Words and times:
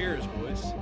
Cheers, 0.00 0.26
boys. 0.28 0.58
Is 0.58 0.64
it? 0.64 0.72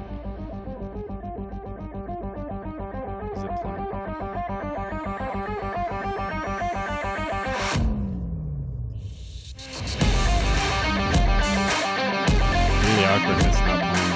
Really 12.84 13.04
awkward 13.06 13.36
when 13.38 13.46
it's 13.46 13.58
not 13.58 13.80
playing. 13.82 14.14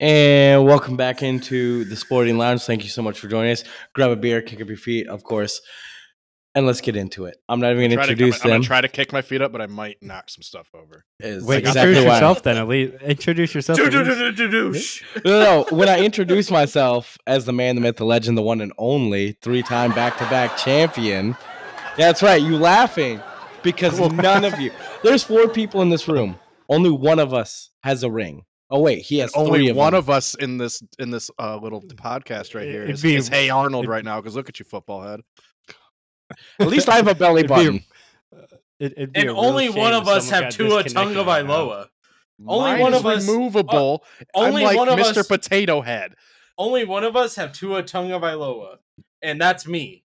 And 0.00 0.64
welcome 0.64 0.96
back 0.96 1.22
into 1.22 1.84
the 1.84 1.94
Sporting 1.94 2.38
Lounge. 2.38 2.62
Thank 2.62 2.82
you 2.82 2.90
so 2.90 3.02
much 3.02 3.20
for 3.20 3.28
joining 3.28 3.52
us. 3.52 3.62
Grab 3.94 4.10
a 4.10 4.16
beer, 4.16 4.42
kick 4.42 4.60
up 4.60 4.66
your 4.66 4.76
feet, 4.76 5.06
of 5.06 5.22
course, 5.22 5.60
and 6.58 6.66
let's 6.66 6.80
get 6.80 6.96
into 6.96 7.24
it. 7.24 7.36
I'm 7.48 7.60
not 7.60 7.70
even 7.72 7.78
going 7.80 7.90
to 7.90 7.96
Try 7.96 8.04
to- 8.06 8.10
introduce 8.12 8.44
I'm, 8.44 8.50
I'm 8.50 8.54
gonna 8.58 8.64
try 8.64 8.80
to 8.80 8.88
kick 8.88 9.12
my 9.12 9.22
feet 9.22 9.40
up, 9.40 9.52
but 9.52 9.60
I 9.62 9.66
might 9.66 10.02
knock 10.02 10.28
some 10.30 10.42
stuff 10.42 10.68
over. 10.74 11.04
Is 11.20 11.44
Wait, 11.44 11.58
exactly 11.60 11.80
introduce 11.82 12.04
why- 12.06 12.14
yourself 12.14 12.42
then. 12.42 12.56
At 12.58 12.68
least 12.68 12.94
introduce 13.02 13.54
yourself. 13.54 13.78
at 13.78 13.92
No, 13.92 14.02
no, 14.02 14.72
no. 15.24 15.66
When 15.76 15.88
I 15.88 16.00
introduce 16.00 16.50
myself 16.50 17.16
as 17.26 17.44
the 17.44 17.52
man, 17.52 17.74
the 17.74 17.80
myth, 17.80 17.96
the 17.96 18.04
legend, 18.04 18.36
the 18.36 18.42
one 18.42 18.60
and 18.60 18.72
only 18.78 19.32
three-time 19.42 19.92
back-to-back 19.92 20.56
champion, 20.56 21.36
that's 21.96 22.22
right. 22.22 22.40
You 22.42 22.56
laughing 22.56 23.20
because 23.62 23.98
none 24.12 24.44
of 24.44 24.58
you. 24.60 24.70
There's 25.02 25.24
four 25.24 25.48
people 25.48 25.82
in 25.82 25.90
this 25.90 26.08
room. 26.08 26.38
Only 26.68 26.90
one 26.90 27.18
of 27.18 27.32
us 27.34 27.70
has 27.82 28.02
a 28.02 28.10
ring. 28.10 28.44
Oh 28.70 28.80
wait, 28.80 28.98
he 29.00 29.16
has 29.20 29.32
Only 29.34 29.70
of 29.70 29.76
one 29.76 29.92
them. 29.92 29.98
of 29.98 30.10
us 30.10 30.34
in 30.34 30.58
this 30.58 30.82
in 30.98 31.08
this 31.10 31.30
uh, 31.38 31.56
little 31.56 31.80
podcast 31.80 32.54
right 32.54 32.66
here 32.68 32.82
It'd 32.84 33.00
be- 33.00 33.14
is 33.16 33.26
Hey 33.28 33.48
Arnold 33.48 33.84
it'd- 33.84 33.90
right 33.90 34.04
now. 34.04 34.20
Because 34.20 34.36
look 34.36 34.50
at 34.50 34.58
you, 34.58 34.66
football 34.66 35.00
head. 35.00 35.20
At 36.58 36.68
least 36.68 36.88
I 36.88 36.96
have 36.96 37.08
a 37.08 37.14
belly 37.14 37.40
It'd 37.44 37.48
be- 37.48 37.54
button. 37.54 37.84
Uh, 38.32 38.56
it, 38.80 38.92
it'd 38.96 39.12
be 39.12 39.20
And 39.20 39.30
only 39.30 39.68
one 39.70 39.92
of 39.94 40.06
us 40.08 40.28
someone 40.28 40.44
have 40.44 40.52
got 40.52 40.56
Tua 40.56 40.82
disconnected 40.82 41.16
Tonga 41.16 41.24
right. 41.24 41.44
Vailoa. 41.44 41.86
Only 42.46 42.70
Mine 42.72 42.80
one 42.80 42.94
of 42.94 43.04
us- 43.06 43.26
removable. 43.26 44.04
Uh, 44.20 44.24
only 44.34 44.62
I'm 44.62 44.66
like 44.68 44.76
one 44.76 44.88
of 44.88 44.98
Mr. 44.98 45.18
us- 45.18 45.26
Potato 45.26 45.80
Head. 45.80 46.14
Only 46.56 46.84
one 46.84 47.04
of 47.04 47.16
us 47.16 47.36
have 47.36 47.52
Tua 47.52 47.82
Tonga 47.82 48.18
Vailoa, 48.18 48.78
and 49.22 49.40
that's 49.40 49.66
me. 49.66 50.04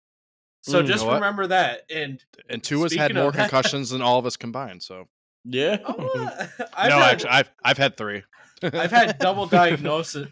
So 0.62 0.82
Mm, 0.82 0.86
just 0.86 1.00
you 1.00 1.06
know 1.06 1.12
what? 1.12 1.14
remember 1.20 1.46
that. 1.46 1.82
And 1.90 2.22
And 2.50 2.62
Tua 2.62 2.82
has 2.84 2.94
had 2.94 3.14
more 3.14 3.30
that- 3.32 3.38
concussions 3.50 3.90
than 3.90 4.02
all 4.02 4.18
of 4.18 4.26
us 4.26 4.36
combined. 4.36 4.82
So 4.82 5.08
Yeah. 5.44 5.78
oh, 5.86 6.08
uh, 6.18 6.46
I've 6.74 6.90
no, 6.90 6.98
had, 6.98 7.12
actually, 7.12 7.30
I've 7.30 7.50
I've 7.64 7.78
had 7.78 7.96
three. 7.96 8.22
I've 8.62 8.90
had 8.90 9.18
double 9.18 9.46
diagnosis, 9.60 10.28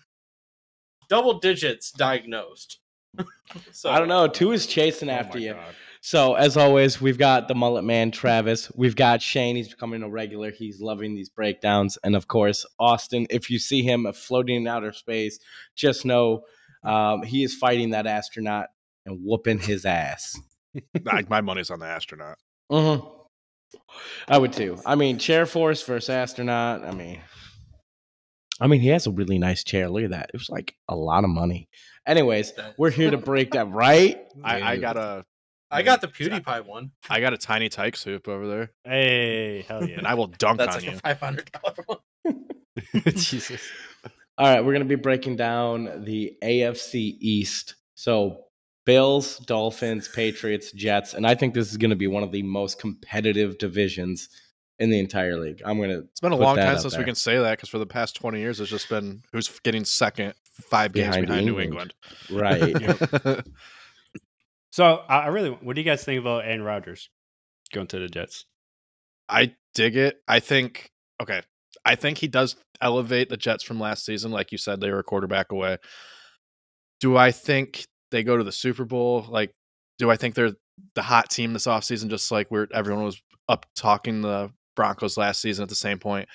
double 1.09 1.39
digits 1.39 1.91
diagnosed. 1.93 2.81
so 3.73 3.91
I 3.91 3.99
don't 3.99 4.09
know. 4.09 4.29
Tua 4.29 4.55
is 4.55 4.67
chasing 4.67 5.09
Oh 5.09 5.13
after 5.15 5.39
my 5.39 5.45
you. 5.45 5.53
God. 5.55 5.75
So 6.01 6.35
as 6.35 6.57
always, 6.57 7.01
we've 7.01 7.19
got 7.19 7.49
the 7.49 7.55
mullet 7.55 7.85
man 7.85 8.11
Travis. 8.11 8.71
We've 8.77 8.95
got 8.95 9.21
Shane. 9.23 9.57
He's 9.57 9.69
becoming 9.69 10.03
a 10.03 10.09
regular. 10.09 10.51
He's 10.53 10.81
loving 10.81 11.15
these 11.15 11.29
breakdowns, 11.29 11.99
and 12.05 12.15
of 12.15 12.29
course 12.29 12.65
Austin. 12.79 13.27
If 13.29 13.51
you 13.51 13.59
see 13.59 13.83
him 13.83 14.07
floating 14.15 14.57
in 14.57 14.67
outer 14.69 14.93
space, 14.93 15.39
just 15.75 16.05
know 16.05 16.43
um, 16.85 17.23
he 17.23 17.43
is 17.43 17.55
fighting 17.55 17.91
that 17.91 18.07
astronaut 18.07 18.69
and 19.05 19.21
whooping 19.25 19.59
his 19.61 19.85
ass. 19.85 20.39
Like, 21.05 21.31
my 21.31 21.41
money's 21.41 21.71
on 21.71 21.79
the 21.79 21.87
astronaut. 21.87 22.37
hmm 22.71 22.97
I 24.29 24.37
would 24.37 24.53
too. 24.53 24.79
I 24.85 24.95
mean, 24.95 25.19
chair 25.19 25.47
force 25.47 25.83
versus 25.83 26.11
astronaut. 26.11 26.85
I 26.85 26.91
mean, 26.93 27.21
I 28.61 28.67
mean, 28.67 28.81
he 28.81 28.89
has 28.89 29.07
a 29.07 29.11
really 29.11 29.39
nice 29.39 29.63
chair. 29.65 29.89
Look 29.89 30.05
at 30.05 30.11
that. 30.11 30.31
It 30.33 30.39
was 30.39 30.49
like 30.49 30.75
a 30.89 30.97
lot 30.97 31.25
of 31.25 31.31
money. 31.31 31.69
Anyways, 32.07 32.53
we're 32.79 32.91
here 32.91 33.11
to 33.11 33.19
break 33.19 33.53
that 33.53 33.71
right. 33.71 34.19
I, 34.43 34.63
I 34.63 34.77
got 34.77 34.97
a 34.97 35.25
I 35.71 35.83
got 35.83 36.01
the 36.01 36.09
PewDiePie 36.09 36.65
one. 36.65 36.93
I 37.11 37.21
got 37.21 37.33
a 37.33 37.39
tiny 37.39 37.69
tyke 37.69 37.97
soup 37.97 38.29
over 38.29 38.47
there, 38.47 38.71
Hey, 38.85 39.65
hell 39.67 39.85
yeah! 39.85 39.99
and 39.99 40.07
I 40.07 40.15
will 40.15 40.29
dunk 40.29 40.59
That's 40.59 40.77
on 40.77 40.83
like 40.83 40.91
you. 40.91 40.97
a 40.97 41.01
five 41.01 41.21
hundred 41.21 41.51
dollar 41.53 41.75
one. 41.87 42.45
Jesus. 43.17 43.61
All 44.39 44.47
right, 44.47 44.61
we're 44.65 44.73
going 44.73 44.87
to 44.87 44.97
be 44.97 45.01
breaking 45.01 45.37
down 45.37 46.05
the 46.05 46.37
AFC 46.43 47.17
East. 47.21 47.75
So, 47.95 48.45
Bills, 48.85 49.39
Dolphins, 49.39 50.09
Patriots, 50.09 50.73
Jets, 50.73 51.15
and 51.15 51.27
I 51.27 51.35
think 51.35 51.55
this 51.55 51.71
is 51.71 51.79
going 51.79 51.91
to 51.91 51.97
be 51.97 52.07
one 52.07 52.23
of 52.23 52.33
the 52.33 52.43
most 52.43 52.79
competitive 52.79 53.57
divisions 53.59 54.29
in 54.79 54.91
the 54.91 54.99
entire 54.99 55.39
league. 55.39 55.63
I'm 55.65 55.79
going 55.79 55.91
to 55.91 55.99
It's 55.99 56.21
been 56.21 56.33
a 56.33 56.37
long 56.37 56.57
time 56.57 56.75
out 56.75 56.81
since 56.81 56.97
we 56.99 57.05
can 57.05 57.15
say 57.15 57.39
that 57.39 57.53
because 57.53 57.69
for 57.69 57.79
the 57.79 57.87
past 57.87 58.17
20 58.17 58.39
years, 58.41 58.61
it's 58.61 58.71
just 58.71 58.89
been 58.89 59.23
who's 59.33 59.49
getting 59.61 59.85
second, 59.85 60.35
five 60.45 60.93
games 60.93 61.17
Behind 61.17 61.27
behind, 61.27 61.47
New 61.47 61.61
England. 61.61 61.95
England. 62.31 62.75
right. 63.27 63.41
So 64.77 65.03
I 65.09 65.21
I 65.21 65.27
really, 65.29 65.49
what 65.49 65.75
do 65.75 65.81
you 65.81 65.87
guys 65.87 66.05
think 66.05 66.21
about 66.21 66.45
Aaron 66.45 66.63
Rodgers 66.63 67.09
going 67.73 67.87
to 67.87 67.99
the 67.99 68.09
Jets? 68.09 68.45
I 69.27 69.55
dig 69.75 69.97
it. 69.97 70.21
I 70.29 70.39
think 70.39 70.91
okay. 71.21 71.41
I 71.87 71.95
think 71.95 72.19
he 72.19 72.29
does 72.29 72.57
elevate 72.83 73.31
the 73.31 73.39
Jets 73.39 73.65
from 73.65 73.81
last 73.81 74.05
season. 74.05 74.33
Like 74.33 74.53
you 74.53 74.59
said, 74.59 74.83
they 74.83 74.91
were 74.91 74.99
a 74.99 75.03
quarterback 75.03 75.51
away. 75.51 75.79
Do 77.01 77.17
I 77.17 77.31
think 77.31 77.87
they 78.11 78.23
go 78.23 78.37
to 78.37 78.45
the 78.45 78.53
Super 78.53 78.85
Bowl? 78.85 79.25
Like, 79.27 79.51
do 79.99 80.11
I 80.11 80.17
think 80.17 80.35
they're 80.35 80.53
the 80.95 81.03
hot 81.03 81.31
team 81.31 81.55
this 81.55 81.67
offseason, 81.67 82.11
just 82.11 82.31
like 82.31 82.51
where 82.51 82.69
everyone 82.75 83.05
was 83.05 83.23
up 83.49 83.65
talking 83.77 84.21
the 84.21 84.51
Broncos 84.77 85.17
last 85.17 85.41
season 85.41 85.65
at 85.65 85.69
the 85.69 85.75
same 85.75 85.99
point? 85.99 86.29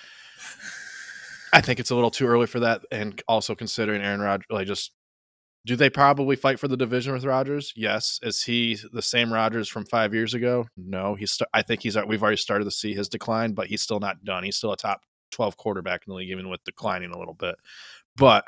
I 1.54 1.62
think 1.62 1.80
it's 1.80 1.92
a 1.92 1.96
little 1.96 2.12
too 2.12 2.28
early 2.28 2.48
for 2.48 2.60
that. 2.62 2.82
And 2.92 3.22
also 3.28 3.56
considering 3.56 4.02
Aaron 4.02 4.22
Rodgers, 4.22 4.48
like 4.50 4.68
just 4.68 4.92
do 5.66 5.76
they 5.76 5.90
probably 5.90 6.36
fight 6.36 6.60
for 6.60 6.68
the 6.68 6.78
division 6.78 7.14
with 7.14 7.24
Rodgers? 7.24 7.72
Yes. 7.76 8.20
Is 8.24 8.44
he 8.44 8.78
the 8.92 9.02
same 9.02 9.32
Rodgers 9.32 9.70
from 9.70 9.86
five 9.86 10.14
years 10.14 10.34
ago? 10.34 10.66
No. 10.76 11.16
He's. 11.16 11.34
St- 11.34 11.50
I 11.54 11.62
think 11.62 11.84
he's. 11.84 11.96
We've 12.08 12.22
already 12.22 12.38
started 12.38 12.66
to 12.66 12.72
see 12.72 12.94
his 12.94 13.10
decline, 13.10 13.54
but 13.54 13.68
he's 13.68 13.82
still 13.82 14.00
not 14.00 14.24
done. 14.24 14.44
He's 14.44 14.56
still 14.56 14.74
a 14.74 14.78
top 14.78 15.02
twelve 15.32 15.58
quarterback 15.58 16.02
in 16.08 16.12
the 16.12 16.16
league, 16.16 16.32
even 16.32 16.50
with 16.50 16.64
declining 16.64 17.12
a 17.12 17.18
little 17.18 17.36
bit. 17.36 17.56
But 18.16 18.46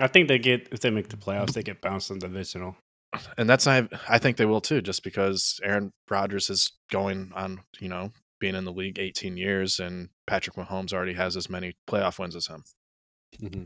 I 0.00 0.08
think 0.08 0.28
they 0.28 0.38
get 0.38 0.68
if 0.72 0.80
they 0.80 0.90
make 0.90 1.08
the 1.08 1.16
playoffs, 1.16 1.52
they 1.52 1.62
get 1.62 1.80
bounced 1.80 2.10
in 2.10 2.18
the 2.18 2.26
divisional. 2.26 2.76
and 3.38 3.48
that's 3.48 3.66
not. 3.66 3.92
I 4.08 4.18
think 4.18 4.36
they 4.36 4.46
will 4.46 4.60
too, 4.60 4.82
just 4.82 5.04
because 5.04 5.60
Aaron 5.62 5.92
Rodgers 6.10 6.50
is 6.50 6.72
going 6.90 7.30
on. 7.36 7.60
You 7.78 7.88
know, 7.88 8.12
being 8.38 8.54
in 8.54 8.64
the 8.64 8.72
league 8.72 8.98
eighteen 8.98 9.36
years, 9.36 9.80
and 9.80 10.08
Patrick 10.26 10.56
Mahomes 10.56 10.92
already 10.92 11.14
has 11.14 11.36
as 11.36 11.48
many 11.48 11.76
playoff 11.88 12.18
wins 12.18 12.36
as 12.36 12.46
him. 12.46 12.64
Mm-hmm. 13.40 13.64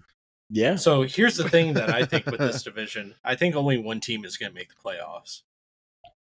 yeah. 0.50 0.76
So 0.76 1.02
here's 1.02 1.36
the 1.36 1.48
thing 1.48 1.74
that 1.74 1.92
I 1.92 2.04
think 2.04 2.26
with 2.26 2.40
this 2.40 2.62
division, 2.64 3.14
I 3.24 3.34
think 3.34 3.54
only 3.54 3.78
one 3.78 4.00
team 4.00 4.24
is 4.24 4.36
going 4.36 4.50
to 4.50 4.54
make 4.54 4.68
the 4.68 4.74
playoffs. 4.74 5.42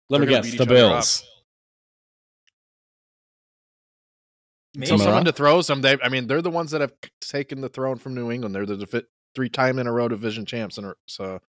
Let 0.09 0.21
me 0.21 0.27
They're 0.27 0.41
gonna 0.41 0.43
guess. 0.43 0.51
The 0.51 0.55
each 0.55 0.61
other 0.61 0.75
up. 0.75 0.91
Bills. 0.91 1.23
Maybe. 4.75 4.87
So 4.87 4.95
I 4.95 4.97
someone 4.97 5.15
wrong? 5.15 5.25
to 5.25 5.31
throws 5.31 5.67
them. 5.67 5.81
They, 5.81 5.97
I 6.03 6.09
mean, 6.09 6.27
they're 6.27 6.41
the 6.41 6.51
ones 6.51 6.71
that 6.71 6.81
have 6.81 6.93
taken 7.19 7.61
the 7.61 7.69
throne 7.69 7.97
from 7.97 8.13
New 8.13 8.31
England. 8.31 8.53
They're 8.53 8.65
the 8.65 8.77
divi- 8.77 9.07
three 9.33 9.49
time 9.49 9.79
in 9.79 9.87
a 9.87 9.91
row 9.91 10.07
division 10.07 10.45
champs, 10.45 10.77
and 10.77 10.93
so 11.07 11.39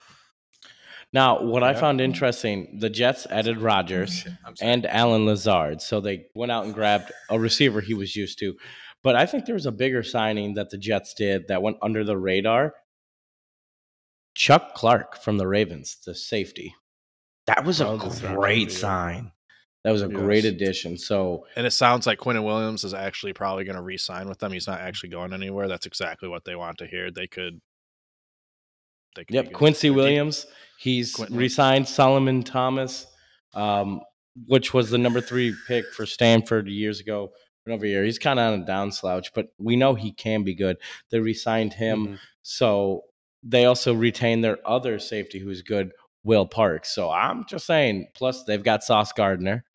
Now, 1.13 1.43
what 1.43 1.63
I 1.63 1.73
found 1.73 2.01
interesting, 2.03 2.79
the 2.81 2.91
Jets 2.91 3.27
added 3.31 3.59
Rodgers. 3.59 4.25
Oh, 4.27 4.51
shit, 4.51 4.59
and 4.61 4.87
Allen 4.87 5.25
Lazard. 5.25 5.81
So 5.81 6.01
they 6.01 6.27
went 6.35 6.53
out 6.53 6.67
and 6.67 6.75
grabbed 6.75 7.13
a 7.31 7.39
receiver 7.39 7.81
he 7.81 7.95
was 7.95 8.15
used 8.15 8.39
to. 8.41 8.55
But 9.03 9.17
I 9.17 9.25
think 9.25 9.47
there 9.47 9.55
was 9.55 9.65
a 9.67 9.73
bigger 9.73 10.03
signing 10.03 10.55
that 10.55 10.69
the 10.71 10.77
Jets 10.77 11.15
did 11.15 11.49
that 11.49 11.63
went 11.63 11.79
under 11.81 12.05
the 12.05 12.19
radar. 12.19 12.75
Chuck 14.35 14.75
Clark 14.75 15.23
from 15.23 15.39
the 15.39 15.47
Ravens, 15.47 15.97
the 16.05 16.15
safety. 16.15 16.75
That 17.47 17.65
was 17.65 17.81
a 17.81 17.89
Oh, 17.89 17.97
the 17.97 18.11
safety, 18.11 18.35
great 18.35 18.71
sign. 18.71 19.33
That 19.85 19.93
was 19.93 20.03
a 20.03 20.09
great 20.09 20.45
addition. 20.45 20.99
So 20.99 21.47
and 21.57 21.67
it 21.67 21.71
sounds 21.71 22.07
like 22.07 22.19
Quinn 22.19 22.43
Williams 22.43 22.85
is 22.85 22.93
actually 22.93 23.33
probably 23.33 23.65
going 23.65 23.77
to 23.77 23.83
re-sign 23.83 24.29
with 24.29 24.39
them. 24.39 24.53
He's 24.53 24.67
not 24.67 24.81
actually 24.81 25.09
going 25.09 25.33
anywhere. 25.33 25.69
That's 25.69 25.87
exactly 25.87 26.29
what 26.29 26.45
they 26.45 26.57
want 26.57 26.79
to 26.79 26.87
hear. 26.87 27.11
They 27.11 27.27
could. 27.27 27.61
They 29.17 29.25
could 29.25 29.35
Yep, 29.35 29.45
be 29.45 29.49
good. 29.51 29.57
Quincy 29.57 29.89
They're 29.89 29.97
deep. 29.97 30.53
He's 30.79 31.15
Quentin. 31.15 31.37
re-signed 31.37 31.89
Solomon 31.89 32.43
Thomas, 32.43 33.07
um, 33.55 34.01
which 34.47 34.73
was 34.73 34.91
the 34.91 34.99
number 34.99 35.21
three 35.21 35.55
pick 35.67 35.93
for 35.93 36.07
Stanford 36.07 36.69
years 36.69 37.01
ago. 37.01 37.33
Over 37.69 37.85
here. 37.85 38.03
He's 38.03 38.19
kind 38.19 38.39
of 38.41 38.55
on 38.55 38.63
a 38.63 38.65
down 38.65 38.91
slouch, 38.91 39.35
but 39.35 39.49
we 39.59 39.77
know 39.77 39.93
he 39.93 40.11
can 40.11 40.43
be 40.43 40.55
good. 40.55 40.79
They 41.11 41.21
re-signed 41.21 41.75
him, 41.75 42.07
Mhm. 42.07 42.19
so 42.41 43.03
they 43.43 43.67
also 43.67 43.93
retain 43.93 44.41
their 44.41 44.57
other 44.67 44.99
safety, 44.99 45.39
who's 45.39 45.61
good, 45.61 45.93
Will 46.25 46.47
Parks. 46.47 46.95
So 46.95 47.11
I'm 47.11 47.45
just 47.47 47.67
saying. 47.67 48.07
Plus, 48.15 48.45
they've 48.45 48.63
got 48.65 48.85
Sauce 48.85 49.13
Gardner. 49.13 49.67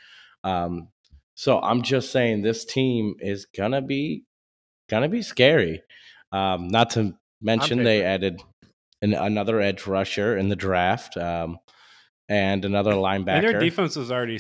Um, 0.43 0.87
so 1.35 1.59
I'm 1.61 1.83
just 1.83 2.11
saying 2.11 2.41
this 2.41 2.65
team 2.65 3.13
is 3.19 3.45
gonna 3.45 3.83
be 3.83 4.23
gonna 4.89 5.07
be 5.07 5.21
scary. 5.21 5.83
Um, 6.31 6.69
not 6.69 6.89
to 6.91 7.13
mention 7.41 7.83
they 7.83 8.01
added 8.03 8.41
an, 9.03 9.13
another 9.13 9.59
edge 9.61 9.85
rusher 9.85 10.37
in 10.37 10.49
the 10.49 10.55
draft, 10.55 11.17
um, 11.17 11.59
and 12.29 12.65
another 12.65 12.93
linebacker. 12.93 13.35
And 13.37 13.45
their 13.47 13.59
defense 13.59 13.95
was 13.95 14.11
already 14.11 14.39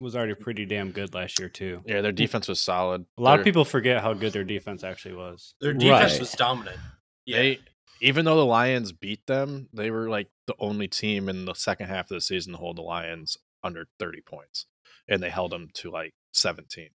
was 0.00 0.14
already 0.16 0.34
pretty 0.34 0.66
damn 0.66 0.90
good 0.90 1.14
last 1.14 1.38
year 1.38 1.48
too. 1.48 1.80
Yeah, 1.86 2.00
their 2.00 2.12
defense 2.12 2.48
was 2.48 2.60
solid. 2.60 3.06
A 3.18 3.22
lot 3.22 3.38
of 3.38 3.44
people 3.44 3.64
forget 3.64 4.02
how 4.02 4.14
good 4.14 4.32
their 4.32 4.44
defense 4.44 4.82
actually 4.84 5.14
was. 5.14 5.54
Their 5.60 5.72
defense 5.72 6.12
Right. 6.12 6.20
was 6.20 6.32
dominant. 6.32 6.78
Yeah. 7.24 7.36
They 7.38 7.58
even 8.00 8.24
though 8.24 8.36
the 8.36 8.44
Lions 8.44 8.90
beat 8.90 9.24
them, 9.26 9.68
they 9.72 9.92
were 9.92 10.08
like 10.08 10.26
the 10.48 10.56
only 10.58 10.88
team 10.88 11.28
in 11.28 11.44
the 11.44 11.54
second 11.54 11.86
half 11.86 12.06
of 12.10 12.16
the 12.16 12.20
season 12.20 12.52
to 12.52 12.58
hold 12.58 12.76
the 12.78 12.82
Lions 12.82 13.36
under 13.62 13.86
30 14.00 14.22
points. 14.22 14.66
And 15.08 15.22
they 15.22 15.30
held 15.30 15.52
them 15.52 15.68
to 15.74 15.90
like 15.92 16.12
17. 16.32 16.88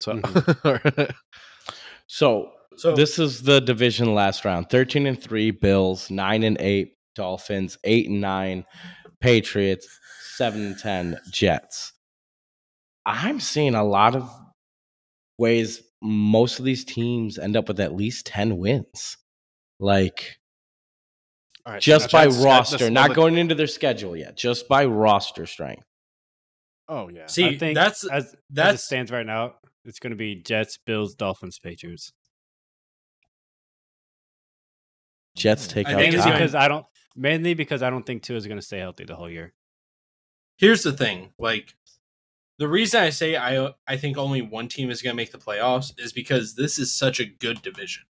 So 0.00 0.20
So 2.06 2.52
So 2.76 2.94
this 2.94 3.18
is 3.18 3.42
the 3.42 3.60
division 3.60 4.14
last 4.14 4.44
round. 4.44 4.70
13 4.70 5.06
and 5.06 5.20
3 5.20 5.50
bills. 5.52 6.10
9 6.10 6.42
and 6.42 6.56
8 6.60 6.92
dolphins. 7.14 7.78
8 7.84 8.08
and 8.08 8.20
9 8.20 8.64
patriots. 9.20 9.88
7 10.36 10.64
and 10.64 10.78
10 10.78 11.18
jets. 11.30 11.92
I'm 13.04 13.40
seeing 13.40 13.74
a 13.74 13.84
lot 13.84 14.14
of 14.14 14.30
ways 15.38 15.82
most 16.02 16.58
of 16.58 16.64
these 16.64 16.84
teams 16.84 17.38
end 17.38 17.56
up 17.56 17.68
with 17.68 17.80
at 17.80 17.94
least 17.94 18.26
10 18.26 18.58
wins. 18.58 19.16
Like 19.78 20.38
All 21.66 21.74
right, 21.74 21.82
just 21.82 22.10
so 22.10 22.18
by 22.18 22.24
Jets- 22.24 22.36
Jets- 22.36 22.44
roster 22.44 22.90
not 22.90 23.10
let's- 23.10 23.16
going 23.16 23.36
into 23.38 23.54
their 23.54 23.66
schedule 23.66 24.16
yet 24.16 24.36
just 24.36 24.68
by 24.68 24.84
roster 24.84 25.46
strength. 25.46 25.84
Oh 26.88 27.08
yeah. 27.08 27.26
see, 27.26 27.46
I 27.46 27.58
think 27.58 27.74
that's 27.74 28.04
as, 28.04 28.34
as 28.56 28.74
it 28.74 28.78
stands 28.78 29.10
right 29.10 29.26
now, 29.26 29.54
it's 29.84 29.98
going 29.98 30.10
to 30.10 30.16
be 30.16 30.36
Jets, 30.36 30.76
Bills, 30.76 31.14
Dolphins, 31.14 31.58
Patriots. 31.58 32.12
Jets 35.34 35.66
take 35.66 35.86
I 35.88 35.92
out 35.94 35.98
think 35.98 36.14
it's 36.14 36.24
Mainly 36.24 36.30
top. 36.32 36.38
because 36.40 36.54
I 36.54 36.68
don't. 36.68 36.86
Mainly 37.14 37.54
because 37.54 37.82
I 37.82 37.90
don't 37.90 38.04
think 38.06 38.22
Tua 38.22 38.36
is 38.38 38.46
going 38.46 38.58
to 38.58 38.64
stay 38.66 38.78
healthy 38.78 39.04
the 39.04 39.16
whole 39.16 39.28
year. 39.30 39.52
here's 40.58 40.82
the 40.82 40.92
thing 40.92 41.32
like 41.38 41.74
the 42.58 42.68
reason 42.68 43.00
i 43.02 43.10
say 43.10 43.36
i 43.36 43.72
i 43.88 43.96
think 43.96 44.16
only 44.16 44.40
one 44.42 44.68
team 44.68 44.90
is 44.90 45.02
going 45.02 45.12
to 45.12 45.16
make 45.16 45.32
the 45.32 45.38
playoffs 45.38 45.92
is 45.98 46.12
because 46.12 46.54
this 46.54 46.78
is 46.78 46.94
such 46.94 47.18
a 47.18 47.24
good 47.24 47.60
division 47.62 48.04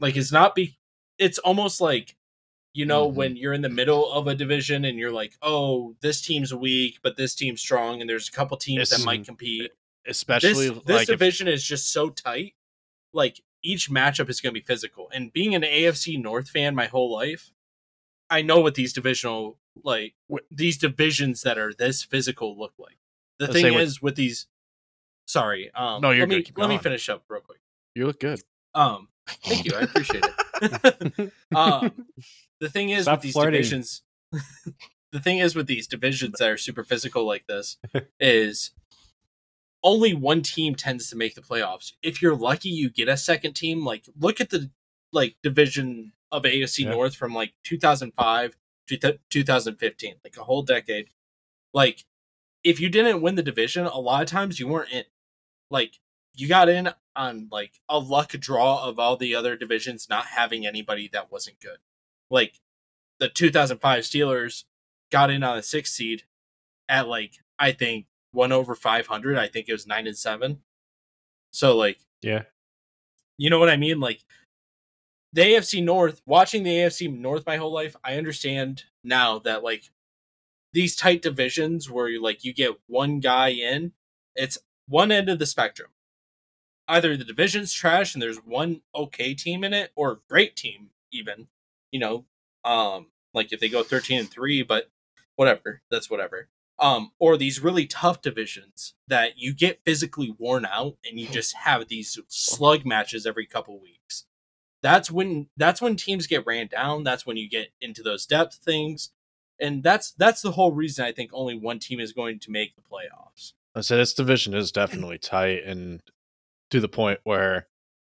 like 0.00 0.16
it's 0.16 0.32
not 0.32 0.54
be 0.54 0.76
it's 1.18 1.38
almost 1.38 1.80
like 1.80 2.16
you 2.72 2.84
know 2.86 3.08
Mhm. 3.10 3.14
when 3.14 3.36
you're 3.36 3.52
in 3.52 3.60
the 3.62 3.68
middle 3.68 4.10
of 4.10 4.26
a 4.26 4.34
division 4.34 4.84
and 4.84 4.98
you're 4.98 5.12
like 5.12 5.34
oh 5.42 5.94
this 6.00 6.20
team's 6.20 6.52
weak 6.52 6.98
but 7.02 7.16
this 7.16 7.34
team's 7.34 7.60
strong 7.60 8.00
and 8.00 8.08
there's 8.10 8.28
a 8.28 8.32
couple 8.32 8.56
teams 8.56 8.90
that 8.90 9.04
might 9.04 9.24
compete 9.24 9.70
Especially 10.06 10.68
this, 10.70 10.78
this 10.84 10.96
like 10.96 11.02
if- 11.02 11.08
division 11.08 11.46
is 11.46 11.62
just 11.62 11.92
so 11.92 12.08
tight 12.10 12.54
like 13.12 13.40
each 13.64 13.90
matchup 13.90 14.28
is 14.28 14.40
going 14.40 14.54
to 14.54 14.60
be 14.60 14.64
physical 14.64 15.10
and 15.12 15.32
being 15.32 15.54
an 15.54 15.62
afc 15.62 16.20
north 16.22 16.48
fan 16.50 16.74
my 16.74 16.86
whole 16.86 17.10
life 17.12 17.50
i 18.30 18.40
know 18.42 18.60
what 18.60 18.74
these 18.74 18.92
divisional 18.92 19.58
like 19.82 20.14
these 20.50 20.78
divisions 20.78 21.42
that 21.42 21.58
are 21.58 21.72
this 21.72 22.02
physical 22.04 22.56
look 22.58 22.74
like 22.78 22.98
the 23.40 23.46
Let's 23.46 23.60
thing 23.60 23.74
is 23.74 24.00
with 24.00 24.14
these 24.16 24.46
sorry 25.26 25.70
um 25.74 26.00
No, 26.02 26.10
you're 26.10 26.20
let 26.20 26.28
me 26.28 26.36
good. 26.36 26.44
Keep 26.46 26.58
let 26.58 26.68
me 26.68 26.78
finish 26.78 27.08
up 27.08 27.24
real 27.28 27.40
quick 27.40 27.60
you 27.94 28.06
look 28.06 28.20
good. 28.20 28.40
um 28.74 29.08
thank 29.42 29.64
you 29.64 29.72
i 29.74 29.80
appreciate 29.80 30.24
it 30.62 31.32
um 31.54 32.06
the 32.60 32.68
thing 32.68 32.90
is 32.90 33.02
Stop 33.04 33.18
with 33.18 33.22
these 33.22 33.32
flirting. 33.32 33.52
divisions 33.62 34.02
the 35.12 35.20
thing 35.20 35.38
is 35.38 35.54
with 35.56 35.66
these 35.66 35.86
divisions 35.86 36.38
that 36.38 36.48
are 36.50 36.56
super 36.58 36.84
physical 36.84 37.24
like 37.26 37.46
this 37.46 37.78
is 38.20 38.72
only 39.84 40.14
one 40.14 40.42
team 40.42 40.74
tends 40.74 41.08
to 41.10 41.16
make 41.16 41.34
the 41.34 41.42
playoffs. 41.42 41.92
If 42.02 42.20
you're 42.20 42.34
lucky, 42.34 42.70
you 42.70 42.90
get 42.90 43.08
a 43.08 43.16
second 43.16 43.52
team. 43.52 43.84
Like 43.84 44.06
look 44.18 44.40
at 44.40 44.50
the 44.50 44.70
like 45.12 45.36
division 45.42 46.12
of 46.32 46.42
AFC 46.42 46.80
Yeah. 46.84 46.90
North 46.90 47.14
from 47.14 47.34
like 47.34 47.52
2005 47.62 48.56
to 48.88 48.96
th- 48.96 49.20
2015, 49.30 50.14
like 50.24 50.36
a 50.36 50.44
whole 50.44 50.62
decade. 50.62 51.08
Like 51.72 52.04
if 52.64 52.80
you 52.80 52.88
didn't 52.88 53.20
win 53.20 53.34
the 53.34 53.42
division, 53.42 53.84
a 53.84 53.98
lot 53.98 54.22
of 54.22 54.28
times 54.28 54.58
you 54.58 54.66
weren't 54.66 54.90
in. 54.90 55.04
Like 55.70 56.00
you 56.34 56.48
got 56.48 56.68
in 56.68 56.90
on 57.14 57.48
like 57.52 57.74
a 57.88 57.98
luck 57.98 58.30
draw 58.32 58.84
of 58.88 58.98
all 58.98 59.16
the 59.16 59.34
other 59.34 59.54
divisions 59.54 60.08
not 60.08 60.26
having 60.26 60.66
anybody 60.66 61.08
that 61.12 61.30
wasn't 61.30 61.60
good. 61.60 61.78
Like 62.30 62.60
the 63.20 63.28
2005 63.28 64.02
Steelers 64.02 64.64
got 65.12 65.30
in 65.30 65.42
on 65.44 65.58
a 65.58 65.62
sixth 65.62 65.92
seed 65.92 66.22
at 66.88 67.06
like 67.06 67.34
I 67.58 67.72
think 67.72 68.06
one 68.34 68.52
over 68.52 68.74
500. 68.74 69.38
I 69.38 69.48
think 69.48 69.68
it 69.68 69.72
was 69.72 69.86
nine 69.86 70.06
and 70.06 70.16
seven. 70.16 70.62
So 71.52 71.76
like 71.76 71.98
Yeah. 72.22 72.42
you 73.38 73.50
know 73.50 73.58
what 73.58 73.70
I 73.70 73.76
mean? 73.76 74.00
Like 74.00 74.24
the 75.32 75.42
AFC 75.42 75.82
North, 75.82 76.22
watching 76.26 76.62
the 76.62 76.70
AFC 76.76 77.12
North 77.12 77.44
my 77.46 77.56
whole 77.56 77.72
life, 77.72 77.96
I 78.04 78.16
understand 78.16 78.84
now 79.02 79.38
that 79.40 79.62
like 79.64 79.90
these 80.72 80.96
tight 80.96 81.22
divisions 81.22 81.90
where 81.90 82.08
you 82.08 82.22
like 82.22 82.44
you 82.44 82.52
get 82.52 82.78
one 82.86 83.20
guy 83.20 83.48
in, 83.48 83.92
it's 84.34 84.58
one 84.86 85.10
end 85.12 85.28
of 85.28 85.38
the 85.38 85.46
spectrum. 85.46 85.90
Either 86.86 87.16
the 87.16 87.24
division's 87.24 87.72
trash 87.72 88.14
and 88.14 88.20
there's 88.22 88.36
one 88.44 88.82
okay 88.94 89.34
team 89.34 89.64
in 89.64 89.72
it, 89.72 89.90
or 89.96 90.20
great 90.28 90.54
team 90.54 90.90
even. 91.12 91.48
You 91.90 92.00
know, 92.00 92.24
um, 92.64 93.06
like 93.32 93.52
if 93.52 93.60
they 93.60 93.68
go 93.68 93.82
thirteen 93.82 94.20
and 94.20 94.30
three, 94.30 94.62
but 94.62 94.90
whatever, 95.36 95.80
that's 95.90 96.10
whatever. 96.10 96.48
Um, 96.84 97.12
or 97.18 97.38
these 97.38 97.62
really 97.62 97.86
tough 97.86 98.20
divisions 98.20 98.92
that 99.08 99.38
you 99.38 99.54
get 99.54 99.80
physically 99.86 100.36
worn 100.38 100.66
out 100.66 100.98
and 101.02 101.18
you 101.18 101.26
just 101.26 101.56
have 101.56 101.88
these 101.88 102.18
slug 102.28 102.84
matches 102.84 103.24
every 103.24 103.46
couple 103.46 103.80
weeks. 103.80 104.26
That's 104.82 105.10
when 105.10 105.48
that's 105.56 105.80
when 105.80 105.96
teams 105.96 106.26
get 106.26 106.44
ran 106.44 106.66
down. 106.66 107.02
That's 107.02 107.24
when 107.24 107.38
you 107.38 107.48
get 107.48 107.68
into 107.80 108.02
those 108.02 108.26
depth 108.26 108.56
things, 108.56 109.12
and 109.58 109.82
that's 109.82 110.10
that's 110.10 110.42
the 110.42 110.52
whole 110.52 110.72
reason 110.72 111.06
I 111.06 111.12
think 111.12 111.30
only 111.32 111.56
one 111.56 111.78
team 111.78 112.00
is 112.00 112.12
going 112.12 112.38
to 112.40 112.50
make 112.50 112.76
the 112.76 112.82
playoffs. 112.82 113.54
I 113.74 113.80
said 113.80 113.96
this 113.96 114.12
division 114.12 114.52
is 114.52 114.70
definitely 114.70 115.16
tight 115.16 115.64
and 115.64 116.02
to 116.70 116.80
the 116.80 116.88
point 116.88 117.20
where, 117.24 117.68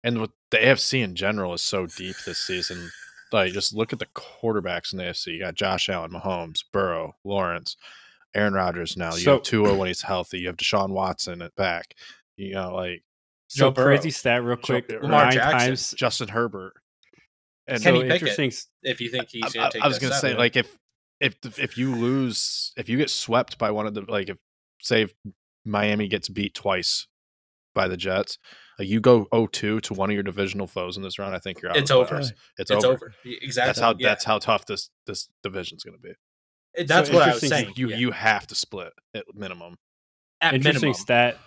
and 0.05 0.20
with 0.20 0.31
the 0.50 0.58
AFC 0.58 1.02
in 1.02 1.17
general 1.17 1.55
is 1.55 1.62
so 1.62 1.87
deep 1.87 2.14
this 2.25 2.38
season. 2.38 2.90
Like, 3.32 3.52
just 3.52 3.75
look 3.75 3.93
at 3.93 4.00
the 4.00 4.06
quarterbacks 4.06 4.93
in 4.93 4.99
the 4.99 5.05
AFC. 5.05 5.34
You 5.34 5.40
got 5.40 5.55
Josh 5.55 5.88
Allen, 5.88 6.11
Mahomes, 6.11 6.64
Burrow, 6.72 7.17
Lawrence, 7.25 7.76
Aaron 8.35 8.55
Rodgers. 8.55 8.97
Now 8.97 9.15
you 9.15 9.21
So- 9.23 9.32
have 9.35 9.43
Tua 9.43 9.75
when 9.75 9.88
he's 9.88 10.03
healthy. 10.03 10.41
You 10.41 10.47
have 10.49 10.56
Deshaun 10.56 10.91
Watson 10.91 11.43
at 11.43 11.55
back. 11.56 11.94
You 12.37 12.55
know, 12.55 12.75
like 12.75 13.03
So 13.49 13.67
Joe 13.67 13.71
Burrow. 13.73 13.87
crazy 13.97 14.11
stat, 14.11 14.43
real 14.44 14.56
quick. 14.56 14.88
Joe- 14.88 14.99
Lamar 15.03 15.25
nine 15.25 15.32
Jackson. 15.32 15.59
times. 15.59 15.91
Justin 15.97 16.29
Herbert. 16.29 16.75
And 17.67 17.82
Kenny 17.82 17.99
so 17.99 18.03
Pickett. 18.03 18.15
interesting. 18.23 18.49
s- 18.49 18.69
If 18.82 19.00
you 19.00 19.11
think 19.11 19.29
he's 19.31 19.44
I, 19.44 19.49
going 19.50 19.67
I- 19.67 19.69
to 19.69 19.73
take, 19.75 19.85
I 19.85 19.88
was 19.88 19.99
gonna 19.99 20.15
step. 20.15 20.32
say, 20.32 20.37
like, 20.37 20.56
if 20.56 20.77
if 21.21 21.37
if 21.59 21.77
you 21.77 21.94
lose, 21.94 22.73
if 22.77 22.88
you 22.88 22.97
get 22.97 23.11
swept 23.11 23.59
by 23.59 23.71
one 23.71 23.87
of 23.87 23.94
the, 23.94 24.00
like, 24.03 24.29
if 24.31 24.38
say 24.81 25.03
if 25.03 25.12
Miami 25.67 26.09
gets 26.09 26.29
beat 26.31 26.55
twice 26.55 27.06
by 27.75 27.87
the 27.88 27.97
Jets, 27.97 28.38
like 28.79 28.88
you 28.88 28.99
go 29.00 29.27
0-2 29.27 29.81
to 29.82 29.93
one 29.94 30.09
of 30.11 30.15
your 30.15 30.23
divisional 30.23 30.67
foes 30.67 30.97
in 30.97 31.03
this 31.03 31.19
round, 31.19 31.35
I 31.35 31.38
think 31.38 31.61
you're 31.61 31.71
out. 31.71 31.77
It's 31.77 31.91
of 31.91 31.99
over. 31.99 32.19
It's, 32.21 32.32
it's 32.59 32.71
over. 32.71 32.87
over. 32.87 33.15
Exactly. 33.25 33.69
That's 33.69 33.79
how 33.81 33.94
Yeah. 33.99 34.09
that's 34.09 34.25
how 34.25 34.38
tough 34.38 34.65
this 34.67 34.88
this 35.06 35.29
division's 35.43 35.85
gonna 35.85 35.99
be. 35.99 36.12
That's 36.87 37.08
So 37.08 37.14
what 37.14 37.28
I 37.28 37.32
was 37.34 37.40
saying. 37.46 37.72
You 37.76 37.88
yeah. 37.90 37.96
you 37.96 38.11
have 38.12 38.46
to 38.49 38.55
split 38.55 38.93
at 39.14 39.25
minimum. 39.34 39.76
at 40.40 40.55
Interesting 40.55 40.81
minimum. 40.90 40.94
stat. 40.94 41.38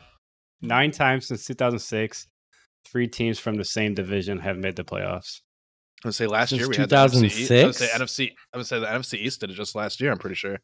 Nine 0.61 0.92
times 0.92 1.27
since 1.27 1.45
2006, 1.45 2.27
three 2.85 3.07
teams 3.07 3.37
from 3.39 3.56
the 3.56 3.65
same 3.65 3.94
division 3.94 4.39
have 4.39 4.57
made 4.57 4.75
the 4.75 4.83
playoffs. 4.83 5.42
I'm 6.03 6.09
gonna 6.09 6.13
say 6.13 6.27
last 6.27 6.49
Since 6.49 6.59
year 6.59 6.69
we 6.69 6.75
had 6.77 6.89
the 6.89 6.95
NFC 6.95 7.23
East. 7.25 7.51
I'm 7.51 7.57
gonna 7.61 7.73
say 7.73 7.85
2006? 7.87 7.94
NFC. 8.01 8.30
I'm 8.30 8.35
gonna 8.53 8.65
say 8.65 8.80
the 8.80 8.85
NFC 8.87 9.13
East 9.19 9.39
did 9.42 9.49
it 9.49 9.53
just 9.53 9.75
last 9.75 9.99
year. 10.01 10.11
I'm 10.11 10.18
pretty 10.18 10.35
sure. 10.35 10.59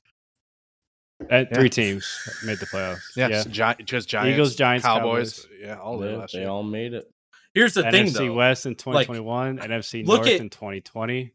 Uh, 1.21 1.25
Yeah. 1.29 1.43
Three 1.53 1.69
teams 1.69 2.05
made 2.45 2.59
the 2.59 2.65
playoffs. 2.65 2.99
Yeah, 3.15 3.27
Yeah. 3.27 3.41
so 3.43 3.49
Gi- 3.49 3.83
just 3.83 4.07
Giants, 4.07 4.33
Eagles, 4.35 4.55
Giants, 4.55 4.85
Cowboys. 4.85 5.39
Cowboys. 5.41 5.47
Yeah, 5.61 5.79
all 5.79 5.99
did 5.99 6.11
Yeah, 6.11 6.17
last 6.17 6.33
they 6.33 6.39
year. 6.39 6.49
all 6.49 6.63
made 6.63 6.93
it 6.93 7.05
Here's 7.53 7.73
the 7.73 7.83
thing, 7.83 8.05
NFC 8.07 8.27
though. 8.27 8.33
West 8.33 8.65
in 8.65 8.75
2021, 8.75 9.57
NFC 9.59 10.03
North 10.05 10.27
at- 10.27 10.39
in 10.39 10.49
2020. 10.49 11.33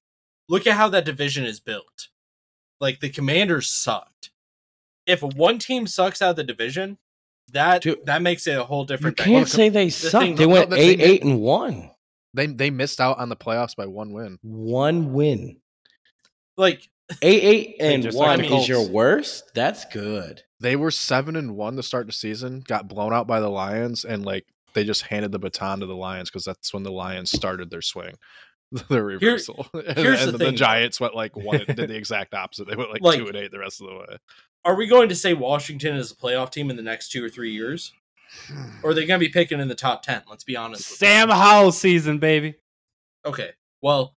look 0.48 0.66
at 0.66 0.74
how 0.76 0.88
that 0.90 1.04
division 1.04 1.44
is 1.44 1.60
built. 1.60 2.08
Like 2.80 3.00
the 3.00 3.08
Commanders 3.08 3.70
sucked. 3.70 4.30
If 5.06 5.22
one 5.22 5.58
team 5.58 5.86
sucks 5.86 6.22
out 6.22 6.30
of 6.30 6.36
the 6.36 6.44
division, 6.44 6.98
that 7.52 7.82
Dude, 7.82 8.04
that 8.06 8.22
makes 8.22 8.46
it 8.46 8.58
a 8.58 8.64
whole 8.64 8.84
different. 8.84 9.18
you 9.18 9.24
different. 9.24 9.48
can't 9.48 9.52
dynamic. 9.52 9.52
say 9.52 9.68
they 9.68 9.90
thing- 9.90 10.10
sucked 10.30 10.38
they 10.38 10.46
went 10.46 10.70
the 10.70 10.76
8 10.76 11.00
is- 11.00 11.06
8 11.10 11.22
and 11.24 11.40
1 11.40 11.90
They 12.32 12.46
they 12.46 12.70
missed 12.70 13.00
out 13.00 13.18
on 13.18 13.28
the 13.28 13.36
playoffs 13.36 13.76
by 13.76 13.86
one 13.86 14.12
win. 14.12 14.38
one 14.42 15.12
win 15.12 15.58
like 16.56 16.88
eight, 17.20 17.42
eight, 17.42 17.76
and 17.80 18.04
one 18.14 18.40
like 18.40 18.50
is 18.50 18.68
your 18.68 18.88
worst. 18.88 19.50
That's 19.54 19.84
good. 19.86 20.42
They 20.60 20.76
were 20.76 20.90
seven 20.90 21.36
and 21.36 21.56
one 21.56 21.76
to 21.76 21.82
start 21.82 22.06
the 22.06 22.12
season, 22.12 22.60
got 22.66 22.88
blown 22.88 23.12
out 23.12 23.26
by 23.26 23.40
the 23.40 23.50
Lions, 23.50 24.04
and 24.04 24.24
like 24.24 24.46
they 24.72 24.84
just 24.84 25.02
handed 25.02 25.32
the 25.32 25.38
baton 25.38 25.80
to 25.80 25.86
the 25.86 25.94
Lions 25.96 26.30
because 26.30 26.44
that's 26.44 26.72
when 26.72 26.82
the 26.82 26.90
Lions 26.92 27.30
started 27.30 27.70
their 27.70 27.82
swing, 27.82 28.14
their 28.88 29.04
reversal. 29.04 29.66
and 29.74 29.96
here's 29.98 30.20
and 30.22 30.28
the 30.28 30.32
the, 30.32 30.38
thing, 30.38 30.50
though. 30.52 30.56
Giants 30.56 31.00
went 31.00 31.14
like 31.14 31.36
one, 31.36 31.62
and 31.66 31.76
did 31.76 31.88
the 31.90 31.96
exact 31.96 32.34
opposite. 32.34 32.68
They 32.68 32.76
went 32.76 32.90
like, 32.90 33.02
Like- 33.02 33.18
two 33.18 33.26
and 33.26 33.36
eight 33.36 33.50
the 33.50 33.58
rest 33.58 33.80
of 33.80 33.88
the 33.88 33.94
way. 33.94 34.18
are 34.64 34.74
we 34.74 34.86
going 34.86 35.08
to 35.10 35.14
say 35.14 35.34
Washington 35.34 35.96
is 35.96 36.10
a 36.10 36.14
playoff 36.16 36.50
team 36.50 36.70
in 36.70 36.76
the 36.76 36.82
next 36.82 37.10
two 37.10 37.24
or 37.24 37.28
three 37.28 37.52
years? 37.52 37.92
Or 38.82 38.90
are 38.90 38.94
they 38.94 39.06
going 39.06 39.20
to 39.20 39.24
be 39.26 39.30
picking 39.32 39.60
in 39.60 39.68
the 39.68 39.74
top 39.76 40.02
10? 40.02 40.22
Let's 40.28 40.42
be 40.42 40.56
honest. 40.56 40.90
with 40.90 40.98
Sam 40.98 41.28
Howell 41.28 41.70
season, 41.70 42.18
baby. 42.18 42.56
Okay. 43.24 43.50
Well, 43.80 44.16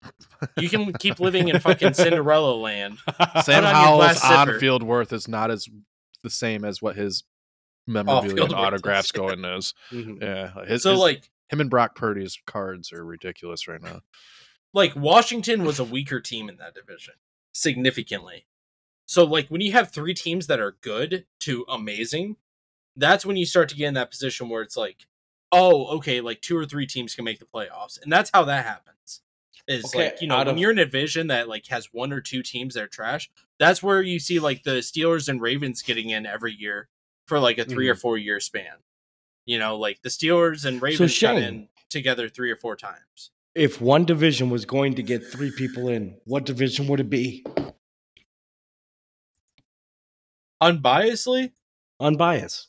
you 0.58 0.70
can 0.70 0.94
keep 0.94 1.20
living 1.20 1.50
in 1.50 1.60
fucking 1.60 1.96
Cinderella 1.96 2.54
land. 2.56 2.98
Sam 3.44 3.64
Howell's 3.64 3.98
glass 3.98 4.22
zipper. 4.22 4.52
on-field 4.54 4.84
worth 4.84 5.12
is 5.12 5.28
not 5.28 5.52
as 5.52 5.68
the 6.24 6.30
same 6.30 6.64
as 6.64 6.82
what 6.82 6.96
his 6.96 7.24
memorabilia 7.88 8.30
and 8.44 8.52
worth 8.52 8.54
autographs 8.54 9.08
is. 9.08 9.12
going 9.12 9.44
is. 9.44 9.74
Mhm. 9.92 10.22
Yeah, 10.22 10.66
his, 10.66 10.84
So 10.84 10.92
his- 10.92 11.00
like 11.00 11.30
him 11.50 11.60
and 11.62 11.70
Brock 11.70 11.96
Purdy's 11.96 12.38
cards 12.48 12.94
are 12.94 13.04
ridiculous 13.04 13.68
right 13.68 13.82
now. 13.82 14.02
Like 14.76 14.96
Washington 14.96 15.64
was 15.64 15.80
a 15.80 15.84
weaker 15.84 16.20
team 16.20 16.50
in 16.50 16.58
that 16.58 16.76
division 16.76 17.16
significantly. 17.54 18.46
So 19.08 19.24
like 19.24 19.48
when 19.48 19.62
you 19.62 19.72
have 19.72 19.92
three 19.92 20.14
teams 20.14 20.48
that 20.48 20.60
are 20.60 20.78
good 20.82 21.26
to 21.40 21.66
amazing, 21.70 22.36
that's 22.96 23.26
when 23.26 23.38
you 23.38 23.46
start 23.46 23.70
to 23.70 23.76
get 23.76 23.88
in 23.88 23.94
that 23.96 24.12
position 24.12 24.50
where 24.50 24.62
it's 24.62 24.78
like, 24.78 25.08
oh, 25.52 25.88
okay, 25.98 26.22
like 26.22 26.42
two 26.42 26.58
or 26.58 26.66
three 26.66 26.86
teams 26.86 27.16
can 27.16 27.24
make 27.24 27.40
the 27.40 27.46
playoffs, 27.46 28.02
and 28.02 28.12
that's 28.12 28.30
how 28.34 28.44
that 28.44 28.66
happens. 28.66 29.22
Is 29.68 29.86
Okay, 29.86 30.06
like 30.06 30.22
you 30.22 30.28
know 30.28 30.38
when 30.38 30.48
of- 30.50 30.58
you're 30.58 30.72
in 30.72 30.78
a 30.78 30.86
division 30.86 31.28
that 31.28 31.48
like 31.48 31.66
has 31.68 31.90
one 31.92 32.12
or 32.12 32.22
two 32.22 32.44
teams 32.44 32.76
that 32.76 32.84
are 32.84 32.88
trash, 32.88 33.32
that's 33.58 33.82
where 33.82 34.02
you 34.02 34.20
see 34.20 34.40
like 34.40 34.64
the 34.64 34.80
Steelers 34.80 35.30
and 35.30 35.42
Ravens 35.42 35.82
getting 35.82 36.10
in 36.10 36.26
every 36.26 36.54
year 36.54 36.90
for 37.26 37.40
like 37.40 37.58
a 37.58 37.66
3 37.66 37.88
or 37.88 37.94
mm-hmm. 37.94 38.00
four 38.00 38.18
year 38.18 38.40
span. 38.40 38.76
You 39.46 39.58
know, 39.58 39.78
like 39.78 40.02
the 40.02 40.10
Steelers 40.10 40.66
and 40.66 40.82
Ravens 40.82 41.20
got 41.20 41.36
Shane- 41.36 41.44
in 41.44 41.70
together 41.90 42.30
three 42.30 42.52
or 42.52 42.56
four 42.56 42.76
times. 42.76 43.32
If 43.56 43.80
one 43.80 44.04
division 44.06 44.50
was 44.50 44.66
going 44.66 44.96
to 44.96 45.04
get 45.04 45.26
three 45.26 45.52
people 45.52 45.88
in, 45.88 46.18
what 46.26 46.46
division 46.46 46.88
would 46.88 47.00
it 47.00 47.10
be? 47.10 47.44
Unbiasedly, 50.62 51.52
Unbiased. 52.00 52.68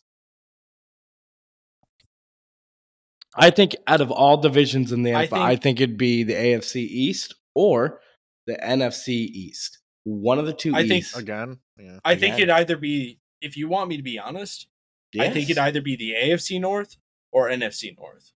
I 3.34 3.50
think 3.50 3.74
out 3.86 4.00
of 4.00 4.10
all 4.10 4.36
divisions 4.38 4.92
in 4.92 5.02
the 5.02 5.14
I 5.14 5.26
NFL, 5.26 5.32
I 5.38 5.48
think, 5.50 5.62
think- 5.62 5.80
it'd 5.80 5.98
be 5.98 6.22
the 6.22 6.34
AFC 6.34 6.76
East 6.76 7.34
or 7.54 8.00
the 8.46 8.54
NFC 8.56 9.08
East. 9.10 9.80
One 10.04 10.38
of 10.38 10.46
the 10.46 10.52
two. 10.54 10.74
I 10.74 10.86
think- 10.86 11.04
Again, 11.14 11.58
yeah. 11.76 11.98
I 12.04 12.14
think 12.14 12.36
it'd 12.36 12.48
either 12.50 12.76
be 12.76 13.18
if 13.42 13.56
you 13.56 13.68
want 13.68 13.90
me 13.90 13.96
to 13.96 14.02
be 14.02 14.18
honest, 14.18 14.68
Yes. 15.12 15.28
I 15.28 15.32
think 15.32 15.50
it'd 15.50 15.58
either 15.58 15.80
be 15.80 15.96
the 15.96 16.12
AFC 16.14 16.58
North 16.60 16.96
or 17.32 17.48
NFC 17.48 17.96
North. 17.96 18.32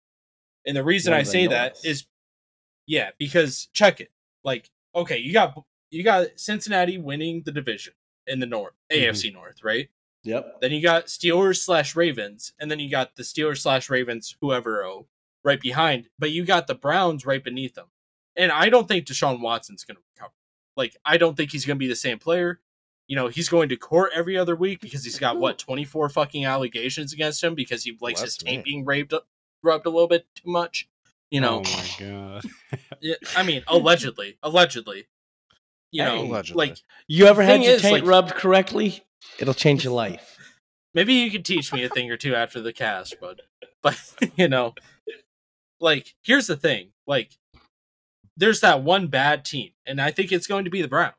And 0.66 0.76
the 0.76 0.84
reason 0.84 1.12
One 1.12 1.20
I 1.20 1.22
say 1.24 1.46
that 1.46 1.72
Norths. 1.74 1.84
is 1.84 2.06
yeah, 2.88 3.10
because 3.18 3.68
check 3.72 4.00
it. 4.00 4.10
Like, 4.42 4.70
okay, 4.96 5.18
you 5.18 5.32
got 5.32 5.62
you 5.90 6.02
got 6.02 6.26
Cincinnati 6.36 6.98
winning 6.98 7.42
the 7.44 7.52
division 7.52 7.92
in 8.26 8.40
the 8.40 8.46
North, 8.46 8.72
Mm-hmm. 8.90 9.10
AFC 9.10 9.32
North, 9.32 9.62
right? 9.62 9.90
Yep. 10.24 10.60
Then 10.60 10.72
you 10.72 10.82
got 10.82 11.06
Steelers 11.06 11.58
slash 11.58 11.94
Ravens, 11.94 12.52
and 12.58 12.70
then 12.70 12.80
you 12.80 12.90
got 12.90 13.14
the 13.16 13.22
Steelers 13.22 13.58
slash 13.58 13.88
Ravens, 13.88 14.36
whoever 14.40 14.82
oh, 14.84 15.06
right 15.44 15.60
behind. 15.60 16.08
But 16.18 16.32
you 16.32 16.44
got 16.44 16.66
the 16.66 16.74
Browns 16.74 17.24
right 17.24 17.44
beneath 17.44 17.74
them. 17.74 17.86
And 18.36 18.50
I 18.50 18.68
don't 18.68 18.88
think 18.88 19.06
Deshaun 19.06 19.40
Watson's 19.40 19.84
going 19.84 19.96
to 19.96 20.02
recover. 20.14 20.32
Like, 20.76 20.96
I 21.04 21.16
don't 21.18 21.36
think 21.36 21.52
he's 21.52 21.64
going 21.64 21.76
to 21.76 21.80
be 21.80 21.88
the 21.88 21.96
same 21.96 22.18
player. 22.18 22.60
You 23.06 23.16
know, 23.16 23.28
he's 23.28 23.48
going 23.48 23.68
to 23.70 23.76
court 23.76 24.10
every 24.14 24.36
other 24.36 24.56
week 24.56 24.80
because 24.80 25.04
he's 25.04 25.18
got 25.18 25.38
what 25.38 25.58
twenty 25.58 25.84
four 25.84 26.08
fucking 26.08 26.44
allegations 26.44 27.12
against 27.12 27.42
him 27.42 27.54
because 27.54 27.84
he 27.84 27.96
likes 28.00 28.20
his 28.20 28.34
that's 28.34 28.44
me. 28.44 28.50
taint 28.50 28.64
being 28.64 28.84
raped, 28.84 29.14
rubbed 29.62 29.86
a 29.86 29.90
little 29.90 30.08
bit 30.08 30.26
too 30.34 30.50
much. 30.50 30.88
You 31.30 31.40
know, 31.40 31.62
oh 31.64 31.70
my 31.76 31.88
god. 31.98 32.44
yeah, 33.00 33.14
I 33.36 33.42
mean, 33.42 33.62
allegedly, 33.68 34.38
allegedly. 34.42 35.06
You 35.90 36.04
know, 36.04 36.22
Allegedly. 36.22 36.68
like 36.68 36.78
You 37.06 37.26
ever 37.26 37.42
had 37.42 37.62
your 37.62 37.74
is, 37.74 37.82
taint 37.82 38.04
like- 38.04 38.04
rubbed 38.04 38.32
correctly? 38.32 39.02
It'll 39.38 39.54
change 39.54 39.84
your 39.84 39.94
life. 39.94 40.36
maybe 40.94 41.14
you 41.14 41.30
could 41.30 41.44
teach 41.44 41.72
me 41.72 41.82
a 41.82 41.88
thing 41.88 42.10
or 42.10 42.16
two 42.16 42.34
after 42.34 42.60
the 42.60 42.72
cast, 42.72 43.16
but 43.20 43.40
but 43.82 43.98
you 44.36 44.48
know, 44.48 44.74
like 45.80 46.14
here's 46.22 46.46
the 46.46 46.56
thing, 46.56 46.90
like 47.06 47.38
there's 48.36 48.60
that 48.60 48.82
one 48.82 49.06
bad 49.08 49.44
team, 49.44 49.70
and 49.86 50.00
I 50.00 50.10
think 50.10 50.30
it's 50.30 50.46
going 50.46 50.64
to 50.64 50.70
be 50.70 50.82
the 50.82 50.88
Browns. 50.88 51.14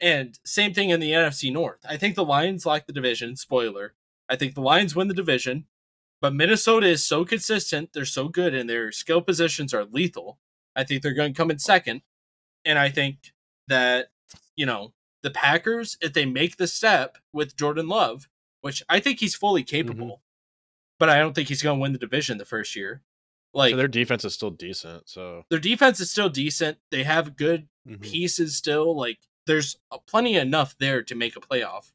And 0.00 0.38
same 0.44 0.74
thing 0.74 0.90
in 0.90 1.00
the 1.00 1.12
NFC 1.12 1.52
North. 1.52 1.78
I 1.88 1.96
think 1.96 2.14
the 2.16 2.24
Lions 2.24 2.66
lock 2.66 2.86
the 2.86 2.92
division. 2.92 3.36
Spoiler. 3.36 3.94
I 4.28 4.36
think 4.36 4.54
the 4.54 4.60
Lions 4.60 4.96
win 4.96 5.08
the 5.08 5.14
division, 5.14 5.66
but 6.24 6.32
Minnesota 6.32 6.86
is 6.86 7.04
so 7.04 7.26
consistent. 7.26 7.92
They're 7.92 8.06
so 8.06 8.28
good, 8.28 8.54
and 8.54 8.66
their 8.70 8.90
skill 8.92 9.20
positions 9.20 9.74
are 9.74 9.84
lethal. 9.84 10.38
I 10.74 10.82
think 10.82 11.02
they're 11.02 11.12
going 11.12 11.34
to 11.34 11.36
come 11.36 11.50
in 11.50 11.58
second, 11.58 12.00
and 12.64 12.78
I 12.78 12.88
think 12.88 13.34
that 13.68 14.08
you 14.56 14.64
know 14.64 14.94
the 15.22 15.28
Packers, 15.30 15.98
if 16.00 16.14
they 16.14 16.24
make 16.24 16.56
the 16.56 16.66
step 16.66 17.18
with 17.34 17.58
Jordan 17.58 17.88
Love, 17.88 18.26
which 18.62 18.82
I 18.88 19.00
think 19.00 19.20
he's 19.20 19.34
fully 19.34 19.62
capable, 19.64 20.22
but 20.98 21.10
I 21.10 21.18
don't 21.18 21.34
think 21.34 21.48
he's 21.48 21.60
going 21.60 21.76
to 21.78 21.82
win 21.82 21.92
the 21.92 21.98
division 21.98 22.38
the 22.38 22.46
first 22.46 22.74
year. 22.74 23.02
Like 23.52 23.72
so 23.72 23.76
their, 23.76 23.86
defense 23.86 24.24
is 24.24 24.32
still 24.32 24.50
decent. 24.50 25.06
So 25.10 25.44
their 25.50 25.58
defense 25.58 26.00
is 26.00 26.10
still 26.10 26.30
decent. 26.30 26.78
They 26.90 27.04
have 27.04 27.36
good 27.36 27.68
Mhm. 27.86 28.00
pieces 28.00 28.56
still. 28.56 28.96
Like 28.96 29.18
there's 29.46 29.76
plenty 30.06 30.36
enough 30.36 30.74
there 30.78 31.02
to 31.02 31.14
make 31.14 31.36
a 31.36 31.40
playoff 31.40 31.92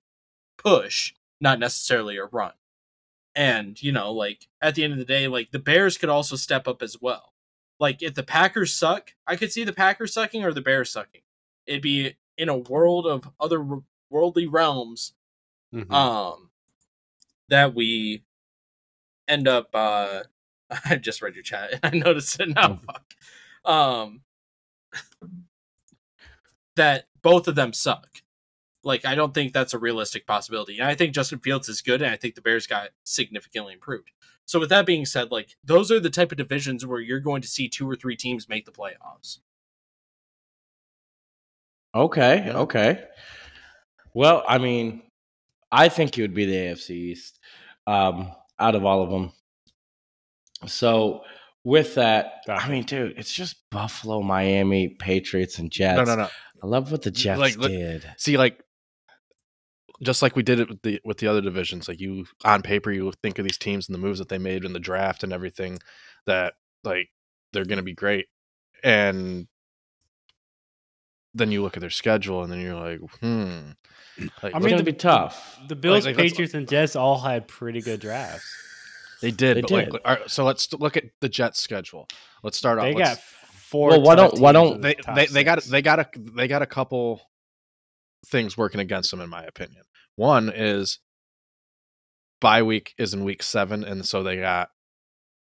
push, 0.60 1.16
not 1.42 1.58
necessarily 1.58 2.16
a 2.18 2.26
run. 2.26 2.52
And 3.36 3.82
you 3.82 3.92
know, 3.92 4.12
like 4.12 4.48
at 4.62 4.76
the 4.76 4.84
end 4.84 4.94
of 4.94 5.00
the 5.00 5.06
day, 5.06 5.28
like 5.28 5.52
the 5.52 5.60
Bears 5.60 5.98
could 5.98 6.10
also 6.10 6.36
step 6.36 6.68
up 6.68 6.82
as 6.82 6.98
well. 7.02 7.34
Like 7.80 8.02
if 8.02 8.14
the 8.16 8.24
Packers 8.24 8.74
suck, 8.74 9.14
I 9.28 9.36
could 9.36 9.52
see 9.52 9.64
the 9.64 9.72
Packers 9.74 10.14
sucking 10.14 10.44
or 10.44 10.52
the 10.52 10.62
Bears 10.62 10.92
sucking. 10.92 11.22
It'd 11.66 11.82
be 11.82 12.16
in 12.38 12.50
a 12.50 12.58
world 12.58 13.06
of 13.08 13.30
other 13.40 13.66
worldly 14.10 14.48
realms 14.48 15.14
Mhm. 15.74 15.92
um 15.94 16.50
that 17.50 17.76
we 17.76 18.24
end 19.28 19.48
up 19.48 19.70
uh 19.74 20.24
I 20.86 20.96
just 20.96 21.22
read 21.22 21.36
your 21.36 21.44
chat 21.44 21.72
and 21.84 21.96
I 21.96 21.98
noticed 21.98 22.40
it 22.40 22.50
now. 22.50 22.76
Fuck. 22.78 23.14
Um 23.66 24.22
that 26.76 27.08
both 27.22 27.48
of 27.48 27.56
them 27.56 27.74
suck. 27.74 28.22
Like 28.90 29.06
I 29.06 29.14
don't 29.14 29.36
think 29.36 29.54
that's 29.54 29.76
a 29.76 29.78
realistic 29.78 30.26
possibility. 30.26 30.80
And 30.80 30.88
I 30.88 30.96
think 30.96 31.14
Justin 31.14 31.38
Fields 31.38 31.70
is 31.70 31.80
good 31.82 32.02
and 32.02 32.12
I 32.12 32.18
think 32.18 32.34
the 32.34 32.42
Bears 32.42 32.66
got 32.66 32.90
significantly 33.04 33.74
improved. 33.74 34.10
So 34.46 34.60
with 34.60 34.70
that 34.70 34.88
being 34.88 35.06
said, 35.06 35.30
like 35.32 35.56
those 35.64 35.92
are 35.92 36.00
the 36.00 36.10
type 36.10 36.32
of 36.32 36.40
divisions 36.40 36.84
where 36.86 37.00
you're 37.00 37.20
going 37.20 37.44
to 37.44 37.48
see 37.48 37.70
two 37.70 37.88
or 37.88 37.96
three 37.96 38.16
teams 38.16 38.50
make 38.50 38.66
the 38.66 38.72
playoffs. 38.72 39.38
Okay. 41.94 42.44
Yeah. 42.48 42.58
Okay. 42.58 43.04
Well, 44.16 44.44
I 44.48 44.58
mean, 44.58 45.04
I 45.72 45.88
think 45.90 46.18
it 46.18 46.22
would 46.24 46.34
be 46.34 46.46
the 46.46 46.56
AFC 46.56 46.90
East 46.90 47.40
um, 47.86 48.32
out 48.60 48.74
of 48.74 48.86
all 48.86 49.04
of 49.04 49.12
them. 49.12 49.32
So 50.66 51.22
with 51.64 51.94
that, 51.96 52.42
I 52.50 52.68
mean, 52.70 52.84
dude, 52.84 53.20
it's 53.20 53.32
just 53.32 53.56
Buffalo, 53.70 54.24
Miami, 54.24 54.90
Patriots, 54.90 55.60
and 55.60 55.72
Jets. 55.72 55.98
no, 55.98 56.04
no, 56.04 56.16
no. 56.24 56.30
I 56.62 56.68
love 56.68 56.92
what 56.92 57.04
the 57.04 57.12
Jets 57.12 57.40
Like, 57.40 57.60
did. 57.60 58.04
See, 58.18 58.38
like 58.38 58.64
just 60.02 60.22
like 60.22 60.36
we 60.36 60.44
did 60.44 60.60
it 60.60 60.70
with 60.70 60.82
the 60.82 61.00
with 61.04 61.18
the 61.18 61.28
other 61.28 61.42
divisions, 61.42 61.88
like 61.88 62.00
you 62.00 62.26
on 62.46 62.62
paper, 62.62 62.92
you 62.92 63.12
think 63.22 63.38
of 63.40 63.44
these 63.46 63.58
teams 63.58 63.88
and 63.88 63.94
the 63.94 64.00
moves 64.00 64.20
that 64.20 64.30
they 64.30 64.38
made 64.38 64.64
in 64.66 64.74
the 64.74 64.80
draft 64.80 65.24
and 65.24 65.34
everything 65.34 65.80
that 66.26 66.54
like 66.84 67.10
they're 67.54 67.66
going 67.66 67.78
to 67.78 67.84
be 67.84 67.94
great, 67.94 68.28
and 68.84 69.48
then 71.34 71.52
you 71.52 71.62
look 71.62 71.78
at 71.78 71.82
their 71.82 71.90
schedule 71.90 72.44
and 72.44 72.52
then 72.52 72.60
you're 72.60 72.76
like, 72.76 73.00
hmm. 73.22 73.72
Like, 74.44 74.54
I 74.56 74.60
mean, 74.60 74.72
gonna 74.72 74.84
be 74.84 74.92
tough. 74.94 75.60
The 75.68 75.76
Bills, 75.76 76.06
like, 76.06 76.18
let's- 76.18 76.32
Patriots, 76.32 76.54
and 76.54 76.68
Jets 76.68 76.96
all 76.96 77.20
had 77.20 77.48
pretty 77.48 77.82
good 77.82 78.00
drafts. 78.02 78.46
they 79.22 79.32
did, 79.32 79.58
They 79.58 79.62
but 79.62 79.68
did. 79.70 79.94
like, 79.94 80.02
all 80.06 80.16
right, 80.16 80.30
so 80.30 80.44
let's 80.44 80.74
look 80.74 80.98
at 80.98 81.06
the 81.22 81.30
Jets 81.30 81.62
schedule. 81.62 82.08
Let's 82.44 82.58
start 82.58 82.80
off. 82.80 82.86
They 82.86 82.94
got 82.96 83.18
four. 83.20 83.90
Well, 83.92 84.02
why 84.02 84.16
don't- 84.16 84.40
why 84.40 84.52
don't- 84.52 84.76
in 84.76 84.82
the 84.82 84.96
they 85.06 85.14
they, 85.16 85.26
they 85.28 85.44
got 85.44 85.64
they 85.64 85.82
got 85.82 86.00
a 86.00 86.10
they 86.36 86.48
got 86.48 86.62
a 86.62 86.66
couple 86.66 87.22
things 88.26 88.58
working 88.58 88.82
against 88.82 89.12
them 89.12 89.22
in 89.22 89.30
my 89.30 89.44
opinion. 89.44 89.84
One 90.20 90.52
is 90.54 91.00
bye 92.42 92.62
week 92.62 92.94
is 92.98 93.14
in 93.14 93.24
week 93.24 93.42
seven, 93.42 93.86
and 93.86 94.06
so 94.06 94.22
they 94.22 94.36
got 94.38 94.70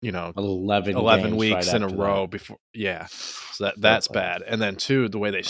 you 0.00 0.10
know 0.10 0.32
11, 0.36 0.96
11 0.96 1.36
weeks 1.36 1.66
right 1.66 1.76
in 1.76 1.82
a 1.82 1.88
row 1.88 2.22
that. 2.22 2.30
before 2.30 2.58
yeah 2.74 3.06
so 3.06 3.64
that 3.64 3.80
that's 3.80 4.06
bad 4.06 4.42
and 4.42 4.60
then 4.60 4.76
two 4.76 5.08
the 5.08 5.18
way 5.18 5.30
they 5.30 5.42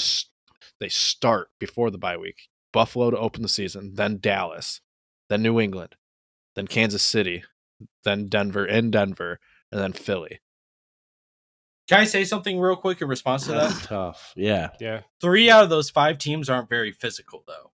they 0.78 0.88
start 0.88 1.48
before 1.58 1.90
the 1.90 1.98
bye 1.98 2.16
week 2.16 2.48
buffalo 2.72 3.10
to 3.10 3.18
open 3.18 3.42
the 3.42 3.48
season 3.48 3.94
then 3.96 4.18
dallas 4.20 4.80
then 5.28 5.42
new 5.42 5.58
england 5.58 5.96
then 6.54 6.68
kansas 6.68 7.02
city 7.02 7.42
then 8.04 8.28
denver 8.28 8.64
in 8.64 8.92
denver 8.92 9.40
and 9.72 9.80
then 9.80 9.92
philly 9.92 10.40
Can 11.88 11.98
I 11.98 12.04
say 12.04 12.24
something 12.24 12.60
real 12.60 12.76
quick 12.76 13.02
in 13.02 13.08
response 13.08 13.46
to 13.46 13.52
that? 13.52 13.70
That's 13.70 13.86
tough. 13.86 14.32
Yeah. 14.36 14.70
Yeah. 14.80 15.00
Three 15.20 15.50
out 15.50 15.64
of 15.64 15.68
those 15.70 15.90
five 15.90 16.16
teams 16.16 16.48
aren't 16.48 16.68
very 16.68 16.92
physical 16.92 17.42
though. 17.46 17.72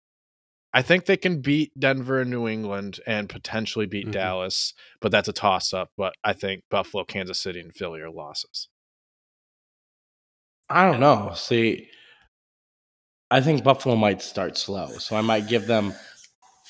I 0.73 0.83
think 0.83 1.05
they 1.07 1.17
can 1.17 1.41
beat 1.41 1.73
denver 1.79 2.21
and 2.21 2.31
new 2.31 2.47
england 2.49 3.01
and 3.07 3.29
potentially 3.29 3.87
beat 3.87 4.07
Mhm. 4.09 4.13
dallas 4.13 4.73
but 5.01 5.11
that's 5.13 5.29
a 5.29 5.33
toss 5.33 5.73
up 5.73 5.91
but 5.97 6.15
i 6.25 6.33
think 6.33 6.63
buffalo 6.71 7.05
kansas 7.05 7.41
city 7.41 7.61
and 7.61 7.75
philly 7.75 8.01
are 8.01 8.11
losses 8.11 8.69
I 10.73 10.89
don't 10.89 11.01
know. 11.01 11.33
See, 11.35 11.89
I 13.29 13.41
think 13.41 13.65
Buffalo 13.65 13.97
might 13.97 14.23
start 14.23 14.57
slow, 14.57 14.87
so 14.99 15.17
I 15.17 15.21
might 15.21 15.49
give 15.49 15.67
them 15.67 15.93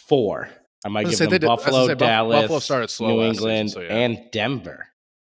four. 0.09 0.49
I 0.87 0.89
might 0.89 1.01
I 1.01 1.11
give 1.11 1.19
say, 1.19 1.25
them 1.27 1.33
they 1.33 1.39
did- 1.41 1.49
I 1.51 1.53
was 1.53 1.65
gonna 1.65 1.71
Buffalo, 1.73 1.87
say, 1.89 1.95
Dallas, 1.97 2.41
Buffalo 2.45 2.59
started 2.61 2.89
slow 2.89 3.09
New 3.09 3.17
last 3.21 3.35
season, 3.37 3.51
England, 3.51 3.71
so 3.73 3.81
yeah. 3.83 3.95
and 3.95 4.31
Denver. 4.33 4.87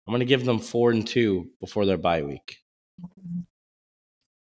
I'm 0.06 0.12
going 0.12 0.20
to 0.20 0.24
give 0.24 0.46
them 0.46 0.58
four 0.60 0.92
and 0.92 1.06
two 1.06 1.50
before 1.60 1.84
their 1.84 1.98
bye 1.98 2.22
week, 2.22 2.56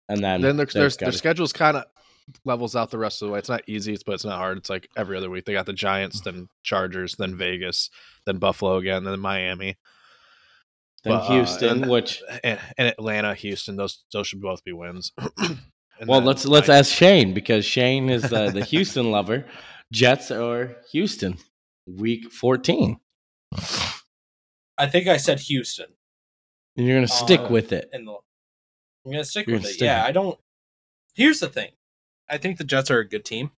and 0.07 0.24
then 0.24 0.39
then 0.39 0.55
their, 0.55 0.65
their, 0.65 0.88
got 0.89 0.98
their 1.00 1.12
schedule's 1.12 1.51
kind 1.51 1.75
of 1.75 1.84
levels 2.44 2.75
out 2.75 2.91
the 2.91 2.98
rest 2.98 3.22
of 3.22 3.27
the 3.27 3.34
way. 3.34 3.39
It's 3.39 3.50
not 3.50 3.62
easy, 3.67 3.94
it's- 3.94 4.03
but 4.03 4.13
it's 4.13 4.25
not 4.25 4.38
hard. 4.38 4.58
It's 4.58 4.70
like 4.70 4.89
every 4.98 5.15
other 5.17 5.29
week. 5.29 5.46
They 5.46 5.53
got 5.53 5.65
the 5.65 5.74
Giants, 5.74 6.22
then 6.22 6.48
Chargers, 6.63 7.15
then 7.15 7.36
Vegas, 7.38 7.89
then 8.25 8.38
Buffalo 8.38 8.77
again, 8.77 9.03
then 9.03 9.20
Miami, 9.20 9.77
then 11.03 11.13
but, 11.13 11.24
uh, 11.24 11.32
Houston, 11.34 11.84
and- 11.84 11.89
which 11.91 12.22
and, 12.44 12.60
and 12.77 12.88
Atlanta, 12.88 13.34
Houston. 13.36 13.75
Those 13.75 14.03
those 14.12 14.27
should 14.27 14.41
both 14.41 14.63
be 14.63 14.74
wins. 14.74 15.12
Well, 16.05 16.20
let's 16.20 16.46
let's 16.46 16.67
I- 16.67 16.79
ask 16.79 16.94
Shane 16.94 17.34
because 17.34 17.63
Shane 17.63 18.10
is 18.10 18.25
uh, 18.34 18.51
the 18.51 18.65
Houston 18.65 19.12
lover. 19.12 19.46
Jets 19.94 20.29
or 20.29 20.75
Houston? 20.91 21.38
week 21.88 22.29
14. 22.34 22.98
I 24.77 24.88
think 24.88 25.08
I 25.08 25.15
said 25.17 25.39
Houston. 25.39 25.86
And 26.75 26.86
you're 26.86 26.98
going 26.98 27.08
to 27.08 27.13
stick 27.13 27.39
Uh, 27.41 27.48
with 27.50 27.72
it. 27.72 27.89
in 27.94 28.03
the 28.05 28.12
I'm 29.05 29.12
gonna 29.12 29.24
stick 29.24 29.48
You're 29.48 29.55
with 29.58 29.63
gonna 29.63 29.70
it. 29.70 29.74
stick 29.75 29.86
Yeah, 29.86 30.03
I 30.03 30.12
don't. 30.12 30.38
Here's 31.13 31.39
the 31.39 31.48
thing. 31.48 31.72
I 32.29 32.38
think 32.38 32.58
the 32.58 32.63
Jets 32.63 32.89
are 32.91 33.00
a 33.00 33.08
good 33.08 33.25
team. 33.25 33.51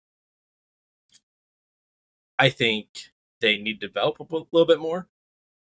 I 2.39 2.50
think 2.50 2.88
they 3.41 3.57
need 3.57 3.79
to 3.81 3.88
develop 3.88 4.19
a 4.19 4.24
little 4.51 4.65
bit 4.67 4.79
more. 4.79 5.07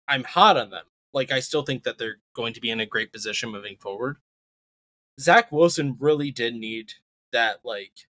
I'm 0.07 0.23
hot 0.23 0.57
on 0.57 0.69
them. 0.69 0.85
Like 1.13 1.31
I 1.31 1.39
still 1.39 1.63
think 1.63 1.83
that 1.83 1.97
they're 1.97 2.17
going 2.33 2.53
to 2.53 2.61
be 2.61 2.69
in 2.69 2.79
a 2.79 2.85
great 2.85 3.11
position 3.11 3.49
moving 3.49 3.77
forward. 3.77 4.17
Zach 5.19 5.51
Wilson 5.51 5.97
really 5.99 6.31
did 6.31 6.55
need 6.55 6.93
that 7.31 7.59
like 7.63 8.07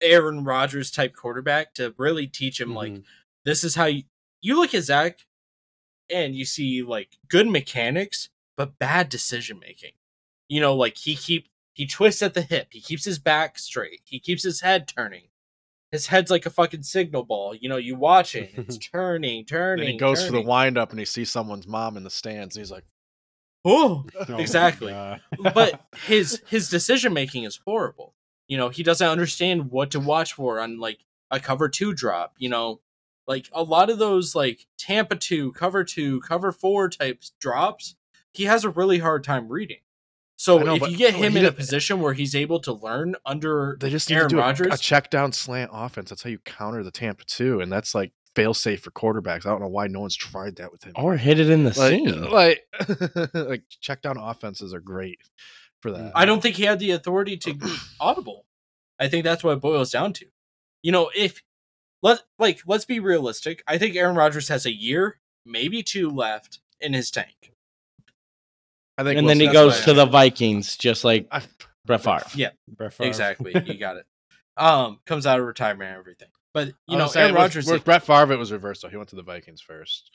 Aaron 0.00 0.44
Rodgers 0.44 0.90
type 0.90 1.14
quarterback 1.14 1.74
to 1.74 1.94
really 1.96 2.26
teach 2.26 2.60
him 2.60 2.74
like 2.74 2.92
Mhm. 2.92 3.04
this 3.44 3.62
is 3.64 3.74
how 3.74 3.86
you 3.86 4.04
you 4.40 4.56
look 4.56 4.74
at 4.74 4.84
Zach 4.84 5.26
and 6.10 6.34
you 6.36 6.44
see 6.44 6.82
like 6.82 7.18
good 7.28 7.48
mechanics 7.48 8.30
but 8.56 8.78
bad 8.78 9.08
decision 9.08 9.58
making. 9.60 9.92
You 10.48 10.60
know, 10.60 10.74
like 10.74 10.96
he 10.96 11.14
keep 11.16 11.48
he 11.78 11.86
twists 11.86 12.22
at 12.22 12.34
the 12.34 12.42
hip, 12.42 12.68
he 12.72 12.80
keeps 12.80 13.04
his 13.04 13.20
back 13.20 13.56
straight, 13.56 14.00
he 14.02 14.18
keeps 14.18 14.42
his 14.42 14.62
head 14.62 14.88
turning. 14.88 15.28
His 15.92 16.08
head's 16.08 16.28
like 16.28 16.44
a 16.44 16.50
fucking 16.50 16.82
signal 16.82 17.22
ball. 17.22 17.54
You 17.54 17.68
know, 17.68 17.76
you 17.76 17.94
watch 17.94 18.34
it, 18.34 18.50
and 18.54 18.66
it's 18.66 18.76
turning, 18.76 19.44
turning. 19.46 19.84
Then 19.84 19.92
he 19.92 19.98
goes 19.98 20.18
for 20.18 20.32
the 20.32 20.38
turning. 20.38 20.46
wind 20.48 20.76
up 20.76 20.90
and 20.90 20.98
he 20.98 21.04
sees 21.04 21.30
someone's 21.30 21.68
mom 21.68 21.96
in 21.96 22.02
the 22.02 22.10
stands. 22.10 22.56
And 22.56 22.62
he's 22.62 22.72
like, 22.72 22.84
Oh, 23.64 24.04
Oh 24.28 24.36
Exactly. 24.38 24.92
But 25.40 25.80
his 26.04 26.42
his 26.48 26.68
decision 26.68 27.12
making 27.12 27.44
is 27.44 27.60
horrible. 27.64 28.14
You 28.48 28.56
know, 28.56 28.70
he 28.70 28.82
doesn't 28.82 29.08
understand 29.08 29.70
what 29.70 29.92
to 29.92 30.00
watch 30.00 30.32
for 30.32 30.60
on 30.60 30.80
like 30.80 30.98
a 31.30 31.38
cover 31.38 31.68
two 31.68 31.94
drop. 31.94 32.34
You 32.38 32.48
know, 32.48 32.80
like 33.28 33.48
a 33.52 33.62
lot 33.62 33.88
of 33.88 33.98
those 33.98 34.34
like 34.34 34.66
Tampa 34.78 35.14
two, 35.14 35.52
cover 35.52 35.84
two, 35.84 36.20
cover 36.22 36.50
four 36.50 36.88
types 36.88 37.32
drops, 37.38 37.94
he 38.32 38.44
has 38.44 38.64
a 38.64 38.68
really 38.68 38.98
hard 38.98 39.22
time 39.22 39.48
reading. 39.48 39.78
So 40.38 40.60
know, 40.60 40.76
if 40.76 40.88
you 40.88 40.96
get 40.96 41.14
him 41.14 41.36
in 41.36 41.44
a 41.44 41.50
position 41.50 42.00
where 42.00 42.12
he's 42.12 42.36
able 42.36 42.60
to 42.60 42.72
learn 42.72 43.16
under 43.26 43.76
they 43.80 43.90
just 43.90 44.08
Aaron 44.10 44.28
to 44.28 44.36
do 44.36 44.38
a- 44.38 44.42
Rodgers, 44.42 44.72
a, 44.72 44.78
check 44.78 45.10
down 45.10 45.32
slant 45.32 45.72
offense. 45.74 46.10
That's 46.10 46.22
how 46.22 46.30
you 46.30 46.38
counter 46.38 46.84
the 46.84 46.92
Tampa 46.92 47.24
two, 47.24 47.60
and 47.60 47.72
that's 47.72 47.92
like 47.92 48.12
fail 48.36 48.54
safe 48.54 48.80
for 48.80 48.92
quarterbacks. 48.92 49.46
I 49.46 49.50
don't 49.50 49.60
know 49.60 49.66
why 49.66 49.88
no 49.88 49.98
one's 49.98 50.14
tried 50.14 50.56
that 50.56 50.70
with 50.70 50.84
him. 50.84 50.92
Or 50.94 51.16
hit 51.16 51.40
it 51.40 51.50
in 51.50 51.64
the 51.64 51.76
like, 51.76 51.90
seam. 51.90 52.30
like, 52.30 53.34
like 53.34 53.64
check 53.80 54.00
down 54.00 54.16
offenses 54.16 54.72
are 54.72 54.80
great 54.80 55.18
for 55.80 55.90
that. 55.90 56.12
I 56.14 56.24
don't 56.24 56.40
think 56.40 56.54
he 56.54 56.62
had 56.62 56.78
the 56.78 56.92
authority 56.92 57.36
to 57.38 57.58
audible. 58.00 58.46
I 59.00 59.08
think 59.08 59.24
that's 59.24 59.42
what 59.42 59.54
it 59.54 59.60
boils 59.60 59.90
down 59.90 60.12
to. 60.14 60.26
You 60.84 60.92
know, 60.92 61.10
if 61.16 61.42
let 62.00 62.22
like 62.38 62.60
let's 62.64 62.84
be 62.84 63.00
realistic. 63.00 63.64
I 63.66 63.76
think 63.76 63.96
Aaron 63.96 64.14
Rodgers 64.14 64.48
has 64.50 64.64
a 64.66 64.72
year, 64.72 65.18
maybe 65.44 65.82
two 65.82 66.08
left 66.08 66.60
in 66.80 66.92
his 66.92 67.10
tank. 67.10 67.54
I 68.98 69.04
think. 69.04 69.18
and 69.18 69.28
then 69.28 69.40
he 69.40 69.46
goes 69.46 69.80
to 69.82 69.94
the. 69.94 70.04
Vikings, 70.06 70.76
just 70.76 71.04
like 71.04 71.28
I, 71.30 71.42
Brett 71.86 72.02
Favre. 72.02 72.26
Yeah, 72.34 72.50
Brett 72.66 72.92
Favre. 72.92 73.08
exactly. 73.08 73.52
you 73.66 73.78
got 73.78 73.96
it. 73.96 74.06
Um, 74.56 74.98
comes 75.06 75.24
out 75.24 75.38
of 75.38 75.46
retirement 75.46 75.90
and 75.90 75.98
everything. 75.98 76.28
But 76.52 76.72
you 76.88 76.98
know, 76.98 77.06
saying 77.06 77.26
Aaron 77.26 77.34
Rodgers. 77.36 77.70
With, 77.70 77.84
Brett 77.84 78.02
Favre, 78.02 78.32
it 78.32 78.38
was 78.38 78.50
reversed. 78.50 78.82
though. 78.82 78.88
he 78.88 78.96
went 78.96 79.10
to 79.10 79.16
the 79.16 79.22
Vikings 79.22 79.60
first, 79.60 80.10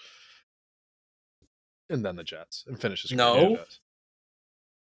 and 1.89 2.03
then 2.03 2.17
the 2.17 2.23
Jets, 2.23 2.65
and 2.67 2.79
finished 2.79 3.03
his 3.03 3.11
career 3.11 3.25
No. 3.25 3.33
with 3.35 3.51
the 3.51 3.57
Jets. 3.57 3.79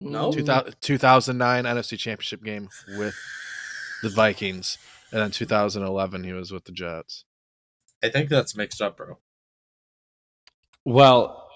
No. 0.01 0.31
2000, 0.31 0.75
2009 0.81 1.63
NFC 1.63 1.97
Championship 1.97 2.43
game 2.43 2.69
with 2.97 3.15
the 4.01 4.09
Vikings, 4.09 4.77
and 5.11 5.21
then 5.21 5.31
2011 5.31 6.23
he 6.23 6.33
was 6.33 6.51
with 6.51 6.65
the 6.65 6.71
Jets. 6.71 7.23
I 8.03 8.09
think 8.09 8.29
that's 8.29 8.55
mixed 8.55 8.81
up, 8.81 8.97
bro. 8.97 9.19
Well, 10.83 11.49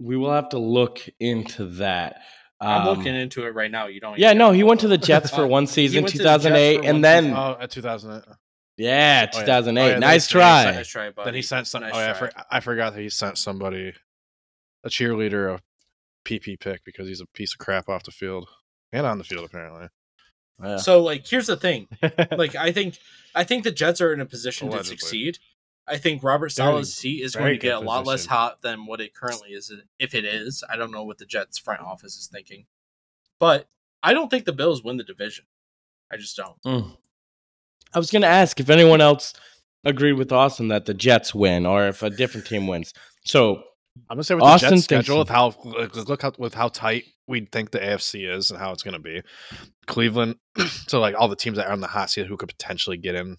we 0.00 0.16
will 0.16 0.32
have 0.32 0.48
to 0.50 0.58
look 0.58 1.00
into 1.20 1.66
that. 1.76 2.20
I'm 2.60 2.86
Um, 2.86 2.98
looking 2.98 3.14
into 3.14 3.46
it 3.46 3.54
right 3.54 3.70
now. 3.70 3.86
You 3.86 4.00
don't. 4.00 4.18
Yeah, 4.18 4.32
no, 4.34 4.50
he 4.52 4.62
went 4.62 4.80
to 4.80 4.88
the 4.88 4.98
Jets 4.98 5.30
for 5.30 5.46
one 5.46 5.66
season, 5.66 6.02
went 6.02 6.12
to 6.12 6.18
the 6.18 6.24
2008, 6.24 6.84
and 6.84 7.02
then 7.04 7.24
season. 7.24 7.36
Oh, 7.36 7.56
at 7.60 7.70
2008. 7.70 8.34
yeah, 8.76 9.26
Oh, 9.32 9.38
yeah. 9.38 9.42
2008. 9.44 9.82
Oh, 9.82 9.88
yeah, 9.88 9.98
nice 9.98 10.24
that's 10.24 10.34
right. 10.34 10.62
try. 10.64 10.72
Nice 10.72 10.88
try, 10.88 11.10
buddy. 11.10 11.24
Then 11.26 11.34
he 11.34 11.42
sent 11.42 11.66
some. 11.66 11.82
Nice 11.82 11.92
oh 11.94 11.98
yeah, 11.98 12.10
I, 12.10 12.14
for, 12.14 12.30
I 12.50 12.60
forgot 12.60 12.94
that 12.94 13.00
he 13.00 13.08
sent 13.08 13.38
somebody, 13.38 13.92
a 14.84 14.88
cheerleader, 14.90 15.54
a 15.54 15.60
PP 16.26 16.60
pick 16.60 16.84
because 16.84 17.08
he's 17.08 17.20
a 17.22 17.26
piece 17.34 17.54
of 17.54 17.58
crap 17.58 17.88
off 17.88 18.02
the 18.02 18.10
field 18.10 18.46
and 18.92 19.06
on 19.06 19.16
the 19.18 19.24
field 19.24 19.44
apparently. 19.46 19.88
Yeah. 20.62 20.76
So 20.76 21.02
like, 21.02 21.26
here's 21.26 21.46
the 21.46 21.56
thing. 21.56 21.88
like 22.36 22.54
I 22.56 22.72
think 22.72 22.98
I 23.34 23.44
think 23.44 23.64
the 23.64 23.70
Jets 23.72 24.02
are 24.02 24.12
in 24.12 24.20
a 24.20 24.26
position 24.26 24.68
Allegedly. 24.68 24.96
to 24.96 25.00
succeed. 25.00 25.38
I 25.86 25.98
think 25.98 26.22
Robert 26.22 26.52
They're 26.54 26.66
Sala's 26.66 26.94
seat 26.94 27.22
is 27.22 27.34
going 27.34 27.52
to 27.52 27.58
get 27.58 27.76
a 27.76 27.78
good 27.78 27.86
lot 27.86 28.06
less 28.06 28.26
hot 28.26 28.62
than 28.62 28.86
what 28.86 29.00
it 29.00 29.14
currently 29.14 29.50
is. 29.50 29.72
If 29.98 30.14
it 30.14 30.24
is, 30.24 30.62
I 30.70 30.76
don't 30.76 30.92
know 30.92 31.04
what 31.04 31.18
the 31.18 31.26
Jets 31.26 31.58
front 31.58 31.80
office 31.80 32.16
is 32.16 32.28
thinking, 32.28 32.66
but 33.38 33.68
I 34.02 34.14
don't 34.14 34.30
think 34.30 34.44
the 34.44 34.52
Bills 34.52 34.84
win 34.84 34.96
the 34.96 35.04
division. 35.04 35.46
I 36.12 36.16
just 36.16 36.36
don't. 36.36 36.62
Mm. 36.62 36.96
I 37.92 37.98
was 37.98 38.10
going 38.10 38.22
to 38.22 38.28
ask 38.28 38.60
if 38.60 38.70
anyone 38.70 39.00
else 39.00 39.34
agreed 39.84 40.12
with 40.12 40.32
Austin 40.32 40.68
that 40.68 40.86
the 40.86 40.94
Jets 40.94 41.34
win 41.34 41.66
or 41.66 41.88
if 41.88 42.02
a 42.02 42.10
different 42.10 42.46
team 42.46 42.66
wins. 42.66 42.92
So, 43.24 43.62
I'm 44.08 44.16
gonna 44.16 44.24
say 44.24 44.34
with 44.34 44.44
Austin 44.44 44.70
the 44.70 44.76
Jets 44.76 44.84
schedule, 44.84 45.18
with 45.18 45.28
how 45.28 45.54
look 45.64 46.08
look 46.08 46.22
how 46.22 46.32
with 46.38 46.54
how 46.54 46.68
tight 46.68 47.04
we 47.26 47.46
think 47.46 47.70
the 47.70 47.80
AFC 47.80 48.32
is 48.32 48.50
and 48.50 48.58
how 48.58 48.72
it's 48.72 48.82
gonna 48.82 49.00
be, 49.00 49.22
Cleveland. 49.86 50.36
so 50.86 51.00
like 51.00 51.14
all 51.18 51.28
the 51.28 51.36
teams 51.36 51.56
that 51.56 51.66
are 51.66 51.72
on 51.72 51.80
the 51.80 51.88
hot 51.88 52.10
seat 52.10 52.26
who 52.26 52.36
could 52.36 52.48
potentially 52.48 52.96
get 52.96 53.14
in 53.14 53.36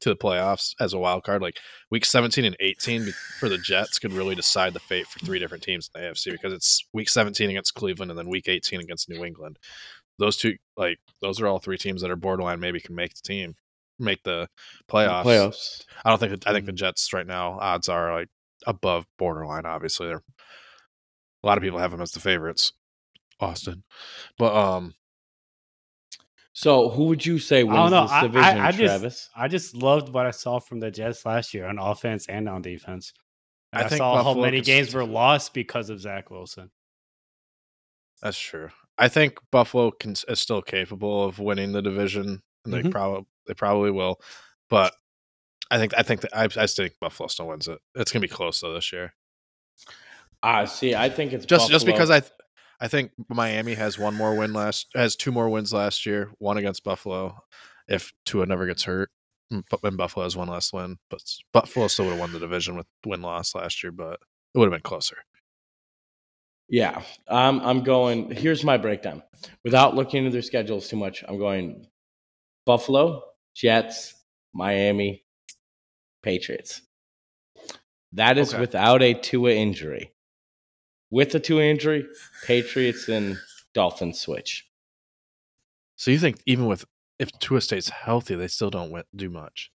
to 0.00 0.08
the 0.10 0.16
playoffs 0.16 0.74
as 0.80 0.92
a 0.92 0.98
wild 0.98 1.24
card, 1.24 1.42
like 1.42 1.58
week 1.90 2.04
17 2.04 2.44
and 2.44 2.56
18 2.60 3.12
for 3.38 3.48
the 3.48 3.58
Jets 3.58 3.98
could 3.98 4.12
really 4.12 4.34
decide 4.34 4.72
the 4.74 4.80
fate 4.80 5.06
for 5.06 5.18
three 5.20 5.38
different 5.38 5.62
teams 5.64 5.88
in 5.94 6.00
the 6.02 6.08
AFC 6.08 6.32
because 6.32 6.52
it's 6.52 6.84
week 6.92 7.08
17 7.08 7.50
against 7.50 7.74
Cleveland 7.74 8.10
and 8.10 8.18
then 8.18 8.28
week 8.28 8.48
18 8.48 8.80
against 8.80 9.08
New 9.08 9.24
England. 9.24 9.58
Those 10.18 10.36
two, 10.36 10.56
like 10.76 10.98
those 11.20 11.40
are 11.40 11.46
all 11.46 11.58
three 11.58 11.78
teams 11.78 12.02
that 12.02 12.10
are 12.10 12.16
borderline 12.16 12.60
maybe 12.60 12.80
can 12.80 12.94
make 12.94 13.14
the 13.14 13.22
team, 13.22 13.54
make 13.98 14.22
the 14.22 14.48
playoffs. 14.88 15.24
playoffs. 15.24 15.84
I 16.04 16.10
don't 16.10 16.18
think 16.18 16.46
I 16.46 16.52
think 16.52 16.66
the 16.66 16.72
Mhm. 16.72 16.76
Jets 16.76 17.12
right 17.12 17.26
now 17.26 17.58
odds 17.60 17.88
are 17.88 18.14
like 18.14 18.28
above 18.66 19.06
borderline. 19.18 19.66
Obviously, 19.66 20.06
they're 20.06 20.22
a 21.42 21.46
lot 21.46 21.58
of 21.58 21.62
people 21.62 21.78
have 21.78 21.90
them 21.90 22.00
as 22.00 22.12
the 22.12 22.20
favorites. 22.20 22.72
Austin, 23.40 23.82
but 24.38 24.54
um, 24.54 24.94
So, 26.56 26.88
who 26.88 27.06
would 27.06 27.26
you 27.26 27.40
say 27.40 27.60
I 27.60 27.62
wins 27.64 27.76
don't 27.76 27.90
know. 27.90 28.02
this 28.02 28.12
I, 28.12 28.20
division, 28.22 28.58
I, 28.60 28.66
I 28.68 28.70
just, 28.70 28.80
Travis? 28.80 29.28
I 29.36 29.48
just 29.48 29.74
loved 29.76 30.08
what 30.10 30.24
I 30.24 30.30
saw 30.30 30.60
from 30.60 30.78
the 30.78 30.90
Jets 30.90 31.26
last 31.26 31.52
year 31.52 31.66
on 31.66 31.78
offense 31.80 32.26
and 32.28 32.48
on 32.48 32.62
defense. 32.62 33.12
I 33.72 33.78
And 33.78 33.86
I, 33.86 33.88
think 33.88 33.98
saw 33.98 34.22
how 34.22 34.34
many 34.40 34.58
could 34.58 34.66
games 34.66 34.94
were 34.94 35.04
lost 35.04 35.52
because 35.52 35.90
of 35.90 36.00
Zach 36.00 36.30
Wilson. 36.30 36.70
that's 38.22 38.38
true. 38.38 38.68
I 38.96 39.08
think 39.08 39.38
Buffalo 39.50 39.90
can 39.90 40.14
is 40.28 40.38
still 40.38 40.62
capable 40.62 41.24
of 41.24 41.40
winning 41.40 41.72
the 41.72 41.82
division, 41.82 42.40
and 42.64 42.72
they 42.72 42.82
Mhm. 42.82 42.92
probably 42.92 43.26
they 43.48 43.54
probably 43.54 43.90
will. 43.90 44.20
But 44.70 44.94
I 45.72 45.78
think 45.78 45.92
I 45.98 46.02
think 46.04 46.20
that 46.20 46.36
I, 46.36 46.44
I 46.44 46.66
think 46.68 46.94
Buffalo 47.00 47.26
still 47.26 47.48
wins 47.48 47.66
it. 47.66 47.80
It's 47.96 48.12
gonna 48.12 48.20
be 48.20 48.28
close 48.28 48.60
though 48.60 48.72
this 48.72 48.92
year. 48.92 49.12
Ah, 50.44 50.66
see, 50.66 50.94
I 50.94 51.08
think 51.10 51.32
it's 51.32 51.46
Just 51.46 51.68
just 51.68 51.84
because 51.84 52.10
I 52.10 52.20
th- 52.20 52.32
I 52.80 52.88
think 52.88 53.12
Miami 53.28 53.74
has 53.74 53.98
one 53.98 54.14
more 54.14 54.34
win 54.36 54.52
last 54.52 54.88
has 54.94 55.16
two 55.16 55.32
more 55.32 55.48
wins 55.48 55.72
last 55.72 56.06
year, 56.06 56.30
one 56.38 56.56
against 56.58 56.84
Buffalo. 56.84 57.38
If 57.88 58.12
Tua 58.24 58.46
never 58.46 58.66
gets 58.66 58.84
hurt, 58.84 59.10
but 59.70 59.80
then 59.82 59.96
Buffalo 59.96 60.24
has 60.24 60.36
one 60.36 60.48
less 60.48 60.72
win, 60.72 60.98
but 61.10 61.22
Buffalo 61.52 61.86
still 61.88 62.06
would 62.06 62.12
have 62.12 62.20
won 62.20 62.32
the 62.32 62.38
division 62.38 62.76
with 62.76 62.86
win 63.06 63.22
loss 63.22 63.54
last 63.54 63.82
year, 63.82 63.92
but 63.92 64.14
it 64.54 64.58
would 64.58 64.64
have 64.66 64.72
been 64.72 64.80
closer. 64.88 65.18
Yeah, 66.68 67.02
um, 67.28 67.60
I'm 67.62 67.82
going. 67.84 68.30
Here's 68.30 68.64
my 68.64 68.78
breakdown. 68.78 69.22
Without 69.64 69.94
looking 69.94 70.20
into 70.24 70.30
their 70.30 70.40
schedules 70.42 70.88
too 70.88 70.96
much, 70.96 71.22
I'm 71.28 71.38
going 71.38 71.86
Buffalo, 72.64 73.22
Jets, 73.54 74.14
Miami, 74.54 75.24
Patriots. 76.22 76.80
That 78.12 78.38
is 78.38 78.54
Okay. 78.54 78.60
without 78.60 79.02
a 79.02 79.12
Tua 79.12 79.52
injury. 79.52 80.13
With 81.14 81.30
the 81.30 81.38
Tua 81.38 81.62
injury, 81.62 82.08
Patriots 82.44 83.08
and 83.08 83.38
Dolphins 83.72 84.18
switch. 84.18 84.66
So 85.94 86.10
you 86.10 86.18
think 86.18 86.40
even 86.44 86.66
with 86.66 86.84
if 87.20 87.30
Tua 87.38 87.60
stays 87.60 87.88
healthy, 87.88 88.34
they 88.34 88.48
still 88.48 88.68
don't 88.70 88.90
win, 88.90 89.04
do 89.14 89.30
much? 89.30 89.70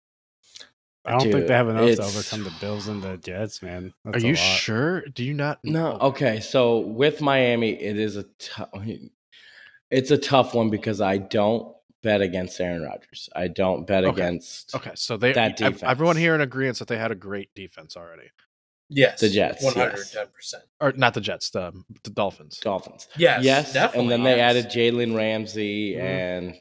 I 1.06 1.12
don't 1.12 1.32
think 1.32 1.48
they 1.48 1.54
have 1.54 1.70
enough 1.70 1.96
to 1.96 2.04
overcome 2.04 2.44
the 2.44 2.54
Bills 2.60 2.90
and 2.90 3.02
the 3.02 3.16
Jets, 3.16 3.62
man. 3.62 3.94
Are 4.06 4.12
That's 4.12 4.26
a 4.26 4.28
you 4.28 4.34
lot. 4.34 4.38
sure? 4.40 5.02
Do 5.06 5.24
you 5.24 5.34
not? 5.34 5.60
No, 5.64 5.98
okay. 6.02 6.42
So 6.42 6.80
with 6.80 7.22
Miami, 7.22 7.72
it 7.72 7.98
is 7.98 8.18
a 8.18 8.24
tough. 8.38 8.68
It's 9.90 10.12
a 10.12 10.18
tough 10.18 10.54
one 10.54 10.70
because 10.70 11.00
I 11.00 11.20
don't 11.20 11.74
bet 12.04 12.22
against 12.22 12.60
Aaron 12.60 12.82
Rodgers. 12.82 13.30
I 13.34 13.48
don't 13.48 13.88
bet 13.88 14.04
Okay. 14.04 14.22
against 14.22 14.76
Okay, 14.76 14.92
so 14.96 15.16
they 15.16 15.32
That 15.32 15.62
ev- 15.62 15.84
everyone 15.84 16.18
here 16.18 16.36
in 16.36 16.42
agreement 16.42 16.80
that 16.80 16.90
they 16.90 16.98
had 16.98 17.12
a 17.12 17.16
great 17.16 17.50
defense 17.56 17.96
already, 17.96 18.30
Yes, 18.90 19.20
The 19.22 19.30
Jets, 19.30 19.64
hundred 19.64 19.98
ten 20.12 20.28
percent. 20.34 20.64
or 20.82 20.92
not 20.94 21.14
the 21.14 21.22
Jets, 21.22 21.52
the 21.52 21.72
the 22.04 22.10
Dolphins. 22.10 22.58
Dolphins. 22.60 23.08
Yes, 23.18 23.44
yes, 23.44 23.74
definitely. 23.74 24.02
and 24.02 24.12
then 24.12 24.24
they 24.24 24.38
yes. 24.38 24.56
added 24.56 24.72
Jalen 24.72 25.16
Ramsey 25.16 25.94
Mhm. 25.96 26.02
and 26.02 26.56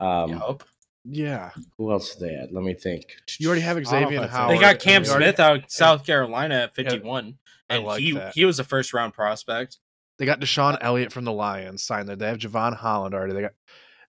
um, 0.00 0.30
Yup. 0.32 0.62
Yeah, 1.08 1.52
Who 1.78 1.92
else 1.92 2.16
did 2.16 2.28
they 2.28 2.34
add? 2.34 2.48
Let 2.52 2.64
me 2.64 2.74
think. 2.74 3.04
you 3.38 3.46
already 3.48 3.62
have 3.62 3.76
I 3.76 3.80
don't 3.80 3.92
know 3.92 4.00
Xavier 4.08 4.26
Howard. 4.26 4.56
They 4.56 4.60
got 4.60 4.80
Cam 4.80 4.96
and 4.96 5.06
you 5.06 5.12
already- 5.12 5.24
Smith 5.26 5.40
out 5.40 5.56
of 5.58 5.64
South 5.68 6.04
Carolina 6.04 6.54
at 6.64 6.74
51, 6.74 7.38
I 7.70 7.76
and 7.76 7.84
like 7.84 8.00
he 8.00 8.12
that. 8.12 8.34
he 8.34 8.44
was 8.44 8.58
a 8.58 8.64
first 8.64 8.92
round 8.92 9.14
prospect. 9.14 9.78
They 10.18 10.26
got 10.26 10.40
DeShon 10.40 10.78
Elliott 10.80 11.12
from 11.12 11.24
the 11.24 11.32
Lions 11.32 11.82
signed 11.84 12.08
there. 12.08 12.16
They 12.16 12.26
have 12.26 12.38
Jevon 12.38 12.74
Holland 12.76 13.14
already. 13.14 13.34
They 13.34 13.42
got, 13.42 13.52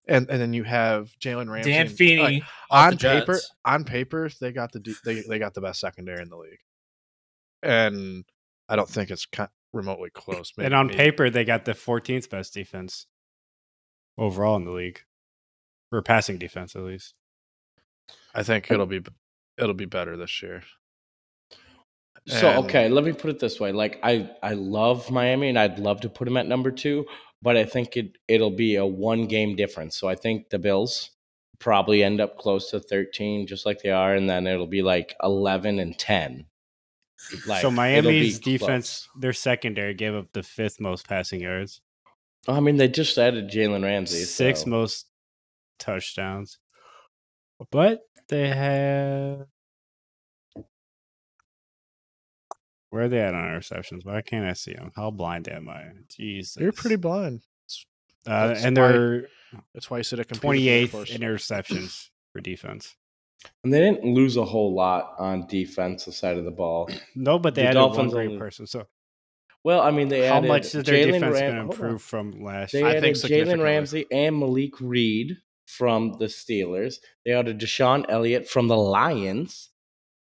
and 0.07 0.27
and 0.29 0.41
then 0.41 0.53
you 0.53 0.63
have 0.63 1.11
Jalen 1.21 1.49
Ramsey. 1.51 1.71
Dan 1.71 1.85
and- 1.87 1.95
Feeney 1.95 2.21
like, 2.21 2.43
on 2.71 2.97
paper, 2.97 3.33
Jets. 3.33 3.51
on 3.63 3.83
paper, 3.83 4.29
they 4.41 4.51
got 4.51 4.71
the 4.71 4.95
they 5.05 5.21
they 5.21 5.37
got 5.39 5.53
the 5.53 5.61
best 5.61 5.79
secondary 5.79 6.21
in 6.23 6.29
the 6.29 6.37
league, 6.37 6.59
and 7.63 8.25
I 8.69 8.75
don't 8.75 8.89
think 8.89 9.09
it's 9.09 9.27
remotely 9.73 10.09
close. 10.09 10.51
and 10.57 10.73
on 10.73 10.87
maybe- 10.87 10.97
paper, 10.97 11.29
they 11.29 11.45
got 11.45 11.65
the 11.65 11.73
14th 11.73 12.29
best 12.29 12.53
defense 12.53 13.05
overall 14.17 14.55
in 14.55 14.65
the 14.65 14.71
league, 14.71 15.01
or 15.91 16.01
passing 16.01 16.37
defense 16.37 16.75
at 16.75 16.81
least. 16.83 17.13
I 18.33 18.43
think 18.43 18.69
it'll 18.71 18.85
be 18.85 19.01
it'll 19.57 19.73
be 19.73 19.85
better 19.85 20.15
this 20.17 20.41
year. 20.41 20.63
So 22.27 22.49
And- 22.49 22.65
okay, 22.65 22.89
let 22.89 23.03
me 23.03 23.13
put 23.13 23.29
it 23.29 23.39
this 23.39 23.59
way: 23.59 23.71
like 23.71 23.99
I, 24.03 24.29
I 24.43 24.53
love 24.53 25.09
Miami, 25.11 25.49
and 25.49 25.57
I'd 25.57 25.79
love 25.79 26.01
to 26.01 26.09
put 26.09 26.25
them 26.25 26.37
at 26.37 26.45
number 26.47 26.71
two, 26.71 27.05
but 27.41 27.55
I 27.57 27.63
think 27.65 27.95
it 27.95 28.17
it'll 28.27 28.51
be 28.51 28.75
a 28.75 28.85
one 28.85 29.27
game 29.27 29.55
difference. 29.55 29.95
So 29.97 30.07
I 30.07 30.15
think 30.15 30.49
the 30.49 30.59
Bills 30.59 31.11
probably 31.59 32.03
end 32.03 32.19
up 32.21 32.37
close 32.37 32.69
to 32.71 32.79
thirteen, 32.79 33.47
just 33.47 33.65
like 33.65 33.81
they 33.81 33.91
are, 33.91 34.13
and 34.13 34.29
then 34.29 34.45
it'll 34.47 34.67
be 34.67 34.81
like 34.81 35.15
eleven 35.23 35.79
and 35.79 35.97
ten. 35.97 36.45
Like, 37.47 37.61
so 37.61 37.67
it'll 37.67 37.71
Miami's 37.71 38.39
close. 38.39 38.59
defense, 38.59 39.09
their 39.19 39.33
secondary 39.33 39.93
gave 39.93 40.13
up 40.13 40.27
the 40.33 40.43
fifth 40.43 40.79
most 40.79 41.07
passing 41.07 41.41
yards, 41.41 41.81
I 42.47 42.59
mean, 42.59 42.77
they 42.77 42.87
just 42.87 43.17
added 43.17 43.49
Jalen 43.49 43.83
Ramsey. 43.83 44.23
sixth 44.23 44.63
so- 44.63 44.69
most 44.69 45.07
touchdowns, 45.79 46.59
but 47.71 48.01
they 48.29 48.47
have. 48.47 49.47
Where 52.89 53.03
are 53.03 53.09
they 53.09 53.19
at 53.19 53.33
on 53.33 53.43
interceptions? 53.43 54.05
Why 54.05 54.21
can't 54.21 54.45
I 54.45 54.53
see 54.53 54.73
them? 54.73 54.91
How 54.95 55.11
blind 55.11 55.49
am 55.49 55.67
I? 55.67 55.83
Jesus. 56.09 56.61
You're 56.61 56.71
pretty 56.71 56.95
blind. 56.95 57.41
Uh, 58.25 58.55
and 58.57 58.77
why- 58.77 58.91
they're 58.91 59.27
That's 59.73 59.89
why 59.89 59.97
you 59.97 60.03
sit 60.03 60.19
at 60.19 60.27
28th 60.29 61.09
in 61.11 61.21
interceptions 61.21 62.09
for 62.31 62.41
defense. 62.41 62.95
And 63.63 63.73
they 63.73 63.79
didn't 63.79 64.03
lose 64.13 64.35
a 64.37 64.45
whole 64.45 64.73
lot 64.73 65.13
on 65.19 65.45
defensive 65.47 66.13
side 66.13 66.37
of 66.37 66.45
the 66.45 66.51
ball. 66.51 66.89
No, 67.15 67.37
but 67.39 67.55
they 67.55 67.63
The 67.63 67.69
added 67.69 67.79
one 67.79 67.89
Dolphins 67.89 68.13
great 68.13 68.27
only- 68.27 68.37
person. 68.39 68.67
So 68.67 68.87
Well, 69.63 69.81
I 69.81 69.91
mean, 69.91 70.07
they 70.07 70.27
how 70.27 70.35
added 70.37 70.47
much 70.47 70.65
is 70.65 70.83
their 70.83 70.83
Jalen 70.83 71.13
defense 71.13 71.33
Ram- 71.39 71.55
going 71.55 71.67
to 71.69 71.73
improve 71.73 72.01
from 72.01 72.43
last 72.43 72.71
They 72.71 72.79
year? 72.79 72.87
I 72.87 72.95
added 72.95 73.17
think 73.17 73.31
Jalen. 73.31 73.63
Ramsey 73.63 74.05
and 74.11 74.37
Malik 74.39 74.79
Reed 74.79 75.37
from 75.65 76.13
the 76.19 76.25
Steelers. 76.25 76.95
They 77.25 77.31
added 77.33 77.59
DeShon 77.59 78.05
Elliott 78.09 78.47
from 78.47 78.67
the 78.67 78.77
Lions, 78.77 79.69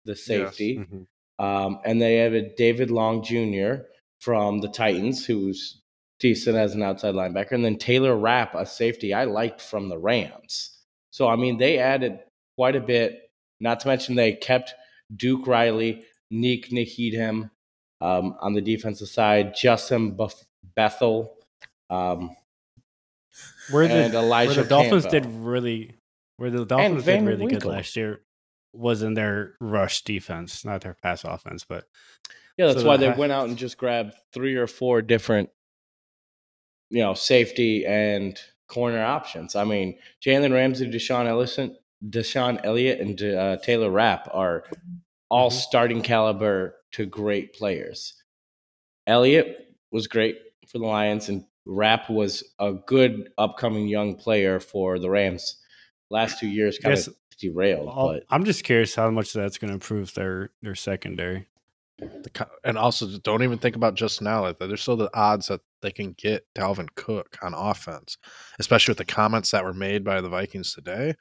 the 0.05 0.15
safety. 0.15 0.77
Mhm. 0.79 1.07
Um, 1.43 1.79
and 1.85 2.01
they 2.01 2.19
added 2.19 2.55
David 2.57 2.91
Long 2.91 3.23
Jr. 3.23 3.83
from 4.19 4.59
the 4.59 4.67
Titans, 4.67 5.25
who's 5.25 5.81
decent 6.19 6.57
as 6.57 6.75
an 6.75 6.83
outside 6.83 7.15
linebacker. 7.15 7.53
And 7.53 7.63
then 7.63 7.77
Taylor 7.77 8.17
Rapp, 8.17 8.53
a 8.55 8.65
safety 8.65 9.13
I 9.13 9.23
liked 9.23 9.61
from 9.61 9.87
the 9.87 9.97
Rams. 9.97 10.77
So, 11.11 11.27
I 11.29 11.37
mean, 11.37 11.57
they 11.57 11.77
added 11.79 12.19
quite 12.59 12.75
a 12.75 12.81
bit. 12.81 13.31
Not 13.61 13.79
to 13.79 13.87
mention 13.87 14.15
they 14.15 14.33
kept 14.33 14.73
Duke 15.15 15.47
Riley, 15.47 16.03
Nik 16.29 16.73
Needham 16.73 17.51
um, 18.01 18.35
on 18.41 18.51
the 18.53 18.59
defensive 18.59 19.07
side, 19.07 19.55
Justin 19.55 20.11
Buff- 20.11 20.43
Bethel, 20.75 21.37
um, 21.89 22.35
Where 23.71 23.87
the, 23.87 23.93
and 23.93 24.13
where 24.13 24.53
the 24.53 24.65
Dolphins 24.65 25.05
Campbell. 25.05 25.29
did 25.29 25.39
really, 25.39 25.95
where 26.35 26.49
the 26.49 26.65
Dolphins 26.65 27.05
did 27.05 27.23
really 27.23 27.45
good 27.47 27.63
last 27.63 27.95
year 27.95 28.23
was 28.73 29.03
in 29.03 29.13
their 29.13 29.53
rush 29.61 30.03
defense, 30.03 30.65
not 30.65 30.81
their 30.81 30.95
pass 31.01 31.23
offense. 31.23 31.63
But 31.63 31.85
Yeah, 32.57 32.67
that's 32.67 32.81
So 32.81 32.87
why 32.87 32.97
the 32.97 33.11
they 33.11 33.17
went 33.17 33.31
out 33.31 33.47
and 33.47 33.57
just 33.57 33.77
grabbed 33.77 34.15
three 34.33 34.55
or 34.57 34.67
four 34.67 35.01
different, 35.01 35.49
you 36.89 36.99
know, 37.03 37.13
safety 37.13 37.85
and 37.85 38.37
corner 38.67 39.01
options. 39.01 39.55
I 39.55 39.63
mean, 39.63 39.97
Jalen 40.21 40.51
Ramsey, 40.51 40.91
Deshaun 40.91 41.25
Ellison, 41.25 41.77
DeShon 42.07 42.61
Elliott, 42.63 42.99
and 42.99 43.21
uh, 43.21 43.57
Taylor 43.57 43.89
Rapp 43.89 44.29
are 44.33 44.63
all 45.29 45.49
Mhm. 45.49 45.53
starting 45.53 46.01
caliber 46.01 46.75
to 46.93 47.05
great 47.05 47.53
players. 47.53 48.13
Elliott 49.07 49.75
was 49.91 50.07
great 50.07 50.37
for 50.67 50.77
the 50.79 50.85
Lions, 50.85 51.29
and 51.29 51.45
Rapp 51.65 52.09
was 52.09 52.43
a 52.59 52.73
good 52.73 53.31
upcoming 53.37 53.87
young 53.87 54.15
player 54.15 54.59
for 54.59 54.97
the 54.99 55.09
Rams. 55.09 55.57
Last 56.09 56.39
two 56.39 56.47
years 56.47 56.77
kind 56.79 56.95
Guess 56.95 57.07
of 57.07 57.15
derailed, 57.39 57.89
I'll- 57.89 58.13
but 58.13 58.23
I'm 58.29 58.43
just 58.45 58.63
curious 58.63 58.95
how 58.95 59.09
much 59.11 59.33
that's 59.33 59.57
going 59.57 59.69
to 59.69 59.73
improve 59.75 60.13
their 60.13 60.51
their 60.61 60.75
secondary. 60.75 61.47
The 61.99 62.47
and 62.63 62.77
also 62.77 63.17
don't 63.19 63.43
even 63.43 63.57
think 63.57 63.75
about 63.75 63.95
just 63.95 64.21
now. 64.21 64.41
Like, 64.43 64.57
there's 64.57 64.81
still 64.81 64.95
the 64.95 65.09
odds 65.13 65.47
that 65.47 65.59
they 65.81 65.91
can 65.91 66.13
get 66.13 66.45
Dalvin 66.55 66.87
Cook 66.95 67.37
on 67.41 67.53
offense, 67.53 68.17
especially 68.57 68.91
with 68.93 68.99
the 68.99 69.05
comments 69.05 69.51
that 69.51 69.65
were 69.65 69.73
made 69.73 70.03
by 70.05 70.21
the 70.21 70.29
Vikings 70.29 70.73
today. 70.73 71.15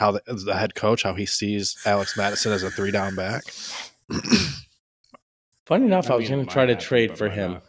How 0.00 0.12
the, 0.12 0.22
the 0.26 0.56
head 0.56 0.74
coach, 0.74 1.02
how 1.02 1.12
he 1.12 1.26
sees 1.26 1.76
Alex 1.84 2.16
Mattison 2.16 2.52
as 2.52 2.62
a 2.62 2.70
three 2.70 2.90
down 2.90 3.14
back. 3.14 3.42
funny 5.66 5.84
enough, 5.84 6.10
I, 6.10 6.14
I 6.14 6.16
was 6.16 6.22
mean, 6.30 6.38
going 6.38 6.46
to 6.46 6.52
try 6.52 6.64
to 6.64 6.72
happen, 6.72 6.86
trade 6.86 7.18
for 7.18 7.28
him. 7.28 7.52
not. 7.52 7.62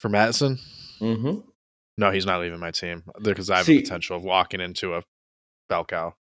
For 0.00 0.08
Mattison, 0.08 0.58
hmm 0.98 1.36
no, 1.96 2.10
he's 2.10 2.26
not 2.26 2.40
leaving 2.40 2.58
my 2.58 2.72
team 2.72 3.04
because 3.22 3.50
I 3.50 3.58
have 3.58 3.66
See- 3.66 3.76
the 3.76 3.82
potential 3.82 4.16
of 4.16 4.24
walking 4.24 4.60
into 4.60 4.94
a 4.94 5.02
bell 5.68 5.84
cow. 5.84 6.14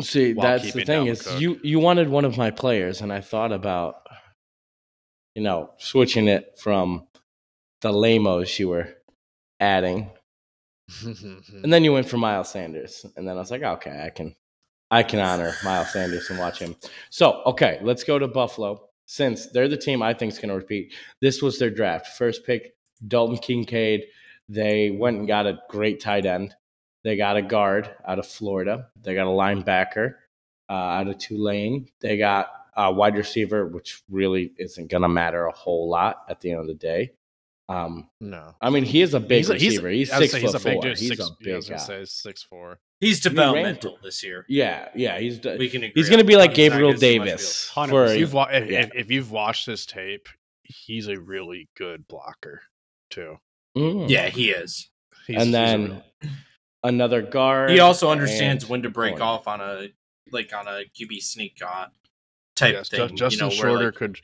See, 0.00 0.32
that's 0.32 0.72
the 0.72 0.82
thing 0.84 1.06
is 1.06 1.22
Cook. 1.22 1.40
you 1.40 1.60
you 1.62 1.78
wanted 1.78 2.08
one 2.08 2.24
of 2.24 2.36
my 2.36 2.50
players, 2.50 3.02
and 3.02 3.12
I 3.12 3.20
thought 3.20 3.52
about, 3.52 4.04
you 5.36 5.42
know, 5.42 5.70
switching 5.78 6.26
it 6.26 6.58
from 6.58 7.06
the 7.82 7.92
lamos 7.92 8.58
you 8.58 8.68
were 8.70 8.88
adding, 9.60 10.10
and 11.04 11.72
then 11.72 11.84
you 11.84 11.92
went 11.92 12.08
for 12.08 12.16
Miles 12.18 12.48
Sanders, 12.52 13.04
and 13.16 13.26
then 13.26 13.36
I 13.36 13.40
was 13.40 13.50
like, 13.50 13.62
okay, 13.62 14.04
I 14.04 14.10
can, 14.10 14.34
I 14.90 15.02
can 15.02 15.20
honor 15.20 15.54
Miles 15.64 15.92
Sanders 15.92 16.30
and 16.30 16.38
watch 16.38 16.58
him. 16.58 16.76
So, 17.10 17.42
okay, 17.46 17.78
let's 17.82 18.04
go 18.04 18.18
to 18.18 18.28
Buffalo 18.28 18.88
since 19.06 19.46
they're 19.46 19.68
the 19.68 19.76
team 19.76 20.02
I 20.02 20.14
think 20.14 20.32
is 20.32 20.38
going 20.38 20.48
to 20.50 20.56
repeat. 20.56 20.94
This 21.20 21.42
was 21.42 21.58
their 21.58 21.70
draft, 21.70 22.08
first 22.16 22.46
pick, 22.46 22.74
Dalton 23.06 23.38
Kincaid. 23.38 24.04
They 24.48 24.90
went 24.90 25.18
and 25.18 25.28
got 25.28 25.46
a 25.46 25.60
great 25.68 26.00
tight 26.00 26.26
end. 26.26 26.54
They 27.04 27.16
got 27.16 27.36
a 27.36 27.42
guard 27.42 27.90
out 28.06 28.18
of 28.18 28.26
Florida. 28.26 28.88
They 29.00 29.14
got 29.14 29.26
a 29.26 29.30
linebacker 29.30 30.14
uh, 30.68 30.72
out 30.72 31.08
of 31.08 31.18
Tulane. 31.18 31.88
They 32.00 32.16
got 32.16 32.50
a 32.76 32.92
wide 32.92 33.16
receiver, 33.16 33.66
which 33.66 34.02
really 34.08 34.52
isn't 34.58 34.90
going 34.90 35.02
to 35.02 35.08
matter 35.08 35.46
a 35.46 35.52
whole 35.52 35.90
lot 35.90 36.24
at 36.28 36.40
the 36.40 36.52
end 36.52 36.60
of 36.60 36.66
the 36.66 36.74
day. 36.74 37.12
Um, 37.68 38.10
no, 38.20 38.54
I 38.60 38.70
mean, 38.70 38.84
he 38.84 39.00
is 39.02 39.14
a 39.14 39.20
big 39.20 39.48
a- 39.48 39.52
receiver. 39.54 39.88
He's, 39.88 40.10
I 40.10 40.18
would 40.18 40.30
six 40.30 40.32
say 40.42 40.46
foot 40.46 40.60
a 40.60 40.64
big 40.64 40.72
four. 40.74 40.82
dude, 40.82 40.98
He's 40.98 41.08
six, 41.08 41.20
a 41.26 41.30
big 41.40 41.54
was 41.56 41.68
guy. 41.68 41.76
say 41.78 42.04
six 42.04 42.42
four. 42.42 42.78
He's 43.00 43.24
mean, 43.26 43.36
Rand- 43.36 43.52
developmental 43.54 43.98
this 44.02 44.22
year. 44.22 44.44
Yeah, 44.48 44.88
yeah. 44.94 45.18
He's 45.18 45.40
We 45.42 45.68
can 45.68 45.82
agree 45.84 45.92
he's 45.94 46.08
going 46.08 46.18
to 46.20 46.24
be 46.24 46.36
like 46.36 46.54
Gabriel 46.54 46.92
getting 46.92 47.00
so 47.14 47.18
much 47.18 47.28
Davis. 47.28 47.70
For 47.70 48.04
If 48.06 48.18
you've, 48.20 48.32
wa- 48.34 48.48
if, 48.52 48.70
yeah. 48.70 48.80
if, 48.82 48.90
if 48.94 49.10
you've 49.10 49.30
watched 49.30 49.66
his 49.66 49.86
tape, 49.86 50.28
he's 50.62 51.08
a 51.08 51.18
really 51.18 51.68
good 51.76 52.06
blocker 52.08 52.62
too. 53.10 53.38
Mm. 53.76 54.08
Yeah, 54.08 54.28
he 54.28 54.50
is. 54.50 54.90
He's, 55.26 55.36
and 55.40 55.54
then 55.54 56.02
real- 56.22 56.30
another 56.84 57.22
guard. 57.22 57.70
He 57.70 57.80
also 57.80 58.10
understands 58.10 58.68
when 58.68 58.82
to 58.82 58.90
break 58.90 59.12
corner. 59.18 59.24
off 59.24 59.48
on 59.48 59.60
a 59.60 59.88
like 60.30 60.52
on 60.52 60.66
a 60.68 60.82
QB 60.98 61.22
sneak 61.22 61.58
on 61.66 61.88
type 62.54 62.74
yes, 62.74 62.88
thing. 62.88 63.16
Justin 63.16 63.46
you 63.46 63.50
know, 63.50 63.54
Shorter 63.54 63.84
like, 63.86 63.94
could, 63.94 64.20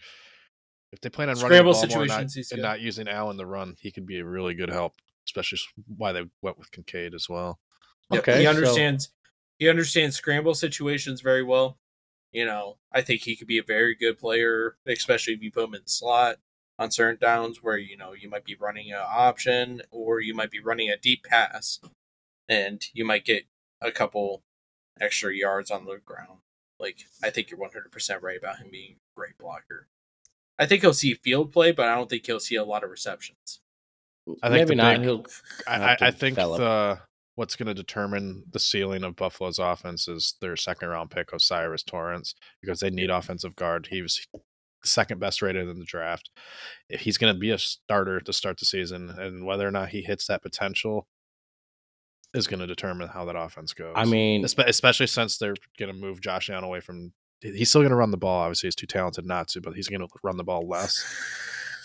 if 0.93 1.01
they 1.01 1.09
plan 1.11 1.29
on 1.29 1.35
running 1.37 1.49
Scramble 1.49 1.75
the 1.75 1.87
ball 1.87 1.97
more 1.97 2.03
and 2.03 2.09
not, 2.09 2.33
he's 2.33 2.51
and 2.53 2.59
good. 2.59 2.63
not 2.63 2.81
using 2.81 3.09
Allen 3.09 3.37
the 3.37 3.47
run, 3.47 3.75
he 3.79 3.91
could 3.91 4.07
be 4.07 4.19
a 4.19 4.25
really 4.25 4.55
good 4.55 4.71
help. 4.71 4.95
Especially 5.27 5.59
why 5.97 6.13
they 6.13 6.25
went 6.41 6.59
with 6.59 6.71
Kincaid 6.71 7.13
as 7.15 7.29
well. 7.29 7.59
Yep, 8.11 8.21
Okay, 8.21 8.39
he 8.39 8.45
so- 8.45 8.51
understands 8.51 9.11
he 9.59 9.69
understands 9.69 10.17
scramble 10.17 10.55
situations 10.55 11.21
very 11.21 11.43
well. 11.43 11.79
You 12.33 12.45
know, 12.47 12.79
I 12.93 13.03
think 13.03 13.23
he 13.23 13.37
could 13.37 13.47
be 13.49 13.59
a 13.59 13.63
very 13.63 13.95
good 13.95 14.19
player, 14.19 14.77
especially 14.87 15.35
if 15.35 15.43
you 15.43 15.51
put 15.51 15.65
him 15.65 15.75
in 15.75 15.83
the 15.83 15.89
slot 15.91 16.37
on 16.79 16.91
certain 16.91 17.19
downs 17.21 17.59
where 17.63 17.77
you 17.77 17.97
know 17.97 18.13
you 18.15 18.31
might 18.31 18.45
be 18.45 18.55
running 18.59 18.91
an 18.93 19.01
option 19.05 19.83
or 19.91 20.21
you 20.21 20.35
might 20.35 20.51
be 20.51 20.61
running 20.61 20.89
a 20.89 20.97
deep 20.97 21.25
pass, 21.25 21.81
and 22.49 22.83
you 22.95 23.05
might 23.05 23.25
get 23.25 23.45
a 23.83 23.91
couple 23.91 24.43
extra 25.01 25.35
yards 25.35 25.71
on 25.71 25.85
the 25.85 25.99
ground. 26.05 26.39
Like 26.81 27.01
I 27.23 27.31
think 27.31 27.51
you're 27.51 27.59
100 27.61 27.91
percent 27.93 28.23
right 28.23 28.39
about 28.39 28.59
him 28.59 28.69
being 28.71 28.93
a 28.93 29.19
great 29.21 29.37
blocker. 29.39 29.89
I 30.59 30.67
think 30.67 30.83
he'll 30.83 30.93
see 30.95 31.15
field 31.15 31.53
play, 31.53 31.73
but 31.73 31.89
I 31.89 31.95
don't 31.95 32.11
think 32.11 32.27
he'll 32.27 32.41
see 32.41 32.57
a 32.57 32.65
lot 32.65 32.85
of 32.85 32.91
receptions. 32.91 33.61
I 34.43 34.51
think 34.51 34.69
Maybe 34.69 34.75
not. 34.75 34.97
big- 34.97 35.05
He'll 35.05 35.25
I, 35.67 35.77
I, 35.77 35.97
I 36.01 36.11
think 36.11 36.35
develop. 36.37 36.59
the 36.59 37.01
what's 37.37 37.55
going 37.57 37.69
to 37.69 37.75
determine 37.75 38.43
the 38.51 38.59
ceiling 38.59 39.05
of 39.05 39.15
Buffalo's 39.15 39.61
offense 39.61 40.09
is 40.09 40.35
their 40.41 40.57
second 40.57 40.89
round 40.89 41.11
pick 41.11 41.33
O'Cyrus 41.33 41.85
Torrence 41.85 42.35
because 42.61 42.81
they 42.81 42.91
need 42.91 43.11
offensive 43.11 43.55
guard. 43.55 43.89
He 43.91 44.03
was 44.03 44.27
second 44.85 45.21
best 45.21 45.41
rated 45.41 45.69
in 45.69 45.79
the 45.79 45.85
draft. 45.85 46.31
If 46.91 47.01
he's 47.01 47.17
going 47.17 47.33
to 47.33 47.39
be 47.39 47.51
a 47.51 47.59
starter 47.59 48.21
to 48.21 48.33
start 48.33 48.59
the 48.59 48.67
season, 48.67 49.11
and 49.11 49.47
whether 49.47 49.67
or 49.67 49.71
not 49.71 49.91
he 49.91 50.03
hits 50.03 50.27
that 50.27 50.43
potential, 50.43 51.07
is 52.35 52.47
going 52.47 52.61
to 52.61 52.67
determine 52.67 53.09
how 53.09 53.25
that 53.25 53.37
offense 53.37 53.73
goes. 53.73 53.95
I 53.97 54.05
mean, 54.05 54.45
especially 54.45 55.07
since 55.07 55.39
they're 55.39 55.55
going 55.79 55.93
to 55.93 55.99
move 55.99 56.21
Josh 56.21 56.51
Allen 56.51 56.65
away 56.65 56.81
from. 56.81 57.13
He's 57.41 57.69
still 57.69 57.83
going 57.83 57.91
to 57.91 57.97
run 57.97 58.11
the 58.11 58.17
ball. 58.17 58.41
Obviously, 58.43 58.67
he's 58.69 58.75
too 58.75 58.87
talented 58.87 59.25
not 59.27 59.49
to, 59.49 59.61
but 59.61 59.75
he's 59.75 59.89
going 59.89 60.01
to 60.01 60.09
run 60.23 60.37
the 60.37 60.45
ball 60.45 60.67
less. 60.67 61.05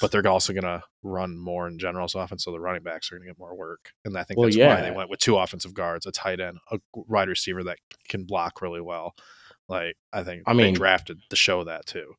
But 0.02 0.12
they're 0.12 0.28
also 0.28 0.52
going 0.52 0.64
to 0.64 0.82
run 1.04 1.38
more 1.38 1.68
in 1.68 1.80
general's 1.80 2.16
offense, 2.16 2.44
so 2.44 2.52
the 2.52 2.60
running 2.60 2.84
backs 2.84 3.12
are 3.12 3.16
going 3.16 3.28
to 3.28 3.34
get 3.34 3.40
more 3.40 3.56
work. 3.56 3.92
And 4.04 4.18
I 4.18 4.24
think 4.24 4.38
Well, 4.38 4.50
that's 4.50 4.58
why 4.58 4.82
they 4.82 4.92
went 4.92 5.10
with 5.10 5.20
two 5.20 5.38
offensive 5.38 5.74
guards, 5.74 6.06
a 6.06 6.12
tight 6.12 6.40
end, 6.40 6.58
a 6.72 6.80
wide 6.94 7.30
receiver 7.30 7.64
that 7.64 7.78
can 8.10 8.24
block 8.26 8.62
really 8.62 8.82
well. 8.82 9.14
Like 9.70 9.96
I 10.12 10.24
think 10.24 10.44
I 10.46 10.54
they 10.54 10.64
mean- 10.64 10.74
drafted 10.74 11.22
to 11.30 11.36
show 11.36 11.64
that 11.64 11.86
too. 11.86 12.16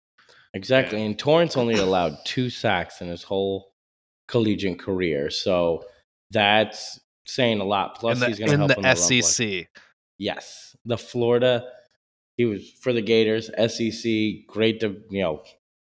Exactly. 0.55 0.99
Yeah. 1.01 1.07
And 1.07 1.19
Torrence 1.19 1.57
only 1.57 1.75
allowed 1.75 2.17
two 2.25 2.49
sacks 2.49 3.01
in 3.01 3.09
his 3.09 3.25
whole 3.25 3.73
collegiate 4.29 4.79
career. 4.79 5.29
So 5.29 5.85
that's 6.31 7.01
saying 7.27 7.61
a 7.61 7.65
lot. 7.65 7.99
Plus, 7.99 8.21
the, 8.21 8.29
he's 8.29 8.39
going 8.39 8.51
to 8.53 8.57
help 8.59 8.69
the 8.71 8.77
in 8.77 8.83
the. 8.83 8.95
SEC. 8.95 9.69
Yes. 10.17 10.77
The 10.85 10.97
Florida, 10.97 11.67
he 12.37 12.45
was 12.45 12.71
for 12.81 12.93
the 12.93 13.03
Gators, 13.03 13.47
SEC, 13.57 14.47
great, 14.47 14.81
to, 14.81 15.01
you 15.11 15.23
know, 15.23 15.43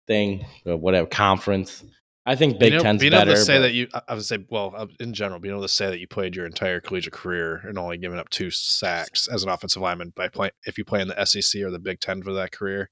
thing, 0.06 0.44
whatever, 0.64 1.06
conference. 1.08 1.84
I 2.26 2.36
think 2.36 2.54
Big 2.54 2.60
being 2.60 2.72
able, 2.74 2.82
Ten's 2.84 3.00
being 3.00 3.10
better. 3.10 3.30
able 3.30 3.38
to 3.40 3.44
say 3.44 3.56
but- 3.56 3.62
that 3.62 3.72
you, 3.72 3.88
I 3.94 4.02
I 4.08 4.14
would 4.14 4.24
say, 4.24 4.44
well, 4.50 4.74
uh, 4.76 4.86
in 5.00 5.14
general, 5.14 5.40
being 5.40 5.54
able 5.54 5.62
to 5.62 5.68
say 5.68 5.86
that 5.86 5.98
you 5.98 6.06
played 6.06 6.36
your 6.36 6.44
entire 6.46 6.78
collegiate 6.80 7.14
career 7.14 7.62
and 7.66 7.78
only 7.78 7.96
giving 7.96 8.18
up 8.18 8.28
two 8.28 8.50
sacks 8.50 9.26
as 9.28 9.42
an 9.42 9.48
offensive 9.48 9.80
lineman 9.82 10.12
by 10.14 10.28
playing, 10.28 10.52
if 10.66 10.76
you 10.76 10.84
play 10.84 11.00
in 11.00 11.08
the 11.08 11.24
SEC 11.24 11.62
or 11.62 11.70
the 11.70 11.78
Big 11.78 12.00
Ten 12.00 12.22
for 12.22 12.32
that 12.34 12.52
career, 12.52 12.90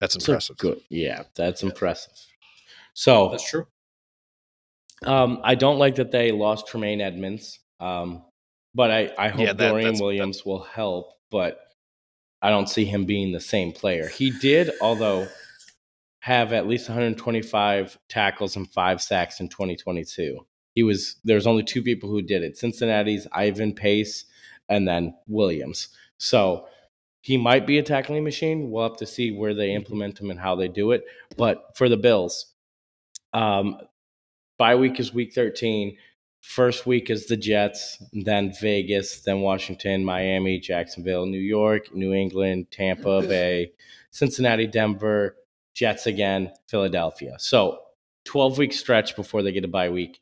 that's 0.00 0.14
So 0.14 0.18
impressive. 0.32 0.56
Good. 0.58 0.80
Yeah, 0.90 1.22
that's 1.34 1.62
impressive. 1.62 2.12
So 2.92 3.30
That's 3.30 3.48
true. 3.48 3.66
um, 5.04 5.40
I 5.42 5.54
don't 5.54 5.78
like 5.78 5.96
that 5.96 6.10
they 6.10 6.32
lost 6.32 6.66
Tremaine 6.66 7.00
Edmunds. 7.00 7.58
Um, 7.80 8.22
but 8.74 8.90
I, 8.90 9.12
I 9.18 9.28
hope 9.28 9.40
Yeah, 9.40 9.52
that- 9.54 9.68
Dorian 9.70 9.86
that's- 9.86 10.00
Williams 10.00 10.44
will 10.44 10.62
help, 10.62 11.12
but 11.30 11.58
I 12.46 12.50
don't 12.50 12.68
see 12.68 12.84
him 12.84 13.06
being 13.06 13.32
the 13.32 13.40
same 13.40 13.72
player. 13.72 14.06
He 14.06 14.30
did, 14.30 14.70
although, 14.80 15.26
have 16.20 16.52
at 16.52 16.68
least 16.68 16.88
125 16.88 17.98
tackles 18.08 18.54
and 18.54 18.70
five 18.72 19.02
sacks 19.02 19.40
in 19.40 19.48
2022. 19.48 20.46
He 20.72 20.84
was 20.84 21.16
there's 21.24 21.48
only 21.48 21.64
two 21.64 21.82
people 21.82 22.08
who 22.08 22.22
did 22.22 22.44
it: 22.44 22.56
Cincinnati's 22.56 23.26
Ivan 23.32 23.74
Pace, 23.74 24.26
and 24.68 24.86
then 24.86 25.12
Williams. 25.26 25.88
So 26.18 26.68
he 27.20 27.36
might 27.36 27.66
be 27.66 27.78
a 27.78 27.82
tackling 27.82 28.22
machine. 28.22 28.70
We'll 28.70 28.84
have 28.84 28.98
to 28.98 29.06
see 29.06 29.32
where 29.32 29.52
they 29.52 29.74
implement 29.74 30.20
him 30.20 30.30
and 30.30 30.38
how 30.38 30.54
they 30.54 30.68
do 30.68 30.92
it. 30.92 31.02
But 31.36 31.76
for 31.76 31.88
the 31.88 31.96
Bills, 31.96 32.54
um, 33.32 33.76
bye 34.56 34.76
week 34.76 35.00
is 35.00 35.12
week 35.12 35.34
13. 35.34 35.96
First 36.46 36.86
week 36.86 37.10
is 37.10 37.26
the 37.26 37.36
Jets, 37.36 38.00
then 38.12 38.52
Vegas, 38.60 39.20
then 39.22 39.40
Washington, 39.40 40.04
Miami, 40.04 40.60
Jacksonville, 40.60 41.26
New 41.26 41.40
York, 41.40 41.92
New 41.92 42.14
England, 42.14 42.70
Tampa 42.70 43.20
Bay, 43.20 43.72
Cincinnati, 44.12 44.68
Denver, 44.68 45.36
Jets 45.74 46.06
again, 46.06 46.52
Philadelphia. 46.68 47.34
So 47.38 47.80
12 48.26 48.58
week 48.58 48.72
stretch 48.72 49.16
before 49.16 49.42
they 49.42 49.50
get 49.50 49.64
a 49.64 49.68
bye 49.68 49.90
week. 49.90 50.20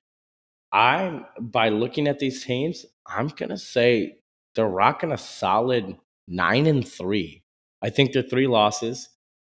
I'm 0.73 1.27
by 1.39 1.69
looking 1.69 2.09
at 2.09 2.19
these 2.19 2.43
teams, 2.43 2.87
I'm 3.07 3.29
gonna 3.29 3.59
say 3.59 4.17
they're 4.55 4.67
rocking 4.67 5.13
a 5.13 5.19
solid 5.19 5.95
nine 6.27 6.67
and 6.67 6.89
three. 6.89 7.45
I 7.83 7.91
think 7.91 8.13
their 8.13 8.23
three 8.23 8.47
losses 8.47 9.11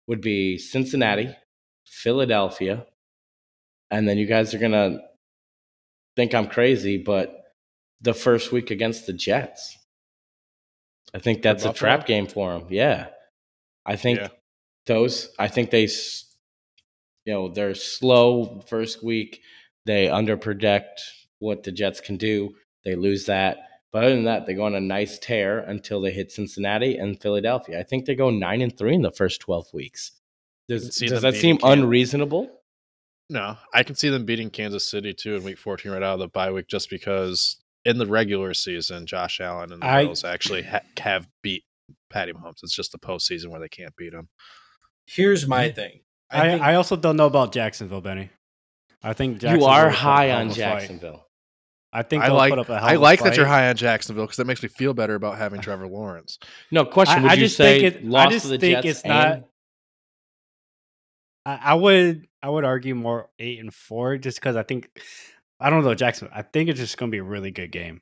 would 0.06 0.20
be 0.20 0.56
Cincinnati, 0.56 1.34
Philadelphia, 1.84 2.86
and 3.90 4.08
then 4.08 4.18
you 4.18 4.26
guys 4.26 4.54
are 4.54 4.58
gonna 4.58 5.00
think 6.20 6.34
I'm 6.34 6.48
crazy, 6.48 6.98
but 6.98 7.34
the 8.02 8.12
first 8.12 8.52
week 8.52 8.70
against 8.70 9.06
the 9.06 9.14
Jets. 9.14 9.76
I 11.14 11.18
think 11.18 11.40
that's 11.40 11.64
a 11.64 11.72
trap 11.72 12.06
game 12.06 12.26
for 12.26 12.52
them. 12.52 12.66
Yeah. 12.70 13.08
I 13.86 13.96
think 13.96 14.18
Yeah. 14.20 14.28
those, 14.84 15.30
I 15.38 15.48
think 15.48 15.70
they, 15.70 15.88
you 17.24 17.32
know, 17.32 17.48
they're 17.48 17.74
slow 17.74 18.60
first 18.68 19.02
week. 19.02 19.40
They 19.86 20.06
underpredict 20.08 21.00
what 21.38 21.62
the 21.62 21.72
Jets 21.72 22.00
can 22.00 22.16
do. 22.18 22.54
They 22.84 22.94
lose 22.96 23.24
that. 23.26 23.58
But 23.92 24.04
other 24.04 24.14
than 24.14 24.24
that, 24.24 24.44
they 24.46 24.52
go 24.54 24.64
on 24.64 24.74
a 24.74 24.80
nice 24.80 25.18
tear 25.18 25.58
until 25.60 26.02
they 26.02 26.10
hit 26.12 26.30
Cincinnati 26.30 26.96
and 26.98 27.20
Philadelphia. 27.20 27.80
I 27.80 27.82
think 27.82 28.04
they 28.04 28.14
go 28.14 28.28
nine 28.30 28.60
and 28.60 28.76
three 28.76 28.94
in 28.94 29.02
the 29.02 29.10
first 29.10 29.40
12 29.40 29.72
weeks. 29.72 30.12
Does, 30.68 30.94
does 30.96 31.22
that 31.22 31.34
seem 31.34 31.56
Kansas. 31.56 31.78
unreasonable? 31.78 32.59
No, 33.30 33.56
I 33.72 33.84
can 33.84 33.94
see 33.94 34.08
them 34.10 34.24
beating 34.24 34.50
Kansas 34.50 34.86
City 34.86 35.14
too 35.14 35.36
in 35.36 35.44
Week 35.44 35.56
14 35.56 35.92
right 35.92 36.02
out 36.02 36.14
of 36.14 36.18
the 36.20 36.28
bye 36.28 36.50
week, 36.50 36.66
just 36.66 36.90
because 36.90 37.56
in 37.84 37.96
the 37.96 38.06
regular 38.06 38.52
season, 38.54 39.06
Josh 39.06 39.40
Allen 39.40 39.72
and 39.72 39.80
the 39.80 39.86
I- 39.86 40.04
Bills 40.04 40.24
actually 40.24 40.62
ha- 40.62 40.80
have 40.98 41.28
beat 41.40 41.62
Patty 42.10 42.32
Mahomes. 42.32 42.62
It's 42.64 42.74
just 42.74 42.90
the 42.92 42.98
postseason 42.98 43.46
where 43.46 43.60
they 43.60 43.68
can't 43.68 43.94
beat 43.96 44.12
him. 44.12 44.28
Here's 45.06 45.46
my 45.46 45.70
thing. 45.70 46.00
I, 46.30 46.42
think- 46.50 46.62
I 46.62 46.74
also 46.74 46.96
don't 46.96 47.16
know 47.16 47.26
about 47.26 47.52
Jacksonville, 47.52 48.00
Benny. 48.00 48.30
I 49.02 49.12
think 49.14 49.42
You 49.42 49.48
are 49.48 49.54
will 49.56 49.66
put 49.66 49.86
up 49.86 49.94
high 49.94 50.30
on 50.32 50.42
of 50.42 50.46
a 50.48 50.50
fight. 50.50 50.56
Jacksonville. 50.56 51.26
I 51.92 52.02
think 52.02 52.22
I 52.22 52.28
like 52.32 52.50
put 52.50 52.58
up 52.58 52.68
a 52.68 52.78
hell 52.78 52.88
I 52.88 52.92
of 52.94 53.00
a 53.00 53.02
like 53.02 53.22
that 53.22 53.36
you're 53.36 53.46
high 53.46 53.68
on 53.68 53.76
Jacksonville 53.76 54.24
because 54.24 54.36
that 54.36 54.46
makes 54.46 54.62
me 54.62 54.68
feel 54.68 54.92
better 54.92 55.14
about 55.14 55.38
having 55.38 55.60
Trevor 55.60 55.86
Lawrence. 55.88 56.38
No 56.70 56.84
question. 56.84 57.18
I, 57.20 57.22
Would 57.22 57.30
I 57.30 57.34
you 57.34 57.40
just 57.46 57.56
say 57.56 57.80
think 57.80 57.94
it. 57.96 58.04
lost 58.04 58.26
I 58.28 58.30
just 58.32 58.44
to 58.46 58.50
the 58.50 58.58
think 58.58 58.74
Jets 58.82 58.86
it's 58.98 59.00
and- 59.02 59.12
not. 59.12 59.44
I, 61.46 61.58
I 61.72 61.74
would. 61.74 62.26
I 62.42 62.48
would 62.48 62.64
argue 62.64 62.94
more 62.94 63.28
eight 63.38 63.58
and 63.60 63.72
four, 63.72 64.16
just 64.16 64.38
because 64.40 64.56
I 64.56 64.62
think. 64.62 64.88
I 65.62 65.68
don't 65.68 65.84
know 65.84 65.94
Jackson. 65.94 66.28
I 66.34 66.40
think 66.42 66.70
it's 66.70 66.80
just 66.80 66.96
going 66.96 67.10
to 67.10 67.14
be 67.14 67.18
a 67.18 67.22
really 67.22 67.50
good 67.50 67.70
game. 67.70 68.00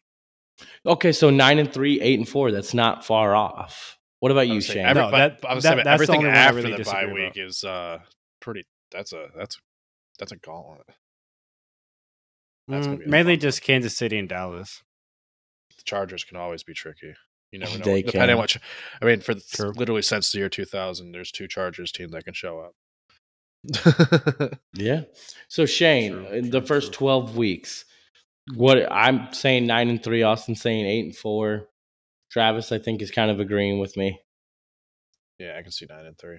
Okay, 0.87 1.11
so 1.13 1.31
nine 1.31 1.59
and 1.59 1.73
three, 1.73 2.01
eight 2.01 2.19
and 2.19 2.29
four. 2.29 2.53
That's 2.53 2.73
not 2.75 3.05
far 3.05 3.35
off. 3.35 3.99
What 4.21 4.31
about 4.33 4.47
you, 4.49 4.61
Shane? 4.61 4.85
every- 4.87 5.03
No, 5.03 5.11
but- 5.11 5.41
that- 5.43 5.49
I 5.51 5.55
was 5.55 5.65
that- 5.65 5.71
saying 5.71 5.77
that's 5.79 5.87
the 5.87 5.91
everything 5.91 6.17
only 6.19 6.29
one 6.29 6.37
I 6.37 6.41
after 6.41 6.57
really 6.57 6.71
the 6.71 6.85
bye 6.85 7.01
disagree 7.03 7.25
week 7.25 7.37
is 7.37 7.65
uh 7.65 7.99
pretty. 8.41 8.65
That's 8.93 9.13
a 9.13 9.29
that's 9.37 9.59
that's 10.19 10.33
a 10.33 10.37
gauntlet. 10.37 10.87
That's 12.69 12.87
Mm, 12.87 13.07
mainly 13.07 13.37
just 13.37 13.63
Kansas 13.63 13.97
City 13.97 14.19
and 14.19 14.29
Dallas. 14.29 14.83
The 15.77 15.83
Chargers 15.85 16.25
can 16.25 16.37
always 16.37 16.63
be 16.65 16.75
tricky. 16.75 17.15
You 17.51 17.59
never 17.61 17.73
know. 17.79 17.85
They 17.85 18.03
Depending 18.03 18.29
can. 18.29 18.31
on 18.33 18.39
what. 18.39 18.57
I 19.01 19.05
mean, 19.05 19.21
for 19.21 19.35
the, 19.35 19.73
literally 19.77 20.03
since 20.03 20.31
the 20.33 20.39
year 20.39 20.49
2000, 20.49 21.13
there's 21.13 21.33
two 21.33 21.49
Chargers 21.49 21.93
teams 21.93 22.13
that 22.13 22.25
can 22.25 22.35
show 22.35 22.61
up. 22.61 22.75
Yeah. 24.75 25.03
So 25.49 25.67
Shane, 25.67 26.13
True, 26.13 26.27
in 26.27 26.43
true, 26.45 26.51
the 26.61 26.63
first 26.67 26.93
true. 26.93 26.99
twelve 27.07 27.37
weeks, 27.37 27.85
what 28.55 28.91
I'm 28.91 29.33
saying 29.33 29.67
nine 29.67 29.89
and 29.89 30.03
three, 30.03 30.23
Austin 30.23 30.55
saying 30.55 30.87
eight 30.87 31.05
and 31.05 31.17
four. 31.17 31.69
Travis, 32.31 32.73
I 32.73 32.79
think, 32.79 33.01
is 33.03 33.11
kind 33.11 33.31
of 33.31 33.41
agreeing 33.41 33.79
with 33.79 33.97
me. 33.97 34.21
yeah, 35.39 35.57
I 35.59 35.63
can 35.63 35.73
see 35.73 35.87
nine 35.89 36.05
and 36.07 36.19
three. 36.19 36.39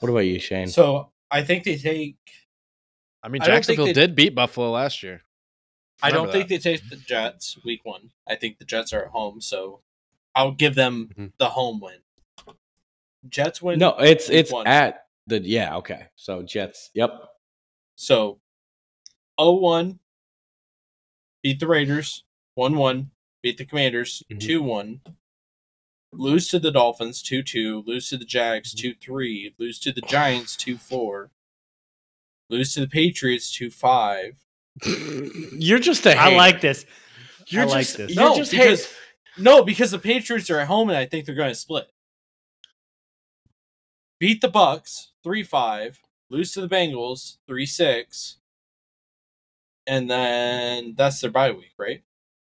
What 0.00 0.08
about 0.10 0.20
you, 0.20 0.38
Shane? 0.40 0.66
so. 0.68 1.10
I 1.30 1.42
think 1.42 1.64
they 1.64 1.76
take. 1.76 2.16
I 3.22 3.28
mean, 3.28 3.42
I 3.42 3.46
Jacksonville 3.46 3.86
they- 3.86 3.92
did 3.92 4.14
beat 4.14 4.34
Buffalo 4.34 4.70
last 4.70 5.02
year. 5.02 5.22
I 6.02 6.10
don't 6.10 6.26
Remember 6.26 6.32
think 6.46 6.48
they 6.62 6.70
take 6.76 6.88
the 6.90 6.96
Jets 6.96 7.56
week 7.64 7.80
one. 7.84 8.10
I 8.28 8.34
think 8.36 8.58
the 8.58 8.64
Jets 8.64 8.92
are 8.92 9.04
at 9.04 9.10
home, 9.10 9.40
so 9.40 9.80
I'll 10.34 10.52
give 10.52 10.74
them 10.74 11.10
Mhm. 11.16 11.32
the 11.38 11.50
home 11.50 11.80
win. 11.80 12.00
Jets 13.28 13.62
win. 13.62 13.78
no, 13.78 13.96
it's 13.98 14.28
it's 14.28 14.52
one. 14.52 14.66
at 14.66 15.03
the 15.26 15.40
yeah. 15.40 15.76
Okay, 15.76 16.06
so 16.16 16.42
Jets. 16.42 16.90
Yep. 16.94 17.10
So 17.96 18.40
0-1 19.38 19.98
beat 21.42 21.60
the 21.60 21.66
Raiders, 21.66 22.24
1-1 22.58 23.06
beat 23.42 23.58
the 23.58 23.64
Commanders, 23.64 24.22
Mhm. 24.30 24.40
2-1 24.40 25.00
lose 26.12 26.48
to 26.48 26.58
the 26.60 26.70
Dolphins 26.70 27.22
2-2, 27.22 27.84
lose 27.86 28.08
to 28.08 28.16
the 28.16 28.24
Jags 28.24 28.72
2-3, 28.74 29.54
lose 29.58 29.78
to 29.80 29.92
the 29.92 30.00
Giants 30.02 30.56
2-4, 30.56 31.30
lose 32.50 32.72
to 32.74 32.80
the 32.80 32.86
Patriots 32.88 33.50
2-5. 33.56 34.36
You're 35.60 35.78
just 35.80 36.06
a. 36.06 36.10
I 36.16 36.24
hater. 36.30 36.36
like 36.36 36.60
this. 36.60 36.84
You're 37.48 37.62
I 37.62 37.66
like 37.66 37.86
just. 37.86 37.96
this. 37.96 38.14
You're 38.14 38.24
No, 38.24 38.36
just 38.36 38.50
because- 38.50 38.86
hate- 38.86 38.94
No, 39.36 39.64
because 39.64 39.90
the 39.90 39.98
Patriots 39.98 40.48
are 40.50 40.58
at 40.60 40.68
home 40.68 40.88
and 40.90 40.96
I 40.98 41.06
think 41.06 41.26
they're 41.26 41.34
going 41.34 41.50
to 41.50 41.54
split. 41.56 41.88
Beat 44.20 44.40
the 44.40 44.48
Bucks 44.48 45.10
3-5, 45.24 45.98
lose 46.30 46.52
to 46.52 46.60
the 46.60 46.68
Bengals 46.68 47.38
3-6. 47.48 48.36
And 49.86 50.10
then 50.10 50.94
that's 50.96 51.20
their 51.20 51.30
bye 51.30 51.50
week, 51.52 51.72
right? 51.78 52.02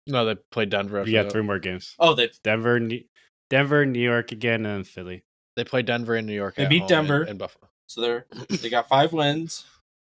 No, 0.05 0.25
they 0.25 0.35
played 0.51 0.69
Denver. 0.69 0.99
After 0.99 1.09
You 1.09 1.17
got 1.17 1.23
that. 1.23 1.31
three 1.31 1.41
more 1.43 1.59
games. 1.59 1.95
Oh, 1.99 2.13
they 2.13 2.29
Denver, 2.43 2.79
New- 2.79 3.03
Denver, 3.49 3.85
New 3.85 4.01
York 4.01 4.31
again, 4.31 4.65
and 4.65 4.85
Philly. 4.87 5.23
They 5.55 5.63
played 5.63 5.85
Denver 5.85 6.15
and 6.15 6.27
New 6.27 6.33
York. 6.33 6.55
They 6.55 6.63
at 6.63 6.69
beat 6.69 6.79
home 6.79 6.87
Denver. 6.89 7.21
and, 7.21 7.29
and 7.31 7.39
Buffalo. 7.39 7.69
So 7.87 8.01
they're 8.01 8.25
they 8.49 8.69
got 8.69 8.87
five 8.89 9.13
wins. 9.13 9.65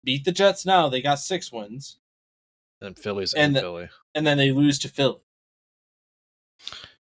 Beat 0.04 0.24
the 0.26 0.32
Jets 0.32 0.66
now. 0.66 0.88
They 0.90 1.02
got 1.02 1.16
six 1.20 1.52
wins, 1.52 1.98
And 2.82 2.98
Philly's 2.98 3.34
And 3.34 3.48
in 3.50 3.54
the- 3.54 3.60
Philly. 3.62 3.90
and 4.16 4.26
then 4.28 4.38
they 4.38 4.52
lose 4.52 4.80
to 4.80 4.90
Philly. 4.90 5.20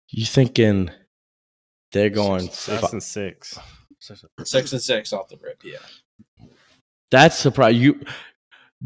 You 0.10 0.26
thinking 0.26 0.90
they're 1.92 2.10
going? 2.10 2.50
Six 2.50 2.82
fi- 2.82 2.88
and 2.92 3.04
six. 3.04 3.60
Six 4.44 4.74
and 4.74 4.82
six 4.92 5.14
off 5.14 5.28
the 5.30 5.38
rip. 5.42 5.62
Yeah. 5.64 5.78
That's 7.12 7.38
surprise. 7.38 7.76
You 7.76 8.02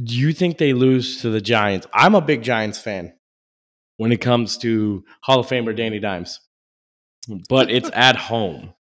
do 0.02 0.16
you 0.18 0.32
think 0.34 0.58
they 0.58 0.74
lose 0.74 1.22
to 1.22 1.30
the 1.30 1.42
Giants? 1.42 1.88
I'm 1.94 2.16
a 2.16 2.22
big 2.22 2.44
Giants 2.44 2.80
fan. 2.80 3.14
when 3.98 4.12
it 4.12 4.22
comes 4.22 4.58
to 4.60 5.04
Hall 5.22 5.40
of 5.40 5.48
Famer 5.48 5.76
Danny 5.76 6.00
Dimes, 6.00 6.40
but 7.50 7.70
it's 7.70 7.90
at 7.94 8.16
home. 8.16 8.74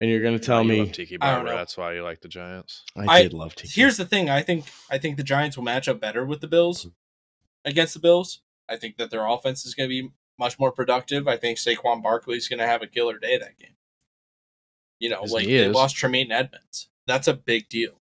And 0.00 0.08
you're 0.10 0.22
going 0.22 0.38
to 0.38 0.44
tell 0.44 0.62
you 0.62 0.68
me 0.68 0.78
love 0.80 0.92
Tiki 0.92 1.18
I 1.20 1.26
don't 1.26 1.34
Barber. 1.44 1.50
know. 1.50 1.56
That's 1.56 1.76
why 1.76 1.94
you 1.94 2.02
like 2.02 2.22
the 2.22 2.28
Giants. 2.28 2.84
I, 2.96 3.06
I- 3.06 3.22
did 3.22 3.34
love 3.34 3.54
Tiki. 3.54 3.80
Here's 3.80 3.96
the 3.96 4.06
thing: 4.06 4.30
I 4.30 4.42
think 4.42 4.64
I 4.90 4.98
think 4.98 5.16
the 5.16 5.24
Giants 5.24 5.56
will 5.56 5.64
match 5.64 5.88
up 5.88 6.00
better 6.00 6.24
with 6.24 6.40
the 6.40 6.48
Bills 6.48 6.80
mm-hmm. 6.86 7.68
against 7.70 7.94
the 7.94 8.00
Bills. 8.00 8.40
I 8.68 8.76
think 8.76 8.96
that 8.98 9.10
their 9.10 9.26
offense 9.26 9.66
is 9.66 9.74
going 9.74 9.88
to 9.88 10.02
be 10.02 10.10
much 10.38 10.58
more 10.58 10.72
productive. 10.72 11.28
I 11.28 11.36
think 11.36 11.58
Saquon 11.58 12.02
Barkley 12.02 12.36
is 12.36 12.48
going 12.48 12.60
to 12.60 12.66
have 12.66 12.82
a 12.82 12.86
killer 12.86 13.18
day 13.18 13.36
that 13.36 13.58
game. 13.58 13.74
You 15.00 15.08
know, 15.08 15.22
like 15.22 15.46
they 15.46 15.54
is. 15.54 15.74
lost 15.74 15.96
Tremaine 15.96 16.30
Edmunds. 16.30 16.88
That's 17.06 17.26
a 17.26 17.34
big 17.34 17.68
deal. 17.68 18.00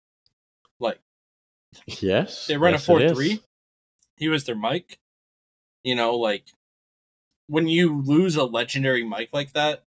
Like 0.80 1.00
yes, 1.88 2.46
they 2.46 2.58
run 2.58 2.74
yes, 2.74 2.84
a 2.84 2.86
four 2.86 3.10
three. 3.10 3.42
He 4.18 4.28
was 4.28 4.44
their 4.44 4.56
Mike. 4.56 5.00
You 5.84 5.96
know, 5.96 6.16
like 6.16 6.54
when 7.48 7.68
you 7.68 8.02
lose 8.02 8.36
a 8.36 8.44
legendary 8.44 9.04
Mike 9.04 9.30
like 9.32 9.54
that, 9.54 9.86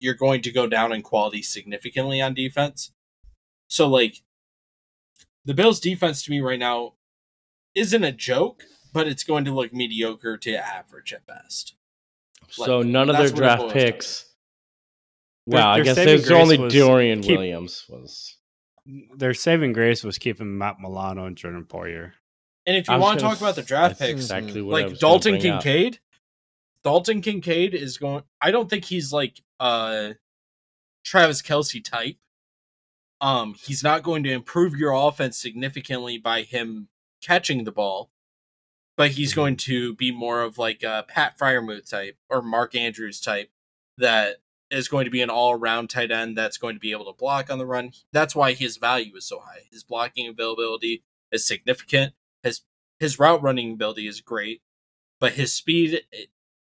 you're 0.00 0.14
going 0.14 0.40
to 0.42 0.50
go 0.50 0.66
down 0.66 0.92
in 0.92 1.02
quality 1.02 1.42
significantly 1.42 2.20
on 2.20 2.34
defense. 2.34 2.92
So 3.68 3.86
like 3.86 4.22
the 5.44 5.54
Bills 5.54 5.80
defense 5.80 6.22
to 6.24 6.30
me 6.30 6.40
right 6.40 6.58
now 6.58 6.94
isn't 7.74 8.04
a 8.04 8.12
joke, 8.12 8.64
but 8.92 9.06
it's 9.06 9.22
going 9.22 9.44
to 9.44 9.52
look 9.54 9.72
mediocre 9.72 10.38
to 10.38 10.56
average 10.56 11.12
at 11.12 11.26
best. 11.26 11.74
So 12.48 12.78
Like, 12.78 12.86
none 12.86 13.10
of 13.10 13.16
their 13.16 13.28
that's 13.28 13.32
what 13.32 13.38
it 13.38 13.44
draft 13.44 13.74
boils 13.74 14.29
down 15.50 15.58
to. 15.58 15.58
picks. 15.58 15.58
Their- 15.58 15.62
I 15.62 15.76
their 15.76 15.84
guess 15.84 15.94
saving 15.96 16.16
there's 16.16 16.30
only 16.30 16.58
was 16.58 16.74
Dorian 16.74 17.20
keep- 17.22 17.36
Williams 17.38 17.86
was. 17.88 18.36
Their 19.16 19.34
saving 19.34 19.72
grace 19.72 20.02
was 20.02 20.18
keeping 20.18 20.56
Matt 20.58 20.76
Milano 20.80 21.26
and 21.26 21.36
Jordan 21.36 21.64
Poyer. 21.64 22.12
And 22.66 22.76
if 22.76 22.88
I 22.88 22.96
you 22.96 23.00
want 23.00 23.18
to 23.20 23.24
talk 23.24 23.38
about 23.40 23.54
the 23.54 23.62
draft 23.62 23.98
picks, 23.98 24.10
exactly 24.10 24.62
what 24.62 24.72
like 24.88 24.98
Dalton 24.98 25.38
bring 25.38 25.52
up. 25.52 25.62
Kincaid, 25.62 26.00
Dalton 26.82 27.20
Kincaid 27.20 27.74
is 27.74 27.98
going. 27.98 28.22
I 28.40 28.50
don't 28.50 28.68
think 28.70 28.86
he's 28.86 29.12
like 29.12 29.40
uh 29.60 30.14
Travis 31.04 31.42
Kelce 31.42 31.82
type. 31.84 32.16
Um, 33.20 33.54
he's 33.62 33.84
not 33.84 34.02
going 34.02 34.22
to 34.24 34.32
improve 34.32 34.74
your 34.74 34.92
offense 34.92 35.36
significantly 35.38 36.16
by 36.18 36.42
him 36.42 36.88
catching 37.22 37.64
the 37.64 37.72
ball, 37.72 38.10
but 38.96 39.10
he's 39.12 39.34
going 39.34 39.56
to 39.58 39.94
be 39.94 40.10
more 40.10 40.40
of 40.42 40.56
like 40.58 40.82
a 40.82 41.04
Pat 41.06 41.38
Freiermuth 41.38 41.88
type 41.90 42.16
or 42.30 42.40
Mark 42.40 42.74
Andrews 42.74 43.20
type 43.20 43.50
that 43.98 44.36
is 44.70 44.88
going 44.88 45.04
to 45.04 45.10
be 45.10 45.20
an 45.20 45.30
all-around 45.30 45.90
tight 45.90 46.10
end 46.10 46.36
that's 46.36 46.58
going 46.58 46.74
to 46.74 46.80
be 46.80 46.92
able 46.92 47.06
to 47.06 47.18
block 47.18 47.50
on 47.50 47.58
the 47.58 47.66
run. 47.66 47.92
That's 48.12 48.34
why 48.34 48.52
his 48.52 48.76
value 48.76 49.16
is 49.16 49.24
so 49.24 49.40
high. 49.40 49.62
His 49.70 49.82
blocking 49.82 50.28
availability 50.28 51.02
is 51.32 51.44
significant. 51.44 52.14
His 52.42 52.62
his 52.98 53.18
route 53.18 53.42
running 53.42 53.72
ability 53.72 54.06
is 54.06 54.20
great, 54.20 54.62
but 55.18 55.32
his 55.32 55.52
speed 55.52 56.02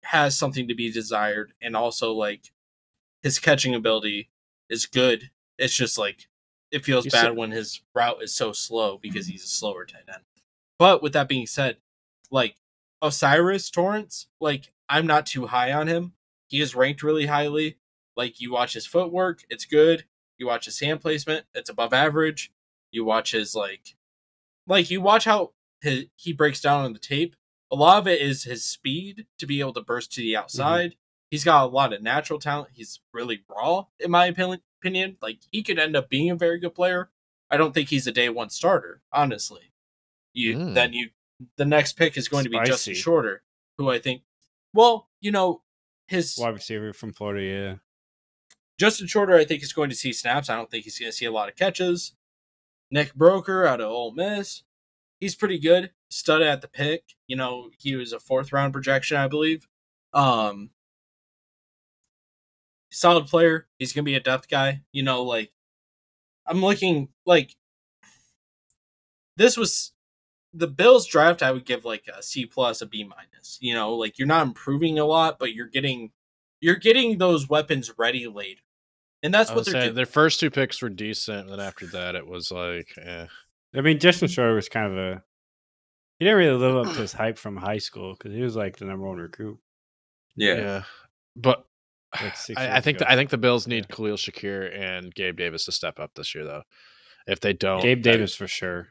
has 0.04 0.38
something 0.38 0.68
to 0.68 0.76
be 0.76 0.92
desired, 0.92 1.54
and 1.62 1.76
also 1.76 2.14
like 2.14 2.52
his 3.22 3.40
catching 3.40 3.76
ability 3.76 4.30
is 4.70 4.86
good. 4.86 5.32
It's 5.58 5.76
just 5.76 5.98
like 5.98 6.28
it 6.72 6.84
feels 6.84 7.06
You 7.06 7.12
bad 7.12 7.22
said- 7.22 7.38
when 7.38 7.52
his 7.52 7.82
route 7.94 8.22
is 8.24 8.34
so 8.34 8.52
slow 8.52 8.98
because 8.98 9.26
mm-hmm. 9.26 9.34
he's 9.34 9.44
a 9.44 9.48
slower 9.48 9.86
tight 9.86 10.04
end. 10.08 10.24
But 10.80 11.04
with 11.04 11.14
that 11.14 11.30
being 11.30 11.46
said, 11.46 11.78
like 12.32 12.56
O'Cyrus 13.02 13.70
Torrence, 13.70 14.28
like 14.42 14.72
I'm 14.90 15.06
not 15.06 15.26
too 15.26 15.48
high 15.48 15.72
on 15.72 15.88
him. 15.88 16.14
He 16.48 16.62
is 16.62 16.76
ranked 16.76 17.04
really 17.04 17.28
highly. 17.28 17.78
Like 18.16 18.40
you 18.40 18.52
watch 18.52 18.74
his 18.74 18.86
footwork, 18.86 19.44
it's 19.50 19.66
good. 19.66 20.06
You 20.38 20.48
watch 20.48 20.66
his 20.66 20.80
hand 20.80 21.02
placement, 21.02 21.46
it's 21.54 21.70
above 21.70 21.94
average. 21.94 22.52
You 22.92 23.06
watch 23.06 23.32
his 23.32 23.56
like 23.56 23.96
like 24.68 24.90
you 24.92 25.02
watch 25.02 25.26
how 25.26 25.52
his, 25.82 26.06
he 26.16 26.32
breaks 26.34 26.62
down 26.62 26.86
on 26.86 26.94
the 26.94 27.00
tape. 27.00 27.36
A 27.72 27.76
lot 27.76 27.98
of 27.98 28.08
it 28.08 28.22
is 28.22 28.44
his 28.44 28.64
speed 28.64 29.26
to 29.40 29.46
be 29.48 29.60
able 29.60 29.74
to 29.74 29.82
burst 29.82 30.12
to 30.14 30.22
the 30.22 30.38
outside. 30.38 30.96
He's 31.32 31.44
got 31.44 31.64
a 31.64 31.68
lot 31.68 31.92
of 31.94 32.04
natural 32.04 32.38
talent. 32.40 32.70
He's 32.74 33.00
really 33.12 33.44
raw, 33.50 33.88
in 34.00 34.12
my 34.12 34.28
opinion. 34.28 35.18
Like 35.22 35.40
he 35.52 35.64
could 35.64 35.80
end 35.80 35.96
up 35.96 36.08
being 36.10 36.30
a 36.30 36.36
very 36.36 36.60
good 36.60 36.76
player. 36.76 37.10
I 37.50 37.58
don't 37.58 37.74
think 37.74 37.90
he's 37.90 38.06
a 38.08 38.12
day 38.12 38.30
one 38.30 38.50
starter, 38.52 39.02
honestly. 39.12 39.72
You 40.34 40.56
Mm. 40.58 40.74
then 40.76 40.94
you 40.94 41.10
the 41.58 41.66
next 41.66 41.94
pick 41.94 42.16
is 42.18 42.28
going 42.30 42.44
to 42.44 42.50
be 42.50 42.58
Justin 42.66 42.94
Shorter, 42.94 43.44
who 43.78 43.90
I 43.90 44.00
think, 44.00 44.22
well, 44.74 45.10
you 45.20 45.32
know, 45.32 45.64
his 46.08 46.38
Wide 46.40 46.54
receiver 46.54 46.94
from 46.94 47.12
Florida, 47.14 47.44
yeah. 47.44 47.76
Justin 48.80 49.08
Shorter, 49.08 49.36
I 49.36 49.46
think, 49.46 49.64
is 49.64 49.74
going 49.74 49.90
to 49.90 49.96
see 49.96 50.14
snaps. 50.14 50.50
I 50.50 50.56
don't 50.56 50.70
think 50.70 50.84
he's 50.84 51.00
going 51.00 51.12
to 51.12 51.16
see 51.16 51.26
a 51.26 51.32
lot 51.32 51.50
of 51.50 51.56
catches. 51.56 52.14
Nick 52.92 53.14
Broeker 53.16 53.68
out 53.68 53.82
of 53.82 53.88
Ole 53.88 54.12
Miss, 54.12 54.64
he's 55.20 55.36
pretty 55.36 55.60
good. 55.60 55.92
Stud 56.10 56.42
at 56.42 56.62
the 56.62 56.68
pick. 56.68 57.16
You 57.28 57.36
know, 57.36 57.70
he 57.78 57.96
was 57.96 58.14
a 58.14 58.20
fourth 58.20 58.54
round 58.54 58.74
projection, 58.74 59.18
I 59.18 59.28
believe. 59.28 59.68
Um, 60.14 60.70
solid 62.92 63.26
player. 63.26 63.68
He's 63.80 63.94
going 63.94 64.04
to 64.06 64.10
be 64.10 64.16
a 64.16 64.20
depth 64.20 64.48
guy. 64.48 64.82
You 64.92 65.04
know, 65.04 65.24
like 65.24 65.52
I'm 66.46 66.62
looking 66.62 67.10
like 67.26 67.56
this 69.36 69.58
was 69.58 69.92
the 70.54 70.68
Bills 70.68 71.08
draft. 71.08 71.42
I 71.42 71.52
would 71.52 71.66
give 71.66 71.86
like 71.86 72.06
a 72.16 72.22
C 72.22 72.46
plus, 72.46 72.82
a 72.82 72.86
B 72.86 73.04
minus. 73.04 73.58
You 73.60 73.74
know, 73.74 73.96
like 73.96 74.20
you're 74.20 74.28
not 74.28 74.46
improving 74.46 75.00
a 75.00 75.06
lot, 75.06 75.40
but 75.40 75.54
you're 75.54 75.68
getting 75.68 76.12
you're 76.64 76.78
getting 76.78 77.18
those 77.18 77.48
weapons 77.50 77.92
ready 77.98 78.26
later. 78.28 78.62
And 79.22 79.34
that's 79.34 79.52
what 79.52 79.66
they're 79.66 79.72
saying, 79.74 79.84
doing. 79.86 79.96
their 79.96 80.06
first 80.06 80.40
two 80.40 80.50
picks 80.50 80.82
were 80.82 80.90
decent, 80.90 81.42
and 81.42 81.50
then 81.50 81.60
after 81.60 81.86
that, 81.88 82.16
it 82.16 82.28
was 82.28 82.52
like, 82.52 82.88
eh. 83.02 83.28
I 83.76 83.82
mean, 83.82 84.00
Justin 84.00 84.28
Shorter 84.28 84.56
was 84.56 84.68
kind 84.70 84.92
of 84.92 84.98
a. 84.98 85.24
He 86.20 86.26
didn't 86.26 86.38
really 86.40 86.58
live 86.58 86.76
up 86.88 86.94
to 86.94 87.02
his 87.02 87.14
hype 87.14 87.38
from 87.38 87.58
high 87.58 87.78
school 87.78 88.14
because 88.14 88.34
he 88.34 88.42
was 88.42 88.56
like 88.56 88.78
the 88.78 88.86
number 88.86 89.08
one 89.08 89.18
recruit. 89.18 89.60
yeah. 90.36 90.56
yeah. 90.56 90.84
But 91.36 91.66
Like 92.22 92.34
I, 92.58 92.78
I 92.78 92.82
think 92.82 93.00
the, 93.00 93.12
I 93.12 93.16
think 93.16 93.30
the 93.32 93.38
Bills 93.38 93.68
need 93.68 93.90
Khalil 93.90 94.18
Shakir 94.18 94.78
and 94.78 95.14
Gabe 95.14 95.38
Davis 95.38 95.66
to 95.66 95.72
step 95.72 96.00
up 96.00 96.12
this 96.16 96.36
year, 96.36 96.44
though. 96.46 96.64
If 97.28 97.40
they 97.40 97.54
don't, 97.54 97.82
Gabe 97.82 98.04
that- 98.04 98.12
Davis 98.12 98.36
for 98.36 98.48
sure. 98.48 98.90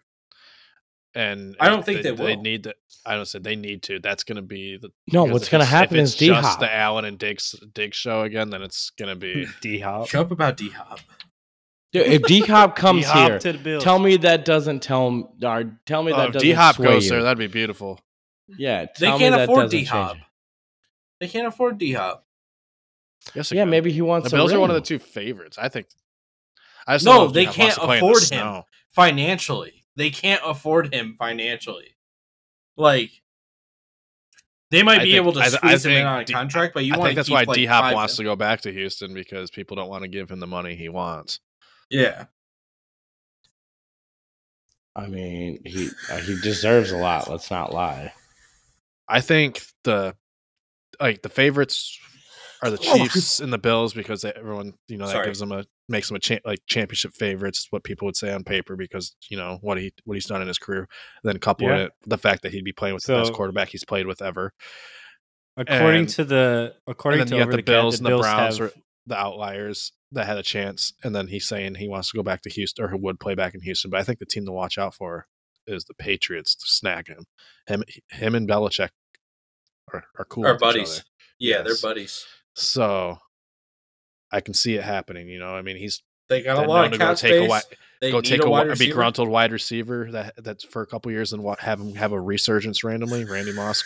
And 1.15 1.57
I 1.61 1.69
don't 1.69 1.85
think 1.85 2.03
they 2.03 2.11
They 2.13 2.35
will. 2.37 2.43
need 2.43 2.65
to. 2.65 2.75
I 3.05 3.15
don't 3.17 3.27
say 3.27 3.39
they 3.39 3.57
need 3.57 3.83
to. 3.85 3.99
That's 3.99 4.25
going 4.25 4.37
to 4.37 4.43
be 4.43 4.79
the 4.79 4.91
No, 5.13 5.25
what's 5.25 5.49
going 5.49 5.61
to 5.61 5.67
happen 5.67 5.97
if 5.99 6.05
is 6.05 6.11
it's 6.13 6.19
D 6.19 6.27
just 6.29 6.47
Hop. 6.49 6.61
the 6.61 6.73
Allen 6.75 7.05
and 7.05 7.19
Diggs 7.19 7.55
Diggs 7.75 7.97
show 7.97 8.23
again. 8.23 8.51
Then 8.51 8.63
it's 8.63 8.91
going 8.91 9.09
to 9.09 9.17
be 9.17 9.47
D 9.61 9.79
Hop. 9.81 10.09
Shut 10.09 10.23
up 10.27 10.31
about 10.31 10.57
D 10.57 10.71
Hop. 10.71 11.01
If 11.93 12.23
D 12.23 12.41
Hop 12.41 12.75
comes 12.77 13.11
here, 13.11 13.39
to 13.41 13.53
the 13.53 13.79
tell 13.81 13.99
me 13.99 14.17
that 14.19 14.45
doesn't 14.47 14.81
tell 14.83 15.09
m- 15.09 15.29
or 15.43 15.79
tell 15.85 16.03
me 16.03 16.13
Oh, 16.13 16.17
that 16.17 16.27
if 16.29 16.33
doesn't 16.35 16.49
D 16.49 16.53
Hop 16.53 16.77
sway 16.77 16.87
goes 16.87 17.05
you. 17.05 17.11
there. 17.11 17.23
That'd 17.23 17.39
be 17.39 17.47
beautiful. 17.49 18.01
Yeah, 18.49 18.87
They 18.99 19.07
tell 19.07 19.19
me 19.19 19.25
can't 19.25 19.35
that 19.37 19.45
afford 19.45 19.71
D 19.71 19.85
Hop. 19.85 20.17
They 21.21 21.29
can't 21.29 21.47
afford 21.47 21.79
D 21.79 21.93
Hop. 21.93 22.25
Yes, 23.35 23.53
it. 23.53 23.57
Yeah, 23.57 23.65
maybe 23.67 23.93
he 23.93 24.01
wants. 24.03 24.31
the 24.31 24.37
a 24.37 24.39
Bills 24.39 24.53
are 24.53 24.59
one 24.61 24.71
of 24.71 24.75
the 24.75 24.81
two 24.81 24.99
favorites. 24.99 25.59
I 25.61 25.69
think. 25.69 25.87
I 26.87 26.95
just 26.97 27.05
No, 27.05 27.13
don't 27.13 27.21
know 27.21 27.27
if 27.29 27.33
they 27.35 27.41
D-Hop 27.45 27.55
can't 27.55 27.75
to 27.75 27.81
play 27.83 27.99
in 27.99 28.01
the 28.05 28.07
afford 28.09 28.23
him. 28.23 28.27
snow. 28.27 28.63
Financially. 28.91 29.82
They 29.97 30.11
can't 30.11 30.41
afford 30.45 30.93
him 30.95 31.17
financially. 31.19 31.97
Like 32.77 33.11
they 34.71 34.83
might 34.83 35.01
I 35.01 35.05
be 35.05 35.13
think- 35.13 35.17
able 35.23 35.33
to 35.35 35.41
I 35.41 35.49
th- 35.49 35.55
I 35.63 35.69
squeeze 35.77 35.87
him 35.87 35.93
in 35.93 36.07
on 36.07 36.21
a 36.21 36.25
D- 36.25 36.33
contract, 36.33 36.73
but 36.75 36.85
you 36.85 36.95
I 36.95 36.97
want 36.99 37.09
think 37.09 37.17
that's 37.17 37.29
keep, 37.29 37.35
why 37.35 37.43
like, 37.43 37.55
D 37.57 37.67
Hop 37.67 37.93
wants 37.95 38.17
to 38.17 38.25
go 38.25 38.35
back 38.37 38.63
to 38.63 38.73
Houston 38.73 39.13
because 39.13 39.51
people 39.51 39.77
don't 39.77 39.91
want 39.91 40.03
to 40.03 40.09
give 40.09 40.31
him 40.31 40.41
the 40.41 40.47
money 40.47 40.75
he 40.75 40.89
wants. 40.89 41.41
Yeah. 41.91 42.25
I 44.95 45.07
mean, 45.07 45.61
he 45.65 45.89
uh, 46.11 46.19
he 46.19 46.39
deserves 46.41 46.91
a 46.91 46.97
lot. 46.99 47.29
Let's 47.31 47.51
not 47.51 47.73
lie. 47.73 48.13
I 49.09 49.21
think 49.21 49.63
the 49.85 50.15
like 51.01 51.23
the 51.23 51.29
favorites 51.29 51.99
are 52.63 52.71
the 52.71 52.79
Oh, 52.87 52.97
Chiefs 52.97 53.41
and 53.41 53.53
the 53.53 53.59
Bills 53.59 53.95
because 53.95 54.23
they, 54.23 54.33
everyone 54.33 54.75
you 54.89 54.99
know 54.99 55.07
that 55.07 55.13
Sorry. 55.13 55.27
gives 55.27 55.39
them 55.39 55.53
a 55.53 55.65
makes 55.93 56.09
them 56.09 56.17
a 56.17 56.19
cha- 56.21 56.39
like 56.45 56.59
championship 56.67 57.13
favorites. 57.13 57.61
Is 57.61 57.67
what 57.71 57.85
people 57.85 58.07
would 58.07 58.17
say 58.17 58.33
on 58.33 58.43
paper 58.43 58.75
because 58.75 59.15
you 59.29 59.37
know 59.37 59.59
what 59.61 59.79
he 59.79 59.93
what 60.05 60.15
he's 60.15 60.27
done 60.27 60.43
in 60.43 60.49
his 60.49 60.59
career. 60.59 60.89
Then 61.23 61.39
couple 61.39 61.69
Yeah. 61.69 61.85
it 61.85 61.93
the 62.05 62.19
fact 62.19 62.43
that 62.43 62.53
he'd 62.53 62.65
be 62.65 62.73
playing 62.73 62.95
with 62.95 63.05
the 63.05 63.15
best 63.15 63.33
quarterback 63.33 63.69
he's 63.69 63.85
played 63.85 64.07
with 64.07 64.21
ever. 64.21 64.53
According 65.57 66.01
and- 66.01 66.09
to 66.11 66.25
the 66.25 66.75
according 66.87 67.21
and 67.21 67.31
then 67.31 67.37
to 67.39 67.39
you 67.39 67.45
got 67.45 67.51
the 67.51 67.57
the 67.59 67.63
Cat, 67.63 67.67
Bills 67.67 67.99
and 67.99 68.07
the 68.07 68.11
Bills 68.11 68.23
Browns 68.23 68.59
have- 68.59 68.73
were 68.75 68.83
the 69.07 69.17
outliers 69.17 69.93
that 70.13 70.27
had 70.27 70.39
a 70.39 70.43
chance. 70.43 70.93
And 71.03 71.15
then 71.15 71.29
he's 71.29 71.47
saying 71.47 71.75
he 71.77 71.89
wants 71.89 72.11
to 72.11 72.17
go 72.17 72.23
back 72.23 72.43
to 72.43 72.51
Houston 72.51 72.85
or 72.85 72.89
who 72.89 72.99
would 72.99 73.19
play 73.21 73.35
back 73.35 73.55
in 73.55 73.61
Houston. 73.63 73.91
But 73.91 74.01
I 74.01 74.05
think 74.05 74.19
the 74.19 74.27
team 74.27 74.45
to 74.47 74.53
watch 74.53 74.79
out 74.79 74.95
for 74.95 75.27
is 75.67 75.85
the 75.85 75.95
Patriots 75.95 76.55
to 76.55 76.67
snag 76.67 77.09
him. 77.09 77.25
Him, 77.67 77.83
him 78.11 78.35
and 78.35 78.49
Belichick 78.49 78.91
are, 79.93 80.05
are 80.19 80.25
cool. 80.25 80.47
Our 80.47 80.57
buddies. 80.59 81.05
Yeah, 81.39 81.57
Yes. 81.59 81.67
they're 81.81 81.91
buddies. 81.91 82.27
So 82.55 83.19
I 84.33 84.41
can 84.41 84.55
see 84.55 84.75
it 84.75 84.83
happening. 84.83 85.29
You 85.29 85.39
know, 85.39 85.55
I 85.55 85.63
mean, 85.63 85.77
he's 85.77 86.03
They 86.29 86.43
got 86.43 86.65
a 86.65 86.67
lot 86.69 86.77
known 86.77 86.85
of 86.87 86.93
to 86.93 86.99
go 86.99 87.05
cap 87.07 87.17
take 87.19 87.33
space. 87.35 87.47
a 87.47 87.49
wide, 87.49 87.63
they 88.01 88.11
go 88.11 88.19
need 88.21 88.25
take 88.29 88.43
a 88.43 88.47
a, 88.47 88.51
wide 88.51 88.59
wi- 88.61 88.67
a 88.67 88.71
receiver. 88.71 89.01
begruntled 89.01 89.29
wide 89.29 89.53
receiver 89.53 90.09
that 90.13 90.35
that's 90.43 90.65
for 90.65 90.83
a 90.83 90.87
couple 90.87 91.13
years 91.13 91.33
and 91.33 91.43
wa- 91.43 91.57
have 91.61 91.81
him 91.81 91.95
have 91.95 92.13
a 92.13 92.21
resurgence 92.21 92.83
randomly. 92.83 93.25
Randy 93.25 93.53
Moss, 93.53 93.85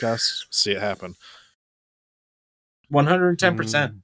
see 0.50 0.72
it 0.72 0.80
happen. 0.80 1.14
One 2.88 3.06
hundred 3.06 3.30
and 3.30 3.38
ten 3.38 3.56
percent. 3.56 3.94
Mm. 3.94 4.00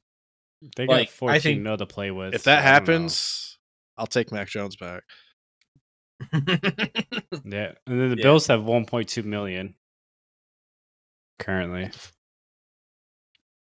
They 0.77 0.87
got 0.87 0.93
Like, 0.93 1.09
I 1.09 1.11
14 1.11 1.41
think- 1.41 1.63
mil 1.63 1.77
to 1.77 1.87
play 1.87 2.11
with. 2.11 2.35
If 2.35 2.45
that 2.45 2.59
I 2.59 2.63
know. 2.63 2.67
happens, 2.69 3.59
I'll 3.97 4.07
take 4.07 4.31
Mac 4.33 4.49
Jones 4.49 4.77
back. 4.77 5.03
yeah, 6.33 6.43
and 7.87 8.01
then 8.01 8.11
the 8.11 8.17
Yeah. 8.17 8.23
Bills 8.23 8.47
have 8.47 8.61
1.2 8.63 9.25
million 9.25 9.75
currently. 11.41 11.91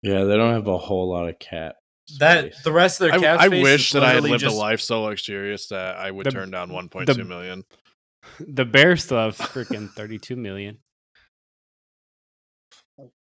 Yeah, 0.01 0.23
they 0.23 0.35
don't 0.37 0.53
have 0.53 0.67
a 0.67 0.77
whole 0.77 1.09
lot 1.09 1.27
of 1.29 1.37
cap. 1.39 1.75
That 2.17 2.53
space. 2.53 2.63
the 2.63 2.71
rest 2.71 2.99
of 3.01 3.07
their 3.07 3.13
I, 3.17 3.19
cap 3.21 3.39
I 3.39 3.47
space 3.47 3.63
wish 3.63 3.87
is 3.89 3.93
that 3.93 4.03
I 4.03 4.13
had 4.15 4.23
lived 4.23 4.39
just, 4.41 4.55
a 4.55 4.57
life 4.57 4.81
so 4.81 5.03
luxurious 5.03 5.67
that 5.67 5.95
I 5.97 6.09
would 6.11 6.25
The- 6.25 6.31
turn 6.31 6.51
down 6.51 6.69
1.2 6.71 7.05
the- 7.05 7.23
million. 7.23 7.63
The 8.39 8.65
Bears 8.65 9.03
still 9.05 9.17
have 9.17 9.37
freaking 9.37 9.89
32 9.91 10.35
million. 10.35 10.79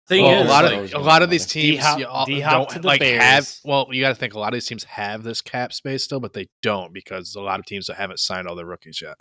Thing 0.08 0.24
Well, 0.24 0.40
is, 0.42 0.46
a 0.46 0.50
lot 0.50 0.64
like, 0.64 0.78
of 0.78 0.94
a 0.94 0.98
lot 1.04 1.22
of 1.22 1.28
these 1.28 1.44
teams 1.44 1.76
D-hop- 1.76 2.00
all- 2.08 2.24
D-hop 2.24 2.70
don't 2.70 2.82
the 2.82 2.86
like 2.88 3.00
Bears. 3.00 3.22
have. 3.22 3.48
Well, 3.64 3.88
you 3.90 4.00
got 4.00 4.08
to 4.08 4.14
think 4.14 4.32
a 4.32 4.38
lot 4.38 4.48
of 4.48 4.54
these 4.54 4.66
teams 4.66 4.84
have 4.84 5.22
this 5.22 5.42
cap 5.42 5.72
space 5.74 6.02
still, 6.02 6.18
but 6.20 6.32
they 6.32 6.46
don't 6.62 6.94
because 6.94 7.34
a 7.34 7.40
lot 7.42 7.60
of 7.60 7.66
teams 7.66 7.88
that 7.88 7.96
haven't 7.98 8.18
signed 8.18 8.48
all 8.48 8.56
their 8.56 8.64
rookies 8.64 9.02
yet. 9.02 9.16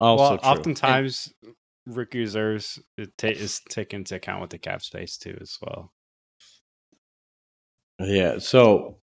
also 0.00 0.22
well, 0.22 0.38
true. 0.38 0.48
oftentimes 0.48 1.32
rookie 1.86 2.20
reserves 2.20 2.78
it 2.96 3.10
ta- 3.18 3.28
is 3.28 3.60
taken 3.68 4.00
into 4.00 4.14
account 4.14 4.40
with 4.40 4.50
the 4.50 4.58
cap 4.58 4.80
space 4.82 5.18
too, 5.18 5.36
as 5.40 5.58
well. 5.60 5.92
Yeah. 8.00 8.38
So, 8.38 8.98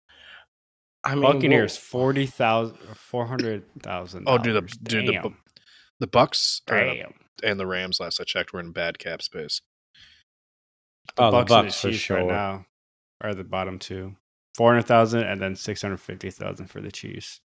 I 1.04 1.14
mean, 1.14 1.22
Buccaneers 1.22 1.74
well- 1.74 2.02
40,000 2.02 2.76
400,000. 2.96 4.24
Oh, 4.26 4.38
dude, 4.38 4.56
the 4.56 4.76
dude, 4.82 5.06
the, 5.08 5.32
the 6.00 6.06
Bucks 6.06 6.62
or 6.70 6.76
the- 6.78 7.04
and 7.42 7.58
the 7.58 7.66
Rams 7.66 8.00
last 8.00 8.20
I 8.20 8.24
checked 8.24 8.52
were 8.52 8.60
in 8.60 8.72
bad 8.72 8.98
cap 8.98 9.22
space. 9.22 9.62
The 11.16 11.22
Oh, 11.22 11.26
the 11.26 11.30
Bucks, 11.38 11.50
and 11.52 11.64
Bucks 11.66 11.74
the 11.82 11.88
for 11.88 11.92
Chiefs 11.92 12.02
sure. 12.04 12.16
right 12.18 12.26
now 12.26 12.66
are 13.22 13.34
the 13.34 13.44
bottom 13.44 13.78
two. 13.78 14.14
400,000 14.56 15.22
and 15.22 15.40
then 15.40 15.54
650,000 15.56 16.66
for 16.66 16.80
the 16.80 16.90
Chiefs. 16.90 17.40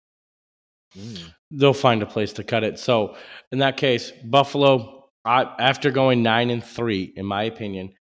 they'll 1.50 1.72
find 1.74 2.02
a 2.02 2.06
place 2.06 2.32
to 2.34 2.44
cut 2.44 2.64
it. 2.64 2.78
So 2.78 3.16
in 3.50 3.58
that 3.58 3.76
case, 3.78 4.12
Buffalo, 4.24 5.08
I, 5.24 5.44
after 5.58 5.90
going 5.90 6.22
nine 6.22 6.50
and 6.50 6.62
three, 6.62 7.12
in 7.16 7.24
my 7.26 7.44
opinion, 7.44 7.94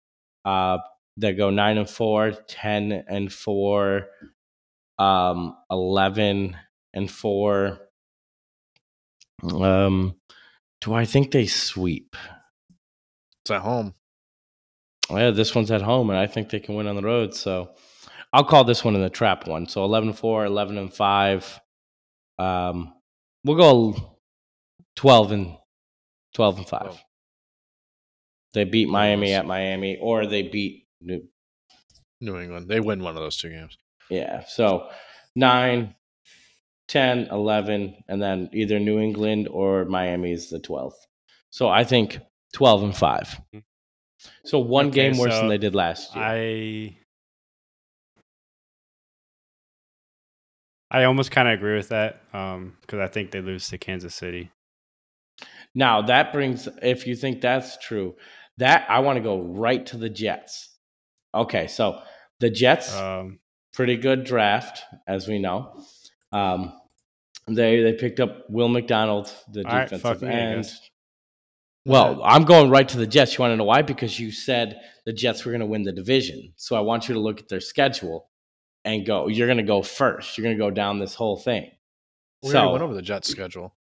uh, 0.45 0.77
they 1.17 1.33
go 1.33 1.49
nine 1.49 1.77
and 1.77 1.89
four, 1.89 2.31
10 2.31 3.03
and 3.07 3.31
four, 3.31 4.07
um, 4.97 5.55
11 5.69 6.55
and 6.93 7.11
four. 7.11 7.79
Um, 9.43 10.15
do 10.79 10.93
I 10.93 11.05
think 11.05 11.31
they 11.31 11.47
sweep? 11.47 12.15
It's 13.43 13.51
at 13.51 13.61
home. 13.61 13.95
Yeah, 15.09 15.31
this 15.31 15.53
one's 15.53 15.71
at 15.71 15.81
home, 15.81 16.09
and 16.09 16.19
I 16.19 16.27
think 16.27 16.49
they 16.49 16.59
can 16.59 16.75
win 16.75 16.87
on 16.87 16.95
the 16.95 17.01
road. 17.01 17.33
So 17.33 17.71
I'll 18.31 18.45
call 18.45 18.63
this 18.63 18.83
one 18.83 18.95
in 18.95 19.01
the 19.01 19.09
trap 19.09 19.47
one. 19.47 19.67
So 19.67 19.83
11 19.83 20.09
and 20.09 20.17
4, 20.17 20.45
11 20.45 20.77
and 20.77 20.93
5. 20.93 21.59
Um, 22.39 22.93
we'll 23.43 23.57
go 23.57 24.17
12 24.95 25.31
and 25.31 25.57
12 26.33 26.57
and 26.59 26.67
5. 26.67 26.81
Oh. 26.85 26.97
They 28.53 28.63
beat 28.63 28.89
Miami 28.89 29.33
at 29.33 29.45
Miami, 29.45 29.97
or 30.01 30.25
they 30.25 30.43
beat 30.43 30.80
New. 31.01 31.23
New 32.19 32.37
England. 32.37 32.67
They 32.67 32.79
win 32.79 33.01
one 33.03 33.15
of 33.15 33.21
those 33.21 33.37
two 33.37 33.49
games. 33.49 33.77
Yeah. 34.09 34.43
So 34.45 34.89
9, 35.35 35.95
10, 36.87 37.27
11, 37.31 38.03
and 38.07 38.21
then 38.21 38.49
either 38.53 38.79
New 38.79 38.99
England 38.99 39.47
or 39.49 39.85
Miami 39.85 40.31
is 40.33 40.49
the 40.49 40.59
12th. 40.59 40.93
So 41.49 41.67
I 41.67 41.83
think 41.83 42.19
12 42.53 42.83
and 42.83 42.95
5. 42.95 43.41
So 44.45 44.59
one 44.59 44.87
Okay, 44.87 45.09
game 45.09 45.17
worse 45.17 45.33
so 45.33 45.39
than 45.39 45.49
they 45.49 45.57
did 45.57 45.73
last 45.73 46.15
year. 46.15 46.23
I 46.23 46.97
I 50.91 51.05
almost 51.05 51.31
kind 51.31 51.47
of 51.47 51.53
agree 51.53 51.77
with 51.77 51.89
that 51.89 52.21
um 52.33 52.77
because 52.81 52.99
I 52.99 53.07
think 53.07 53.31
they 53.31 53.41
lose 53.41 53.67
to 53.69 53.77
Kansas 53.77 54.13
City. 54.13 54.51
Now 55.73 56.01
that 56.03 56.33
brings, 56.33 56.67
if 56.81 57.07
you 57.07 57.15
think 57.15 57.41
that's 57.41 57.77
true, 57.77 58.15
that 58.57 58.85
I 58.89 58.99
want 58.99 59.17
to 59.17 59.23
go 59.23 59.41
right 59.41 59.85
to 59.87 59.97
the 59.97 60.09
Jets. 60.09 60.70
Okay, 61.33 61.67
so 61.67 62.01
the 62.39 62.49
Jets, 62.49 62.95
Um, 62.95 63.39
pretty 63.73 63.97
good 63.97 64.23
draft, 64.23 64.83
as 65.07 65.27
we 65.27 65.39
know. 65.39 65.81
Um, 66.31 66.73
they 67.47 67.81
they 67.81 67.93
picked 67.93 68.19
up 68.19 68.49
Will 68.49 68.67
McDonald, 68.67 69.33
the 69.51 69.65
All 69.65 69.71
right, 69.73 69.89
defensive 69.89 70.19
fuck 70.19 70.29
end. 70.29 70.63
guess. 70.63 70.89
Well, 71.85 72.21
I'm 72.23 72.43
going 72.43 72.69
right 72.69 72.87
to 72.89 72.97
the 72.97 73.07
Jets. 73.07 73.35
You 73.35 73.41
want 73.41 73.53
to 73.53 73.57
know 73.57 73.63
why? 73.63 73.81
Because 73.81 74.19
you 74.19 74.31
said 74.31 74.79
the 75.05 75.13
Jets 75.13 75.43
were 75.43 75.51
going 75.51 75.61
to 75.61 75.65
win 75.65 75.81
the 75.81 75.91
division. 75.91 76.53
So 76.55 76.75
I 76.75 76.81
want 76.81 77.07
you 77.07 77.15
to 77.15 77.19
look 77.19 77.39
at 77.39 77.49
their 77.49 77.59
schedule 77.59 78.29
and 78.85 79.05
go. 79.05 79.27
You're 79.27 79.47
going 79.47 79.57
to 79.57 79.63
go 79.63 79.81
first. 79.81 80.37
You're 80.37 80.43
going 80.43 80.57
to 80.57 80.63
go 80.63 80.69
down 80.69 80.99
this 80.99 81.15
whole 81.15 81.37
thing. 81.37 81.71
We 82.43 82.49
already 82.49 82.67
so 82.67 82.71
went 82.71 82.83
over 82.83 82.93
the 82.93 83.01
Jets 83.01 83.29
schedule. 83.29 83.73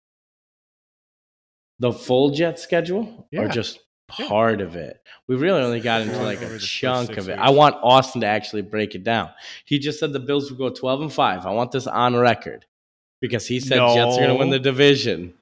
The 1.78 1.92
full 1.92 2.30
jet 2.30 2.58
schedule 2.58 3.28
or 3.36 3.48
just 3.48 3.76
Yeah. 3.76 3.82
Part 4.10 4.60
of 4.60 4.76
it? 4.76 5.00
We 5.26 5.36
really 5.36 5.62
only 5.62 5.80
got 5.80 6.02
into 6.02 6.22
like 6.22 6.42
a 6.42 6.58
chunk 6.58 7.10
of 7.16 7.28
it. 7.28 7.32
weeks. 7.32 7.40
I 7.42 7.50
want 7.50 7.76
Austin 7.82 8.20
to 8.22 8.26
actually 8.26 8.62
break 8.62 8.94
it 8.94 9.04
down. 9.04 9.30
He 9.64 9.78
just 9.78 9.98
said 10.00 10.12
the 10.12 10.20
Bills 10.20 10.50
would 10.50 10.58
go 10.58 10.70
12 10.70 11.02
and 11.02 11.12
5. 11.12 11.46
I 11.46 11.50
want 11.52 11.72
this 11.72 11.86
on 11.86 12.16
record 12.16 12.66
because 13.20 13.46
he 13.46 13.60
said 13.60 13.78
Jets 13.78 14.16
are 14.16 14.20
going 14.20 14.28
to 14.28 14.34
win 14.36 14.50
the 14.50 14.58
division. 14.58 15.34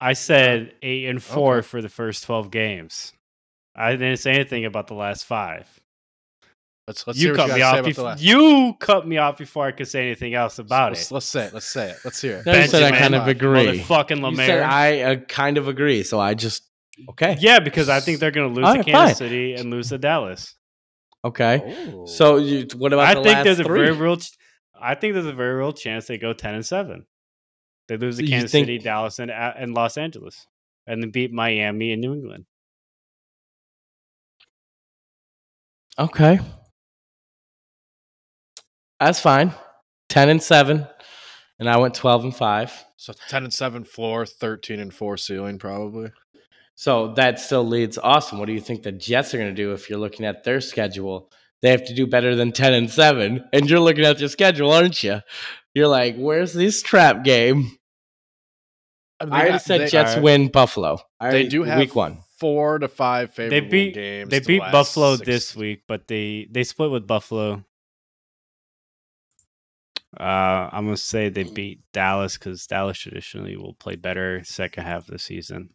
I 0.00 0.12
said 0.12 0.74
eight 0.82 1.06
and 1.08 1.22
four 1.22 1.56
Okay. 1.58 1.66
for 1.66 1.80
the 1.80 1.88
first 1.88 2.24
twelve 2.24 2.50
games. 2.50 3.14
I 3.74 3.92
didn't 3.92 4.18
say 4.18 4.32
anything 4.32 4.66
about 4.66 4.88
the 4.88 4.94
last 4.94 5.24
five. 5.24 5.68
Let's 6.86 7.06
let's 7.06 7.18
you 7.18 7.34
cut 7.34 7.48
you 7.48 7.54
me 7.54 7.58
got 7.58 7.76
to 7.76 7.84
say 7.84 7.90
off. 7.90 7.98
about 7.98 8.18
Before, 8.18 8.28
you 8.28 8.74
cut 8.78 9.08
me 9.08 9.16
off 9.16 9.38
before 9.38 9.66
I 9.66 9.72
could 9.72 9.88
say 9.88 10.02
anything 10.02 10.34
else 10.34 10.58
about 10.58 10.92
let's, 10.92 11.10
it. 11.10 11.14
let's 11.14 11.26
say 11.26 11.46
it. 11.46 11.54
Let's 11.54 11.66
say 11.66 11.90
it. 11.90 11.96
Let's 12.04 12.20
hear 12.20 12.36
it. 12.36 12.44
Then 12.44 12.62
you 12.62 12.68
said 12.68 12.82
I 12.82 12.96
kind 12.96 13.14
of 13.14 13.26
agree. 13.26 13.80
Motherfucking 13.80 14.16
You 14.18 14.22
Lemaire. 14.22 14.64
I 14.64 15.00
uh, 15.00 15.16
kind 15.16 15.58
of 15.58 15.66
agree. 15.66 16.02
So 16.04 16.20
I 16.20 16.34
just, 16.34 16.62
okay. 17.10 17.36
yeah, 17.40 17.58
because 17.60 17.88
I 17.88 18.00
think 18.00 18.18
they're 18.20 18.30
going 18.30 18.48
to 18.48 18.54
lose 18.54 18.66
All 18.68 18.74
to 18.76 18.84
Kansas 18.84 19.18
fine. 19.18 19.28
City 19.28 19.54
and 19.54 19.70
lose 19.70 19.88
to 19.90 19.98
Dallas. 19.98 20.54
Okay. 21.24 21.90
Oh. 21.92 22.06
So 22.06 22.36
you, 22.36 22.66
what 22.76 22.92
about 22.92 23.06
I 23.06 23.14
the 23.14 23.22
think 23.22 23.34
last 23.34 23.44
there's 23.44 23.60
a 23.60 23.64
very 23.64 23.92
real. 23.92 24.16
ch- 24.16 24.30
I 24.80 24.94
think 24.94 25.14
there's 25.14 25.26
a 25.26 25.32
very 25.32 25.54
real 25.54 25.72
chance 25.72 26.06
they 26.06 26.18
go 26.18 26.32
ten 26.32 26.54
and 26.54 26.64
seven. 26.64 27.06
They 27.88 27.96
lose 27.96 28.16
to 28.18 28.22
You 28.24 28.28
Kansas 28.30 28.50
think- 28.52 28.66
City, 28.66 28.78
Dallas, 28.78 29.18
and 29.18 29.30
uh, 29.30 29.52
and 29.56 29.74
Los 29.74 29.96
Angeles, 29.96 30.46
and 30.86 31.02
then 31.02 31.10
beat 31.10 31.32
Miami 31.32 31.92
and 31.92 32.00
New 32.00 32.12
England. 32.14 32.44
Okay. 35.98 36.38
That's 39.00 39.20
fine. 39.20 39.52
10 40.08 40.28
and 40.28 40.42
7. 40.42 40.86
And 41.58 41.68
I 41.70 41.78
went 41.78 41.94
12 41.94 42.24
and 42.24 42.36
5. 42.36 42.84
so 42.98 43.14
ten 43.28 43.44
and 43.44 43.52
seven 43.52 43.82
floor, 43.84 44.26
thirteen 44.26 44.78
and 44.78 44.92
four 44.92 45.16
ceiling, 45.16 45.58
probably. 45.58 46.10
So 46.76 47.14
that 47.14 47.40
still 47.40 47.64
leads 47.66 47.96
awesome. 47.98 48.38
What 48.38 48.46
do 48.46 48.52
you 48.52 48.60
think 48.60 48.82
the 48.82 48.92
Jets 48.92 49.32
are 49.34 49.38
going 49.38 49.48
to 49.48 49.54
do 49.62 49.72
if 49.72 49.88
you're 49.90 49.98
looking 49.98 50.26
at 50.26 50.44
their 50.44 50.60
schedule? 50.60 51.30
They 51.62 51.70
have 51.70 51.86
to 51.86 51.94
do 51.94 52.06
better 52.06 52.34
than 52.34 52.52
10 52.52 52.74
and 52.74 52.90
7. 52.90 53.44
And 53.52 53.68
you're 53.70 53.80
looking 53.80 54.04
at 54.04 54.18
their 54.18 54.28
schedule, 54.28 54.70
aren't 54.72 55.02
you? 55.02 55.20
You're 55.74 55.88
like, 55.88 56.16
where's 56.16 56.52
this 56.52 56.82
trap 56.82 57.24
game? 57.24 57.72
I, 59.18 59.24
mean, 59.24 59.32
I 59.34 59.40
already 59.40 59.58
said 59.58 59.80
they, 59.80 59.88
Jets 59.88 60.10
Alright. 60.10 60.22
win 60.22 60.48
Buffalo. 60.48 60.98
I 61.18 61.30
They 61.30 61.36
already- 61.36 61.48
do 61.48 61.62
have 61.62 61.78
week 61.78 61.94
one. 61.94 62.18
four 62.38 62.78
to 62.78 62.88
five 62.88 63.32
favorable 63.32 63.70
beat- 63.70 63.94
games. 63.94 64.28
They 64.30 64.40
beat 64.40 64.60
last 64.60 64.72
Buffalo 64.72 65.16
six- 65.16 65.26
this 65.26 65.56
week, 65.56 65.84
but 65.88 66.06
they 66.08 66.46
they 66.50 66.64
split 66.64 66.90
with 66.90 67.06
Buffalo. 67.06 67.64
Uh, 70.18 70.68
I'm 70.72 70.84
gonna 70.84 70.96
say 70.98 71.30
they 71.30 71.44
beat 71.44 71.80
Dallas 71.92 72.36
because 72.36 72.66
Dallas 72.66 72.98
traditionally 72.98 73.56
will 73.56 73.74
play 73.74 73.96
better 73.96 74.42
second 74.44 74.84
half 74.84 75.04
of 75.08 75.12
the 75.12 75.18
season. 75.18 75.70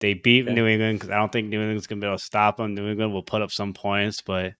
They 0.00 0.14
beat 0.14 0.44
Okay. 0.44 0.54
New 0.54 0.66
England 0.66 0.98
because 0.98 1.10
I 1.10 1.16
don't 1.16 1.32
think 1.32 1.48
New 1.48 1.60
England's 1.60 1.86
gonna 1.86 2.00
be 2.00 2.06
able 2.06 2.18
to 2.18 2.22
stop 2.24 2.58
them. 2.58 2.74
New 2.74 2.88
England 2.88 3.12
will 3.12 3.22
put 3.22 3.42
up 3.42 3.50
some 3.50 3.72
points, 3.72 4.20
but 4.20 4.52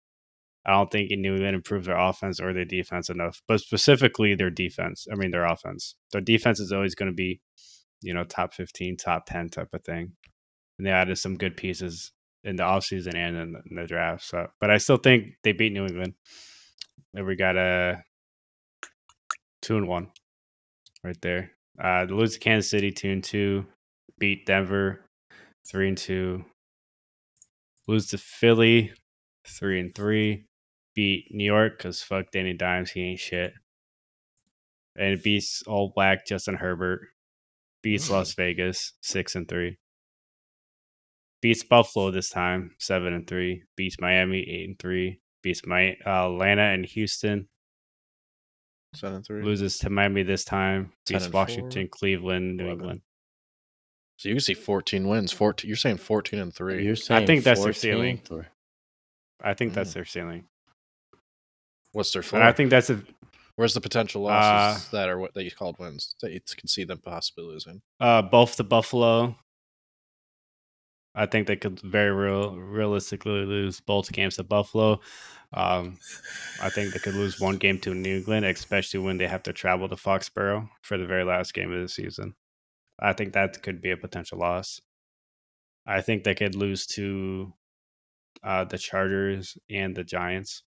I 0.65 0.73
don't 0.73 0.91
think 0.91 1.11
New 1.11 1.35
England 1.35 1.55
improves 1.55 1.87
their 1.87 1.99
offense 1.99 2.41
or 2.41 2.53
their 2.53 2.65
defense 2.65 3.09
enough. 3.09 3.41
But 3.47 3.61
specifically 3.61 4.35
their 4.35 4.51
defense. 4.51 5.07
I 5.11 5.15
mean 5.15 5.31
their 5.31 5.45
offense. 5.45 5.95
Their 6.13 6.21
defense 6.21 6.59
is 6.59 6.73
always 6.73 6.95
going 6.95 7.11
to 7.11 7.15
be, 7.15 7.41
you 8.03 8.15
know, 8.15 8.25
top 8.25 8.53
fifteen, 8.55 8.97
top 8.97 9.27
ten 9.27 9.49
type 9.49 9.69
of 9.73 9.85
thing. 9.85 10.13
And 10.79 10.87
they 10.87 10.91
added 10.91 11.19
some 11.19 11.37
good 11.37 11.57
pieces 11.57 12.13
in 12.43 12.57
the 12.57 12.65
offseason 12.65 13.15
and 13.15 13.37
in 13.37 13.53
the, 13.53 13.61
in 13.71 13.77
the 13.77 13.87
draft. 13.87 14.25
So, 14.25 14.49
but 14.61 14.71
I 14.71 14.79
still 14.79 14.97
think 14.97 15.35
they 15.45 15.53
beat 15.53 15.73
New 15.73 15.87
England. 15.87 16.15
And 17.15 17.27
we 17.27 17.37
got 17.37 17.57
a 17.57 18.03
two 19.63 19.77
and 19.77 19.87
one 19.87 20.09
right 21.05 21.21
there. 21.23 21.53
Uh, 21.83 22.07
they 22.07 22.13
lose 22.13 22.35
to 22.35 22.41
Kansas 22.41 22.71
City 22.71 22.91
two 22.91 23.11
and 23.11 23.23
two, 23.23 23.67
beat 24.19 24.47
Denver 24.47 25.06
three 25.69 25.89
and 25.89 25.99
two, 25.99 26.45
lose 27.87 28.09
to 28.09 28.19
Philly 28.19 28.93
three 29.47 29.81
and 29.81 29.95
three, 29.95 30.47
beat 30.95 31.27
New 31.31 31.45
York 31.45 31.79
because 31.79 32.03
fuck 32.03 32.31
Danny 32.33 32.55
Dimes, 32.55 32.91
he 32.91 33.03
ain't 33.03 33.21
shit, 33.21 33.53
and 34.97 35.13
it 35.13 35.23
beats 35.23 35.63
all 35.67 35.93
black 35.95 36.27
Justin 36.27 36.57
Herbert, 36.57 37.01
beats 37.83 38.11
Las 38.11 38.35
Vegas 38.37 38.93
six 39.01 39.35
and 39.35 39.49
three, 39.49 39.79
beats 41.41 41.65
Buffalo 41.65 42.11
this 42.11 42.31
time 42.31 42.73
seven 42.79 43.13
and 43.13 43.27
three, 43.27 43.63
beats 43.77 44.01
Miami 44.01 44.41
eight 44.41 44.69
and 44.69 44.79
three, 44.79 45.21
beats 45.43 45.67
my 45.67 45.97
uh, 46.07 46.27
Atlanta 46.27 46.63
and 46.63 46.85
Houston, 46.87 47.49
Seven 48.95 49.17
and 49.17 49.27
three. 49.27 49.43
loses 49.43 49.79
to 49.79 49.91
Miami 49.91 50.23
this 50.23 50.45
time, 50.45 50.93
10 51.07 51.21
beats 51.21 51.33
Washington, 51.33 51.89
four, 51.89 51.99
Cleveland, 51.99 52.57
New 52.57 52.65
11. 52.65 52.81
England. 52.81 53.01
So 54.19 54.29
you 54.31 54.35
can 54.37 54.41
see 54.41 54.55
14 54.55 55.07
wins. 55.09 55.31
14. 55.33 55.69
You're 55.69 55.77
saying 55.77 55.99
14 55.99 56.39
and 56.39 56.55
three. 56.55 56.85
You're 56.85 56.97
saying 56.97 57.27
think 57.27 57.45
that's 57.45 57.63
their 57.63 57.73
ceiling. 57.75 58.19
Three. 58.25 58.45
I 59.43 59.53
think 59.55 59.75
that's 59.75 59.91
Mm. 59.91 59.95
their 59.95 60.05
ceiling. 60.07 60.45
What's 61.93 62.13
their 62.13 62.23
floor? 62.23 62.41
And 62.41 62.49
I 62.49 62.53
think 62.53 62.71
that's 62.71 62.91
a 62.91 63.03
Where's 63.57 63.73
the 63.73 63.81
potential 63.81 64.21
losses 64.21 64.87
that 64.91 65.09
are 65.09 65.19
what 65.19 65.33
that 65.33 65.45
you 65.45 65.51
called 65.51 65.79
wins 65.79 66.15
that 66.21 66.31
you 66.31 66.41
can 66.59 66.69
see 66.69 66.85
them 66.85 66.99
possibly 66.99 67.45
losing? 67.45 67.81
uh, 68.01 68.21
both 68.23 68.57
the 68.57 68.65
Buffalo. 68.65 69.35
I 71.15 71.25
think 71.25 71.47
they 71.47 71.57
could 71.57 71.81
very 71.81 72.11
real 72.13 72.55
realistically 72.57 73.47
lose 73.47 73.81
both 73.81 74.13
games 74.13 74.37
to 74.37 74.45
Buffalo. 74.45 75.01
Um, 75.55 75.99
I 76.63 76.69
think 76.69 76.93
they 76.93 76.99
could 76.99 77.15
lose 77.15 77.41
one 77.41 77.57
game 77.57 77.79
to 77.81 77.95
New 77.95 78.19
England, 78.19 78.45
especially 78.45 79.01
when 79.01 79.17
they 79.17 79.27
have 79.27 79.43
to 79.45 79.55
travel 79.55 79.89
to 79.89 79.97
Foxborough 79.97 80.69
for 80.83 80.99
the 80.99 81.07
very 81.07 81.25
last 81.25 81.55
game 81.55 81.73
of 81.73 81.81
the 81.81 81.89
season. 81.89 82.35
I 82.99 83.13
think 83.13 83.33
that 83.35 83.63
could 83.63 83.81
be 83.83 83.91
a 83.91 83.97
potential 83.97 84.39
loss. 84.39 84.81
I 85.87 86.01
think 86.01 86.25
they 86.25 86.35
could 86.35 86.55
lose 86.55 86.87
to 86.89 87.53
uh, 88.43 88.65
the 88.65 88.79
Chargers 88.79 89.57
and 89.71 89.95
the 89.95 90.05
Giants. 90.05 90.63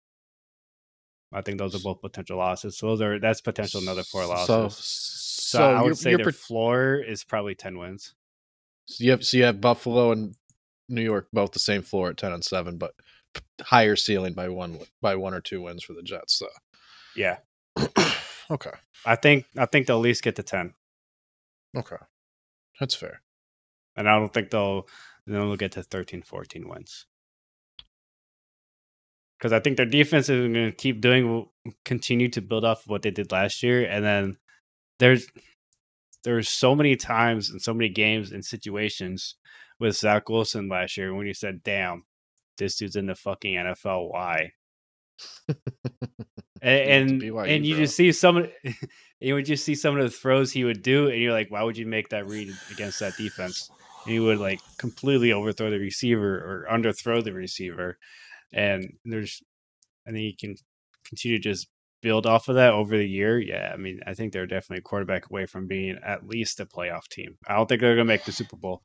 I 1.32 1.42
think 1.42 1.58
those 1.58 1.74
are 1.74 1.80
both 1.80 2.00
potential 2.00 2.38
losses. 2.38 2.78
So 2.78 2.86
those 2.88 3.02
are 3.02 3.18
that's 3.18 3.40
potential 3.40 3.80
another 3.80 4.02
four 4.02 4.24
losses. 4.26 4.46
So, 4.46 4.68
So, 4.68 5.58
so, 5.58 5.64
I 5.64 5.70
you're- 5.72 5.84
would 5.88 5.98
say 5.98 6.10
you're 6.10 6.18
their 6.18 6.24
pre- 6.26 6.32
floor 6.32 6.96
is 6.96 7.24
probably 7.24 7.54
ten 7.54 7.78
wins. 7.78 8.14
so 8.86 9.04
you 9.04 9.10
have 9.12 9.24
so 9.24 9.36
you 9.36 9.44
have 9.44 9.60
Buffalo 9.60 10.12
and 10.12 10.34
New 10.88 11.02
York 11.02 11.28
both 11.32 11.52
the 11.52 11.58
same 11.58 11.82
floor 11.82 12.08
at 12.10 12.16
10 12.16 12.32
and 12.32 12.42
7, 12.42 12.78
but 12.78 12.94
higher 13.60 13.94
ceiling 13.96 14.32
by 14.32 14.48
one 14.48 14.78
by 15.02 15.16
one 15.16 15.34
or 15.34 15.40
two 15.42 15.60
wins 15.60 15.82
for 15.84 15.92
the 15.92 16.02
Jets. 16.02 16.38
So 16.38 16.46
Yeah, 17.14 17.38
okay, 18.50 18.70
I 19.04 19.16
think 19.16 19.44
I 19.56 19.66
think 19.66 19.86
they'll 19.86 19.96
at 19.96 20.02
least 20.02 20.22
get 20.22 20.36
to 20.36 20.42
ten, 20.42 20.72
okay, 21.76 21.96
that's 22.80 22.94
fair. 22.94 23.22
and 23.96 24.08
I 24.08 24.18
don't 24.18 24.32
think 24.32 24.50
they'll 24.50 24.86
they'll 25.26 25.56
get 25.56 25.72
to 25.72 25.82
13, 25.82 26.22
14 26.22 26.68
wins. 26.68 27.06
Because 29.38 29.52
I 29.52 29.60
think 29.60 29.76
their 29.76 29.86
defense 29.86 30.28
is 30.28 30.40
going 30.40 30.54
to 30.54 30.72
keep 30.72 31.00
doing, 31.00 31.30
will 31.30 31.52
continue 31.84 32.28
to 32.30 32.40
build 32.40 32.64
off 32.64 32.80
of 32.84 32.88
what 32.88 33.02
they 33.02 33.10
did 33.12 33.30
last 33.30 33.62
year, 33.62 33.84
and 33.84 34.04
then 34.04 34.36
there's 34.98 35.28
there's 36.24 36.48
so 36.48 36.74
many 36.74 36.96
times 36.96 37.50
and 37.50 37.62
so 37.62 37.72
many 37.72 37.88
games 37.88 38.32
and 38.32 38.44
situations 38.44 39.36
with 39.78 39.96
Zach 39.96 40.28
Wilson 40.28 40.68
last 40.68 40.96
year 40.96 41.14
when 41.14 41.26
you 41.26 41.34
said, 41.34 41.62
"Damn, 41.62 42.04
this 42.56 42.76
dude's 42.76 42.96
in 42.96 43.06
the 43.06 43.14
fucking 43.14 43.54
NFL. 43.54 44.10
Why?" 44.10 44.52
and 46.60 47.10
and, 47.10 47.22
BYU, 47.22 47.48
and 47.48 47.64
you 47.66 47.74
bro. 47.74 47.84
just 47.84 47.96
see 47.96 48.10
some 48.10 48.48
of 49.20 49.26
you 49.26 49.34
would 49.34 49.46
just 49.46 49.64
see 49.64 49.74
some 49.74 49.96
of 49.96 50.02
the 50.02 50.10
throws 50.10 50.52
he 50.52 50.64
would 50.64 50.82
do 50.82 51.08
and 51.08 51.20
you're 51.20 51.32
like 51.32 51.50
why 51.50 51.62
would 51.62 51.76
you 51.76 51.86
make 51.86 52.08
that 52.10 52.28
read 52.28 52.52
against 52.70 53.00
that 53.00 53.16
defense? 53.16 53.70
And 54.04 54.12
he 54.12 54.20
would 54.20 54.38
like 54.38 54.60
completely 54.78 55.32
overthrow 55.32 55.70
the 55.70 55.78
receiver 55.78 56.36
or 56.36 56.66
underthrow 56.70 57.22
the 57.22 57.32
receiver. 57.32 57.98
And 58.52 58.94
there's 59.04 59.42
and 60.06 60.16
then 60.16 60.22
you 60.22 60.36
can 60.38 60.56
continue 61.04 61.38
to 61.38 61.42
just 61.42 61.68
build 62.00 62.26
off 62.26 62.48
of 62.48 62.54
that 62.54 62.72
over 62.72 62.96
the 62.96 63.08
year. 63.08 63.38
Yeah 63.38 63.70
i 63.72 63.76
mean 63.76 64.00
i 64.06 64.14
think 64.14 64.32
they're 64.32 64.46
definitely 64.46 64.78
a 64.78 64.82
quarterback 64.82 65.30
away 65.30 65.46
from 65.46 65.66
being 65.66 65.98
at 66.04 66.26
least 66.26 66.60
a 66.60 66.66
playoff 66.66 67.08
team. 67.08 67.36
I 67.46 67.56
don't 67.56 67.68
think 67.68 67.80
they're 67.80 67.96
going 67.96 68.06
to 68.06 68.12
make 68.12 68.24
the 68.24 68.32
super 68.32 68.56
bowl. 68.56 68.82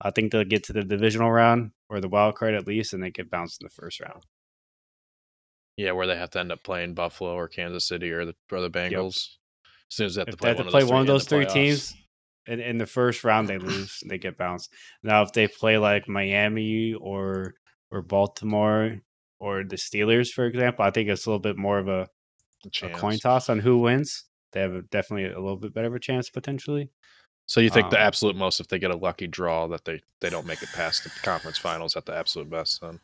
I 0.00 0.10
think 0.10 0.32
they'll 0.32 0.44
get 0.44 0.64
to 0.64 0.72
the 0.72 0.82
divisional 0.82 1.30
round 1.30 1.72
or 1.88 2.00
the 2.00 2.08
wild 2.08 2.36
card 2.36 2.54
at 2.54 2.66
least 2.66 2.92
and 2.92 3.02
they 3.02 3.10
get 3.10 3.30
bounced 3.30 3.60
in 3.60 3.66
the 3.66 3.82
first 3.82 4.00
round. 4.00 4.24
Yeah, 5.76 5.92
where 5.92 6.06
they 6.06 6.16
have 6.16 6.30
to 6.30 6.40
end 6.40 6.52
up 6.52 6.62
playing 6.62 6.94
Buffalo 6.94 7.32
or 7.32 7.48
Kansas 7.48 7.88
City 7.88 8.10
or 8.10 8.26
the 8.26 8.34
or 8.52 8.60
the 8.60 8.70
Bengals. 8.70 9.16
As 9.16 9.38
soon 9.90 10.06
as 10.06 10.14
they 10.16 10.20
have 10.22 10.30
to 10.30 10.36
if 10.36 10.38
play, 10.38 10.48
they 10.48 10.56
have 10.56 10.58
one, 10.58 10.66
to 10.66 10.70
play 10.70 10.82
of 10.82 10.88
one 10.90 11.00
of 11.02 11.06
those 11.06 11.24
three 11.24 11.38
three 11.38 11.42
in 11.42 11.42
the 11.42 11.46
playoffs. 11.46 11.52
teams 11.52 11.94
in, 12.46 12.60
in 12.60 12.78
the 12.78 12.86
first 12.86 13.24
round, 13.24 13.48
they 13.48 13.58
lose. 13.58 14.02
they 14.06 14.18
get 14.18 14.38
bounced. 14.38 14.72
Now, 15.02 15.22
if 15.22 15.32
they 15.32 15.48
play 15.48 15.78
like 15.78 16.08
Miami 16.08 16.94
or 16.94 17.54
or 17.90 18.02
Baltimore 18.02 19.00
or 19.38 19.64
the 19.64 19.76
Steelers, 19.76 20.30
for 20.30 20.46
example, 20.46 20.84
I 20.84 20.90
think 20.90 21.08
it's 21.08 21.26
a 21.26 21.30
little 21.30 21.40
bit 21.40 21.56
more 21.58 21.78
of 21.78 21.88
a, 21.88 22.08
A 22.82 22.86
a 22.86 22.90
coin 22.90 23.18
toss 23.18 23.48
on 23.48 23.58
who 23.60 23.78
wins. 23.78 24.24
They 24.52 24.60
have 24.60 24.74
a, 24.74 24.82
definitely 24.82 25.26
a 25.32 25.40
little 25.40 25.56
bit 25.56 25.72
better 25.74 25.88
of 25.88 25.94
a 25.94 26.00
chance 26.00 26.30
potentially. 26.30 26.90
So 27.46 27.60
you 27.60 27.70
think 27.70 27.90
the 27.90 27.98
Um, 27.98 28.06
absolute 28.06 28.36
most 28.36 28.60
if 28.60 28.68
they 28.68 28.78
get 28.78 28.90
a 28.92 28.96
lucky 28.96 29.26
draw 29.26 29.66
that 29.68 29.84
they 29.84 30.02
they 30.20 30.30
don't 30.30 30.46
make 30.46 30.62
it 30.62 30.68
past 30.74 31.04
the 31.04 31.10
conference 31.22 31.58
finals 31.58 31.96
at 31.96 32.06
the 32.06 32.14
absolute 32.14 32.48
best 32.50 32.80
then? 32.80 33.00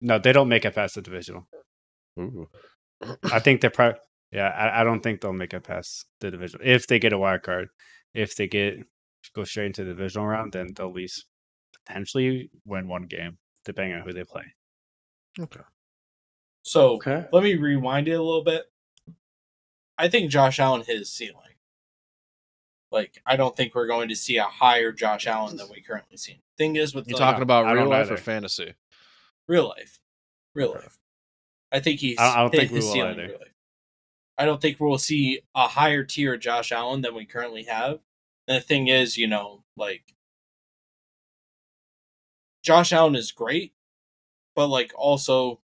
No, 0.00 0.18
they 0.18 0.32
don't 0.32 0.48
make 0.48 0.64
it 0.64 0.74
past 0.74 0.94
the 0.96 1.02
divisional. 1.02 1.46
Ooh. 2.18 2.48
I 3.32 3.38
think 3.40 3.60
they're 3.60 3.70
probably. 3.70 4.00
Yeah, 4.32 4.48
I, 4.48 4.80
I 4.80 4.84
don't 4.84 5.00
think 5.02 5.20
they'll 5.20 5.32
make 5.32 5.54
it 5.54 5.62
past 5.64 6.06
the 6.20 6.30
division 6.30 6.60
if 6.62 6.86
they 6.86 6.98
get 6.98 7.12
a 7.12 7.18
wild 7.18 7.42
card. 7.42 7.68
If 8.14 8.36
they 8.36 8.46
get 8.46 8.78
go 9.34 9.44
straight 9.44 9.66
into 9.66 9.84
the 9.84 9.90
divisional 9.94 10.26
round, 10.26 10.52
then 10.52 10.68
they'll 10.74 10.88
at 10.88 10.94
least 10.94 11.26
potentially 11.86 12.50
win 12.66 12.88
one 12.88 13.04
game, 13.04 13.38
depending 13.64 13.94
on 13.96 14.02
who 14.02 14.12
they 14.12 14.24
play. 14.24 14.44
okay. 15.40 15.60
So 16.62 16.94
Okay. 16.96 17.24
let 17.32 17.42
me 17.42 17.54
rewind 17.54 18.08
it 18.08 18.12
a 18.12 18.22
little 18.22 18.44
bit. 18.44 18.64
I 19.96 20.08
think 20.08 20.30
Josh 20.30 20.58
Allen 20.58 20.82
hit 20.82 20.98
his 20.98 21.10
ceiling. 21.10 21.34
Like, 22.90 23.20
I 23.26 23.36
don't 23.36 23.56
think 23.56 23.74
we're 23.74 23.86
going 23.86 24.08
to 24.08 24.16
see 24.16 24.36
a 24.38 24.44
higher 24.44 24.92
Josh 24.92 25.26
Allen 25.26 25.56
than 25.56 25.68
we 25.70 25.80
currently 25.82 26.16
see. 26.16 26.40
Thing 26.56 26.76
is, 26.76 26.94
with 26.94 27.06
You 27.08 27.14
like, 27.14 27.20
talking 27.20 27.42
about 27.42 27.66
real 27.66 27.84
don't 27.84 27.88
life 27.90 28.10
or 28.10 28.16
fantasy? 28.16 28.74
real 29.46 29.68
life, 29.68 30.00
real 30.54 30.72
life. 30.72 30.98
I 31.72 31.80
think 31.80 32.00
he's. 32.00 32.18
I- 32.18 32.34
I 32.38 32.42
don't 32.42 32.52
hit 32.52 32.60
think 32.60 32.72
we 32.72 32.78
will 32.80 32.92
ceiling 32.92 33.12
either. 33.14 33.28
real 33.28 33.38
life. 33.38 33.54
I 34.38 34.44
don't 34.44 34.60
think 34.62 34.78
we'll 34.78 34.98
see 34.98 35.40
a 35.54 35.66
higher 35.66 36.04
tier 36.04 36.36
Josh 36.36 36.70
Allen 36.70 37.00
than 37.00 37.14
we 37.14 37.26
currently 37.26 37.64
have. 37.64 37.98
And 38.46 38.56
the 38.56 38.60
thing 38.60 38.86
is, 38.88 39.16
you 39.18 39.26
know, 39.26 39.64
like 39.76 40.14
Josh 42.62 42.92
Allen 42.92 43.16
is 43.16 43.32
great, 43.32 43.72
but 44.54 44.68
like 44.68 44.92
also 44.96 45.60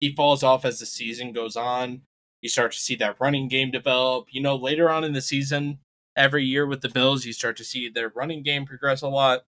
he 0.00 0.14
falls 0.14 0.42
off 0.42 0.64
as 0.64 0.78
the 0.80 0.86
season 0.86 1.32
goes 1.32 1.56
on. 1.56 2.02
You 2.42 2.48
start 2.48 2.72
to 2.72 2.78
see 2.78 2.94
that 2.96 3.16
running 3.20 3.48
game 3.48 3.70
develop. 3.70 4.28
You 4.30 4.40
know, 4.42 4.56
later 4.56 4.90
on 4.90 5.04
in 5.04 5.12
the 5.12 5.20
season, 5.22 5.78
every 6.16 6.44
year 6.44 6.66
with 6.66 6.80
the 6.82 6.88
Bills, 6.88 7.24
you 7.24 7.32
start 7.32 7.56
to 7.58 7.64
see 7.64 7.88
their 7.88 8.08
running 8.10 8.42
game 8.42 8.66
progress 8.66 9.02
a 9.02 9.08
lot. 9.08 9.44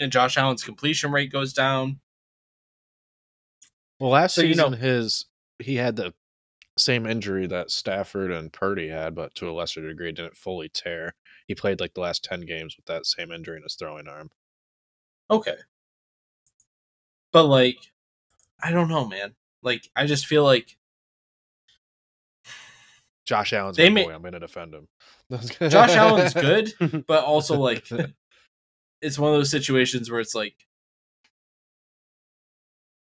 And 0.00 0.10
Josh 0.10 0.36
Allen's 0.36 0.64
completion 0.64 1.12
rate 1.12 1.30
goes 1.30 1.52
down. 1.52 2.00
Well, 4.00 4.10
last 4.10 4.34
So, 4.34 4.42
you 4.42 4.54
season 4.54 4.72
know- 4.72 4.76
his 4.76 5.26
he 5.62 5.76
had 5.76 5.96
the 5.96 6.14
same 6.76 7.06
injury 7.06 7.46
that 7.46 7.70
Stafford 7.70 8.30
and 8.30 8.52
Purdy 8.52 8.88
had, 8.88 9.14
but 9.14 9.34
to 9.36 9.48
a 9.48 9.52
lesser 9.52 9.86
degree 9.86 10.12
didn't 10.12 10.36
fully 10.36 10.68
tear. 10.68 11.14
He 11.46 11.54
played 11.54 11.80
like 11.80 11.94
the 11.94 12.00
last 12.00 12.24
ten 12.24 12.40
games 12.42 12.76
with 12.76 12.86
that 12.86 13.06
same 13.06 13.30
injury 13.30 13.56
in 13.56 13.62
his 13.62 13.74
throwing 13.74 14.08
arm. 14.08 14.30
Okay. 15.30 15.56
But 17.32 17.44
like 17.44 17.78
I 18.62 18.70
don't 18.70 18.88
know, 18.88 19.06
man. 19.06 19.34
Like 19.62 19.88
I 19.94 20.06
just 20.06 20.26
feel 20.26 20.44
like 20.44 20.76
Josh 23.26 23.52
Allen's 23.52 23.76
They 23.76 23.88
my 23.88 23.94
may- 23.94 24.04
boy. 24.04 24.14
I'm 24.14 24.22
gonna 24.22 24.40
defend 24.40 24.74
him. 24.74 24.88
Josh 25.70 25.96
Allen's 25.96 26.34
good, 26.34 26.72
but 27.06 27.24
also 27.24 27.58
like 27.58 27.86
it's 29.00 29.18
one 29.18 29.32
of 29.32 29.38
those 29.38 29.50
situations 29.50 30.10
where 30.10 30.20
it's 30.20 30.34
like 30.34 30.54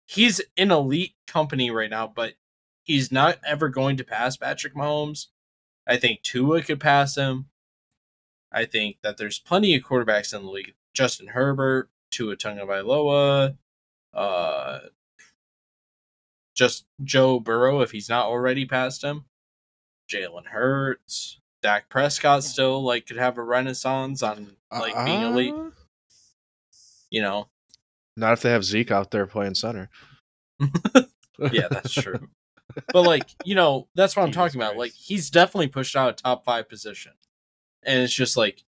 he's 0.06 0.40
in 0.56 0.70
elite 0.70 1.14
company 1.26 1.70
right 1.70 1.90
now, 1.90 2.06
but 2.06 2.34
he's 2.84 3.10
not 3.12 3.38
ever 3.46 3.68
going 3.68 3.96
to 3.96 4.04
pass 4.04 4.36
Patrick 4.36 4.74
Mahomes. 4.74 5.26
I 5.86 5.96
think 5.96 6.22
Tua 6.22 6.62
could 6.62 6.80
pass 6.80 7.16
him. 7.16 7.46
I 8.52 8.64
think 8.66 8.98
that 9.02 9.16
there's 9.16 9.38
plenty 9.38 9.74
of 9.74 9.82
quarterbacks 9.82 10.34
in 10.34 10.44
the 10.44 10.50
league. 10.50 10.74
Justin 10.94 11.28
Herbert, 11.28 11.88
Tua 12.10 12.36
Tagovailoa, 12.36 13.56
uh, 14.12 14.78
just 16.54 16.84
Joe 17.02 17.40
Burrow 17.40 17.80
if 17.80 17.92
he's 17.92 18.08
not 18.10 18.26
already 18.26 18.66
past 18.66 19.02
him. 19.02 19.24
Jalen 20.10 20.46
Hurts, 20.48 21.40
Dak 21.62 21.88
Prescott 21.88 22.44
still 22.44 22.82
like 22.82 23.06
could 23.06 23.16
have 23.16 23.38
a 23.38 23.42
renaissance 23.42 24.22
on 24.22 24.56
like 24.70 24.94
being 25.06 25.22
elite. 25.22 25.54
Uh, 25.54 25.70
You 27.10 27.22
know, 27.22 27.48
Not 28.16 28.34
if 28.34 28.42
they 28.42 28.50
have 28.50 28.64
Zeke 28.64 28.90
out 28.90 29.10
there 29.10 29.26
playing 29.26 29.54
center. 29.54 29.88
yeah, 31.50 31.68
that's 31.70 31.92
true. 32.02 32.28
But 32.92 33.02
like 33.02 33.30
you 33.44 33.54
know, 33.54 33.88
that's 33.94 34.16
what 34.16 34.22
I'm 34.22 34.28
Jesus 34.32 34.36
talking 34.54 34.60
about. 34.60 34.76
Like 34.76 34.92
he's 34.92 35.30
definitely 35.30 35.68
pushed 35.68 35.96
out 35.96 36.10
a 36.10 36.22
top 36.22 36.44
five 36.44 36.68
position, 36.68 37.12
and 37.82 38.02
it's 38.02 38.12
just 38.14 38.36
like 38.36 38.64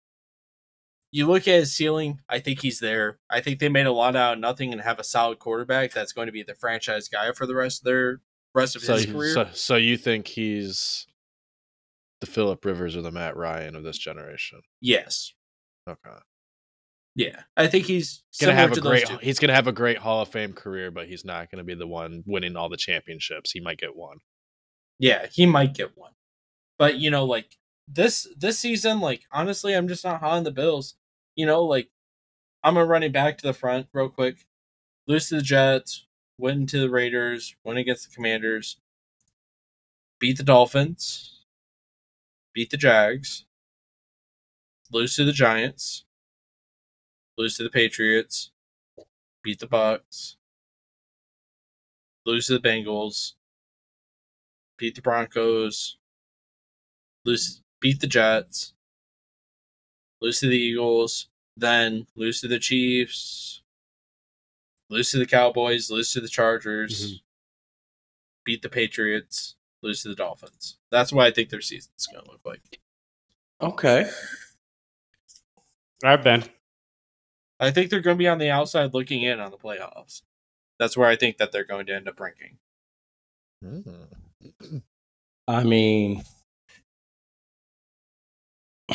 you 1.12 1.28
look 1.28 1.48
at 1.48 1.56
his 1.60 1.72
ceiling. 1.74 2.22
I 2.28 2.40
think 2.40 2.62
he's 2.62 2.80
there. 2.80 3.20
I 3.30 3.40
think 3.42 3.60
they 3.60 3.70
made 3.70 3.86
a 3.86 3.92
lot 3.92 4.16
out 4.16 4.34
of 4.34 4.40
nothing 4.40 4.72
and 4.72 4.82
have 4.82 5.00
a 5.00 5.04
solid 5.04 5.38
quarterback 5.40 5.92
that's 5.92 6.12
going 6.12 6.26
to 6.26 6.32
be 6.32 6.42
the 6.44 6.56
franchise 6.56 7.08
guy 7.08 7.32
for 7.34 7.46
the 7.46 7.54
rest 7.56 7.82
of 7.82 7.86
their 7.86 8.22
rest 8.56 8.76
of 8.76 8.82
So, 8.82 8.96
his 8.96 9.06
career. 9.06 9.34
so, 9.34 9.48
so 9.54 9.76
you 9.76 9.96
think 9.98 10.28
he's 10.30 11.06
the 12.20 12.26
Philip 12.28 12.64
Rivers 12.66 12.96
or 12.96 13.02
the 13.02 13.12
Matt 13.12 13.36
Ryan 13.38 13.76
of 13.76 13.84
this 13.84 13.98
generation? 13.98 14.62
yes, 14.82 15.34
Okay. 15.88 16.18
Yeah, 17.16 17.42
I 17.56 17.68
think 17.68 17.86
he's 17.86 18.24
gonna 18.40 18.56
have 18.56 18.72
a 18.72 18.76
to 18.76 18.82
great 18.82 19.06
two. 19.08 19.18
he's 19.22 19.40
gonna 19.40 19.54
have 19.54 19.68
a 19.68 19.72
great 19.72 19.98
Hall 19.98 20.22
of 20.22 20.30
Fame 20.30 20.54
career, 20.54 20.92
but 20.92 21.08
he's 21.08 21.24
not 21.26 21.52
gonna 21.52 21.64
be 21.64 21.76
the 21.76 21.88
one 21.88 22.24
winning 22.26 22.56
all 22.56 22.70
the 22.70 22.78
championships. 22.78 23.52
He 23.52 23.60
might 23.60 23.78
get 23.78 23.96
one. 23.96 24.18
Yeah, 25.00 25.28
he 25.32 25.46
might 25.46 25.74
get 25.74 25.98
one. 25.98 26.14
But 26.80 26.98
you 26.98 27.12
know, 27.12 27.26
like 27.26 27.58
this 27.88 28.28
this 28.38 28.60
season, 28.60 29.00
like 29.00 29.24
honestly, 29.32 29.74
I'm 29.74 29.88
just 29.88 30.04
not 30.04 30.22
high 30.22 30.38
on 30.38 30.44
the 30.44 30.52
Bills. 30.52 30.96
you 31.36 31.46
know, 31.46 31.64
like 31.64 31.90
I'm 32.64 32.76
gonna 32.76 32.86
run 32.86 33.04
it 33.04 33.14
back 33.14 33.38
to 33.38 33.48
the 33.48 33.54
front 33.54 33.88
real 33.94 34.10
quick. 34.10 34.46
Lose 35.08 35.30
to 35.30 35.36
the 35.36 35.42
Jets, 35.42 36.06
win 36.38 36.66
to 36.68 36.80
the 36.80 36.90
Raiders, 36.90 37.56
win 37.64 37.78
against 37.78 38.10
the 38.10 38.16
Commanders, 38.16 38.78
beat 40.20 40.38
the 40.38 40.44
Dolphins, 40.44 41.42
beat 42.54 42.70
the 42.70 42.78
Jags, 42.78 43.46
lose 44.92 45.16
to 45.18 45.26
the 45.26 45.34
Giants, 45.34 46.06
lose 47.38 47.58
to 47.58 47.64
the 47.64 47.70
Patriots, 47.70 48.52
beat 49.44 49.60
the 49.60 49.68
Bucks, 49.68 50.38
lose 52.26 52.48
to 52.48 52.58
the 52.58 52.68
Bengals, 52.68 53.34
beat 54.78 54.96
the 54.96 55.02
Broncos, 55.02 55.98
lose 57.26 57.62
beat 57.80 58.00
the 58.00 58.08
Jets, 58.08 58.74
lose 60.22 60.40
to 60.40 60.48
the 60.48 60.58
Eagles, 60.58 61.28
then 61.58 62.08
lose 62.16 62.40
to 62.42 62.48
the 62.48 62.60
Chiefs, 62.60 63.62
lose 64.90 65.12
to 65.12 65.18
the 65.18 65.26
Cowboys, 65.26 65.90
lose 65.92 66.12
to 66.14 66.22
the 66.22 66.30
Chargers, 66.30 67.14
Mhm. 67.16 67.22
beat 68.46 68.62
the 68.62 68.70
Patriots, 68.70 69.56
lose 69.82 70.02
to 70.04 70.10
the 70.10 70.16
Dolphins. 70.16 70.78
That's 70.92 71.12
what 71.12 71.26
I 71.28 71.32
think 71.32 71.50
their 71.50 71.62
season's 71.62 72.08
going 72.08 72.24
to 72.24 72.32
look 72.32 72.46
like. 72.46 72.80
Okay. 73.62 74.10
All 76.04 76.10
right, 76.10 76.24
Ben. 76.24 76.44
I 77.60 77.72
think 77.72 77.90
they're 77.90 78.02
going 78.02 78.18
to 78.18 78.20
be 78.20 78.28
on 78.28 78.40
the 78.40 78.50
outside 78.50 78.94
looking 78.94 79.22
in 79.24 79.40
on 79.40 79.52
the 79.52 79.58
playoffs. 79.58 80.22
That's 80.80 80.98
where 80.98 81.08
I 81.08 81.16
think 81.16 81.38
that 81.38 81.52
they're 81.52 81.64
going 81.64 81.86
to 81.88 81.94
end 81.94 82.08
up 82.08 82.20
ranking. 82.20 82.58
Mm. 83.64 84.08
I 85.48 85.64
mean, 85.64 86.24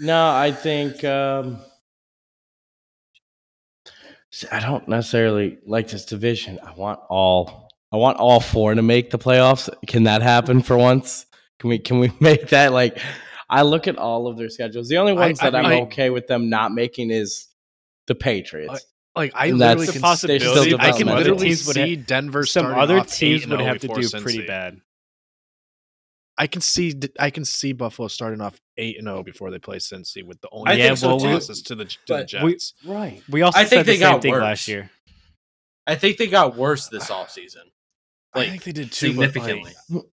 no, 0.00 0.28
I 0.30 0.52
think 0.52 1.04
um, 1.04 1.58
see, 4.30 4.48
I 4.50 4.60
don't 4.60 4.88
necessarily 4.88 5.58
like 5.66 5.88
this 5.88 6.04
division. 6.04 6.58
I 6.62 6.72
want 6.72 7.00
all. 7.08 7.68
I 7.92 7.96
want 7.96 8.18
all 8.18 8.40
four 8.40 8.74
to 8.74 8.82
make 8.82 9.10
the 9.10 9.18
playoffs. 9.18 9.68
Can 9.86 10.04
that 10.04 10.20
happen 10.20 10.62
for 10.62 10.76
once? 10.76 11.26
Can 11.60 11.70
we? 11.70 11.78
Can 11.78 11.98
we 11.98 12.12
make 12.20 12.48
that 12.48 12.72
like? 12.72 12.98
I 13.48 13.62
look 13.62 13.86
at 13.88 13.96
all 13.96 14.26
of 14.26 14.36
their 14.36 14.48
schedules. 14.48 14.88
The 14.88 14.98
only 14.98 15.12
I- 15.12 15.16
ones 15.26 15.38
that 15.40 15.54
I- 15.54 15.58
I'm 15.60 15.66
I- 15.66 15.80
okay 15.82 16.10
with 16.10 16.26
them 16.26 16.48
not 16.48 16.72
making 16.72 17.10
is 17.10 17.48
the 18.06 18.14
Patriots. 18.14 18.86
Like 19.16 19.32
I 19.34 19.46
And 19.46 19.58
literally 19.58 19.86
that's 19.86 19.92
can 19.92 20.02
possibility. 20.02 20.44
Still 20.44 20.64
see, 20.64 20.74
I 20.76 20.90
can 20.90 21.06
literally 21.06 21.48
Teams 21.48 21.66
would 21.68 21.74
see 21.74 21.94
Denver. 21.96 22.44
Some 22.44 22.66
other 22.66 22.98
off 22.98 23.14
teams 23.14 23.46
would 23.46 23.60
oh 23.60 23.64
have 23.64 23.78
to 23.80 23.88
before 23.88 24.02
do 24.02 24.20
pretty 24.20 24.44
bad. 24.44 24.80
I 26.36 26.48
can 26.48 26.60
see 26.60 26.92
I 27.20 27.30
can 27.30 27.44
see 27.44 27.72
Buffalo 27.72 28.08
starting 28.08 28.40
off 28.40 28.60
eight 28.76 28.98
and 28.98 29.06
zero 29.06 29.22
before 29.22 29.52
they 29.52 29.60
play 29.60 29.76
Cincy 29.76 30.24
with 30.24 30.40
the 30.40 30.48
only 30.50 30.72
I 30.72 30.74
yeah, 30.74 30.94
so 30.94 31.08
well, 31.10 31.20
too, 31.20 31.28
losses 31.28 31.62
to 31.62 31.76
the 31.76 31.84
to 31.84 31.96
the 32.08 32.28
but 32.32 32.42
we- 32.42 32.58
right. 32.92 33.22
We 33.30 33.42
also 33.42 33.56
I 33.56 33.62
said 33.62 33.70
think 33.70 33.86
the 33.86 33.92
they 33.92 33.98
same 33.98 34.12
got 34.14 34.22
thing 34.22 34.32
worse. 34.32 34.42
last 34.42 34.66
year. 34.68 34.90
I 35.86 35.94
think 35.94 36.16
they 36.16 36.26
got 36.26 36.56
worse 36.56 36.88
this 36.88 37.08
offseason. 37.08 37.70
I 38.36 38.48
think 38.48 38.64
they 38.64 38.72
did 38.72 38.90
too, 38.90 39.14
but, 39.14 39.18
like, 39.18 39.32
significantly. 39.32 39.74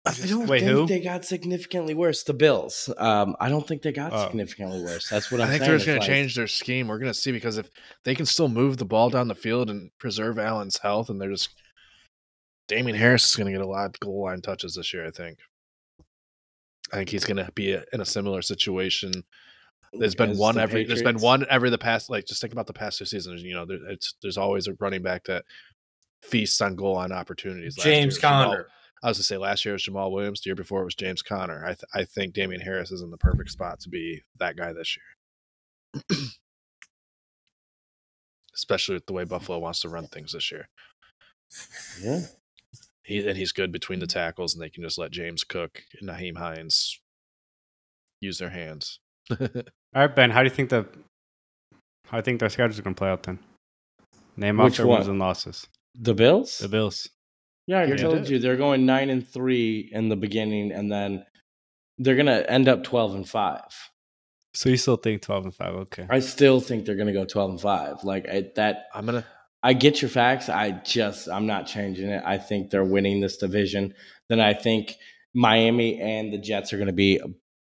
I 0.05 0.13
don't 0.27 0.47
Wait, 0.47 0.59
think 0.61 0.71
who? 0.71 0.87
they 0.87 1.01
got 1.01 1.25
significantly 1.25 1.93
worse. 1.93 2.23
The 2.23 2.33
Bills. 2.33 2.89
Um, 2.97 3.35
I 3.41 3.49
don't 3.49 3.67
think 3.67 3.81
they 3.81 3.91
got 3.91 4.13
Oh. 4.13 4.27
significantly 4.27 4.81
worse. 4.83 5.09
That's 5.09 5.31
what 5.31 5.41
I 5.41 5.45
I'm 5.45 5.49
think 5.49 5.59
saying. 5.61 5.69
they're 5.71 5.77
just 5.77 5.85
going 5.87 5.97
It's 5.97 6.05
to 6.05 6.11
change 6.11 6.35
their 6.35 6.47
scheme. 6.47 6.87
We're 6.87 6.99
going 6.99 7.11
to 7.11 7.17
see 7.19 7.31
because 7.33 7.57
if 7.57 7.69
they 8.05 8.15
can 8.15 8.25
still 8.25 8.47
move 8.47 8.77
the 8.77 8.85
ball 8.85 9.09
down 9.09 9.27
the 9.27 9.35
field 9.35 9.69
and 9.69 9.91
preserve 9.99 10.39
Allen's 10.39 10.77
health, 10.77 11.09
and 11.09 11.19
they're 11.19 11.29
just 11.31 11.49
Damien 12.67 12.97
Harris 12.97 13.29
is 13.29 13.35
going 13.35 13.47
to 13.47 13.51
get 13.51 13.61
a 13.65 13.69
lot 13.69 13.85
of 13.87 13.99
goal 13.99 14.23
line 14.23 14.41
touches 14.41 14.75
this 14.75 14.93
year. 14.93 15.05
I 15.05 15.11
think. 15.11 15.39
I 16.93 16.97
think 16.97 17.09
he's 17.09 17.25
going 17.25 17.37
to 17.43 17.51
be 17.53 17.73
in 17.73 17.99
a 18.01 18.05
similar 18.05 18.41
situation. 18.41 19.11
There's 19.93 20.15
been 20.15 20.37
one 20.37 20.55
the 20.55 20.61
every. 20.61 20.83
There's 20.85 21.01
been 21.01 21.19
one 21.19 21.45
every 21.49 21.69
the 21.69 21.77
past. 21.77 22.09
Like 22.09 22.25
just 22.25 22.41
think 22.41 22.53
about 22.53 22.67
the 22.67 22.73
past 22.73 22.97
two 22.99 23.05
seasons. 23.05 23.41
You 23.43 23.55
know, 23.55 23.65
there, 23.65 23.79
it's 23.89 24.13
there's 24.21 24.37
always 24.37 24.67
a 24.67 24.73
running 24.79 25.01
back 25.01 25.23
that 25.25 25.45
feasts 26.25 26.61
on 26.61 26.75
goal 26.75 26.95
line 26.95 27.11
opportunities. 27.11 27.75
James 27.75 28.17
Conner. 28.17 28.67
I 29.03 29.09
was 29.09 29.17
to 29.17 29.23
say 29.23 29.37
last 29.37 29.65
year 29.65 29.73
it 29.73 29.75
was 29.75 29.85
Jamaal 29.85 30.11
Williams. 30.11 30.41
The 30.41 30.49
year 30.49 30.55
before 30.55 30.81
it 30.81 30.85
was 30.85 30.95
James 30.95 31.21
Conner. 31.21 31.63
I 31.63 31.69
th- 31.69 31.83
I 31.93 32.05
think 32.05 32.33
Damien 32.33 32.61
Harris 32.61 32.91
is 32.91 33.01
in 33.01 33.11
the 33.11 33.17
perfect 33.17 33.51
spot 33.51 33.79
to 33.81 33.89
be 33.89 34.21
that 34.39 34.55
guy 34.57 34.73
this 34.73 34.97
year. 34.97 36.03
Especially 38.55 38.95
with 38.95 39.05
the 39.05 39.13
way 39.13 39.25
Buffalo 39.25 39.59
wants 39.59 39.81
to 39.81 39.89
run 39.89 40.07
things 40.07 40.31
this 40.31 40.51
year. 40.51 40.69
Yeah. 42.01 42.21
He 43.03 43.27
and 43.27 43.37
he's 43.37 43.51
good 43.51 43.71
between 43.71 43.99
the 43.99 44.07
tackles, 44.07 44.55
and 44.55 44.63
they 44.63 44.69
can 44.69 44.81
just 44.81 44.97
let 44.97 45.11
James 45.11 45.43
Cook 45.43 45.83
and 45.99 46.09
Nyheim 46.09 46.37
Hines 46.37 46.99
use 48.21 48.39
their 48.39 48.49
hands. 48.49 48.99
All 49.29 49.47
right, 49.93 50.15
Ben. 50.15 50.31
How 50.31 50.41
do 50.41 50.45
you 50.45 50.55
think 50.55 50.69
the 50.69 50.87
how 52.07 52.11
do 52.13 52.17
you 52.17 52.21
think 52.23 52.39
their 52.39 52.49
schedules 52.49 52.79
are 52.79 52.81
going 52.81 52.95
to 52.95 52.99
play 52.99 53.09
out 53.09 53.23
then? 53.23 53.37
Name 54.37 54.59
off 54.59 54.75
their 54.75 54.87
wins 54.87 55.07
and 55.07 55.19
losses. 55.19 55.67
The 55.99 56.13
Bills. 56.13 56.57
The 56.59 56.69
Bills. 56.69 57.09
Yeah, 57.67 57.79
I 57.79 57.85
You 57.85 57.97
told 57.97 58.15
did. 58.23 58.29
you 58.29 58.39
they're 58.39 58.57
going 58.57 58.85
nine 58.85 59.09
and 59.09 59.27
three 59.27 59.89
in 59.91 60.09
the 60.09 60.15
beginning, 60.15 60.71
and 60.71 60.91
then 60.91 61.25
they're 61.97 62.15
gonna 62.15 62.43
end 62.47 62.67
up 62.67 62.83
twelve 62.83 63.15
and 63.15 63.27
five. 63.27 63.61
So 64.53 64.69
you 64.69 64.77
still 64.77 64.97
think 64.97 65.21
twelve 65.21 65.45
and 65.45 65.55
five? 65.55 65.73
Okay. 65.73 66.05
I 66.09 66.19
still 66.19 66.59
think 66.59 66.85
they're 66.85 66.95
gonna 66.95 67.13
go 67.13 67.25
twelve 67.25 67.49
and 67.49 67.61
five. 67.61 68.03
Like 68.03 68.27
I, 68.29 68.51
that, 68.55 68.85
I'm 68.93 69.05
gonna. 69.05 69.25
I 69.63 69.73
get 69.73 69.99
your 70.01 70.09
facts. 70.09 70.47
I 70.47 70.71
just, 70.71 71.27
I'm 71.27 71.47
not 71.47 71.65
changing 71.65 72.09
it. 72.09 72.21
I 72.23 72.37
think 72.37 72.69
they're 72.69 72.83
winning 72.83 73.19
this 73.19 73.37
division. 73.37 73.95
Then 74.29 74.39
I 74.39 74.53
think 74.53 74.93
Miami 75.33 75.99
and 75.99 76.31
the 76.31 76.37
Jets 76.37 76.71
are 76.71 76.77
gonna 76.77 76.93
be 76.93 77.19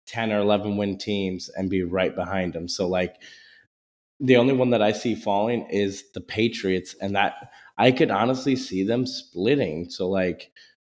ten 0.05 0.32
or 0.32 0.39
eleven 0.39 0.78
win 0.78 0.97
teams 0.99 1.49
and 1.49 1.70
be 1.70 1.82
right 1.82 2.15
behind 2.15 2.53
them. 2.53 2.67
So 2.67 2.88
like, 2.88 3.15
the 4.20 4.38
only 4.38 4.53
one 4.53 4.70
that 4.70 4.84
I 4.84 4.91
see 4.91 5.15
falling 5.15 5.67
is 5.72 6.11
the 6.13 6.22
Patriots, 6.22 6.95
and 7.01 7.15
that 7.15 7.51
I 7.80 7.91
could 7.91 8.11
honestly 8.11 8.55
see 8.55 8.84
them 8.84 9.07
splitting. 9.07 9.89
So 9.89 10.09
like 10.09 10.51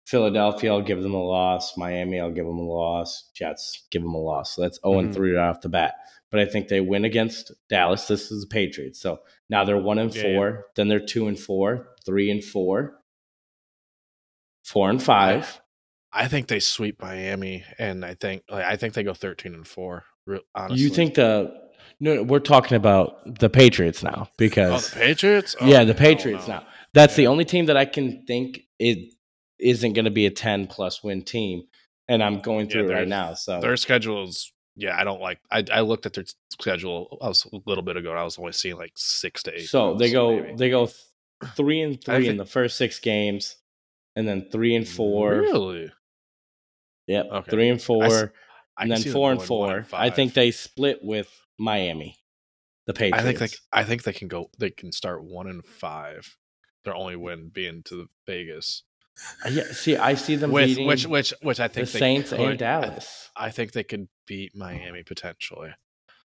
Philadelphia, 0.08 0.72
I'll 0.72 0.82
give 0.82 1.04
them 1.04 1.14
a 1.14 1.24
loss. 1.24 1.78
Miami, 1.78 2.20
I'll 2.20 2.32
give 2.32 2.46
them 2.46 2.58
a 2.58 2.64
loss. 2.64 3.30
Jets, 3.36 3.84
give 3.92 4.02
them 4.02 4.16
a 4.16 4.18
loss. 4.18 4.56
So 4.56 4.64
that's 4.64 4.80
0 4.82 5.00
and 5.00 5.10
Mhm. 5.10 5.14
3 5.14 5.32
right 5.34 5.50
off 5.50 5.62
the 5.62 5.70
bat. 5.70 5.96
But 6.32 6.40
I 6.40 6.46
think 6.46 6.68
they 6.68 6.82
win 6.82 7.06
against 7.06 7.52
Dallas. 7.70 8.08
This 8.08 8.32
is 8.32 8.42
the 8.42 8.48
Patriots. 8.48 9.00
So 9.00 9.20
now 9.50 9.64
they're 9.66 9.78
1 9.78 10.00
and 10.00 10.16
Yeah, 10.16 10.28
yeah. 10.28 10.36
4. 10.36 10.66
Then 10.76 10.88
they're 10.88 11.00
2 11.00 11.28
and 11.28 11.38
4, 11.38 11.96
3 12.06 12.32
and 12.32 12.44
4, 12.44 13.04
4 14.64 14.90
and 14.90 15.04
5. 15.04 15.62
I 16.12 16.28
think 16.28 16.48
they 16.48 16.60
sweep 16.60 17.02
Miami, 17.02 17.64
and 17.78 18.04
I 18.04 18.16
think 18.16 18.44
like, 18.50 18.66
I 18.66 18.78
think 18.78 18.94
they 18.94 19.04
go 19.04 19.14
13 19.14 19.54
and 19.54 19.68
four. 19.68 20.06
Honestly, 20.56 20.82
You 20.84 20.90
think 20.90 21.16
the 21.16 21.54
no, 22.00 22.16
no, 22.16 22.24
we're 22.24 22.40
talking 22.40 22.78
about 22.78 23.40
the 23.40 23.50
Patriots 23.50 24.02
now 24.04 24.28
Oh, 24.28 24.34
because 24.38 24.92
the 24.92 25.00
Patriots? 25.00 25.56
Oh, 25.60 25.68
yeah, 25.68 25.84
the 25.84 25.94
Patriots 25.94 26.48
now. 26.48 26.66
That's 26.94 27.16
the 27.16 27.28
only 27.28 27.46
team 27.46 27.66
that 27.68 27.78
I 27.78 27.86
can 27.86 28.26
think 28.26 28.62
it 28.80 29.14
isn't 29.60 29.94
going 29.94 30.06
to 30.06 30.12
be 30.12 30.26
a 30.26 30.32
10 30.32 30.68
plus 30.68 31.04
win 31.04 31.22
team. 31.24 31.64
And 32.08 32.24
I'm 32.24 32.40
going 32.40 32.66
Yeah, 32.68 32.72
through 32.72 32.90
it 32.90 32.94
right 32.94 33.08
now. 33.08 33.34
So 33.36 33.60
Their 33.62 33.78
schedules, 33.78 34.52
yeah, 34.76 35.00
I 35.00 35.04
don't 35.04 35.22
like. 35.22 35.40
I 35.52 35.64
I 35.72 35.82
looked 35.82 36.06
at 36.08 36.14
their 36.14 36.26
schedule 36.52 37.18
I 37.22 37.28
was 37.28 37.46
a 37.54 37.58
little 37.68 37.84
bit 37.84 37.98
ago. 37.98 38.10
and 38.10 38.20
I 38.20 38.24
was 38.24 38.40
only 38.40 38.54
seeing 38.54 38.78
like 38.78 38.94
six 38.96 39.44
to 39.44 39.54
eight. 39.54 39.68
so 39.68 39.94
they 39.96 40.12
go 40.12 40.40
maybe. 40.42 40.56
they 40.56 40.70
go 40.72 40.90
three 41.56 41.82
and 41.82 42.04
three 42.04 42.28
in 42.28 42.38
the 42.38 42.46
first 42.46 42.78
six 42.78 43.00
games, 43.00 43.58
and 44.16 44.28
then 44.28 44.50
three 44.52 44.76
and 44.76 44.88
four. 44.88 45.36
Really? 45.36 45.92
Yep, 47.08 47.26
Okay. 47.32 47.52
three 47.52 47.70
and 47.70 47.82
four, 47.82 48.06
I 48.06 48.22
I 48.78 48.84
and 48.84 48.92
then 48.92 49.04
four 49.14 49.32
and 49.32 49.42
four. 49.42 49.86
I 49.94 50.10
think 50.10 50.34
they 50.34 50.50
split 50.52 51.00
with 51.04 51.30
Miami, 51.60 52.18
the 52.88 52.94
Patriots. 52.94 53.20
I 53.22 53.24
think 53.24 53.40
they. 53.40 53.58
I 53.72 53.84
think 53.84 54.04
they 54.04 54.14
can 54.14 54.28
go. 54.28 54.50
They 54.58 54.70
can 54.72 54.92
start 54.92 55.24
one 55.24 55.48
and 55.48 55.64
five. 55.66 56.36
Their 56.86 56.96
only 56.96 57.16
win 57.16 57.50
being 57.50 57.84
to 57.84 57.96
the 57.96 58.06
Vegas, 58.26 58.84
Uh, 59.46 59.50
yeah, 59.50 59.64
see, 59.72 59.98
I 59.98 60.14
see 60.16 60.36
them 60.38 60.52
with 60.52 60.68
beating 60.68 60.88
which 60.88 61.06
which 61.06 61.34
which 61.42 61.60
I 61.60 61.68
think 61.68 61.90
they 61.90 62.00
Saints 62.00 62.30
could- 62.30 62.40
and 62.40 62.58
Dallas. 62.60 63.30
I, 63.36 63.52
think 63.52 63.74
they 63.74 63.84
could 63.84 64.08
beat 64.26 64.56
Miami 64.56 65.04
potentially. 65.04 65.72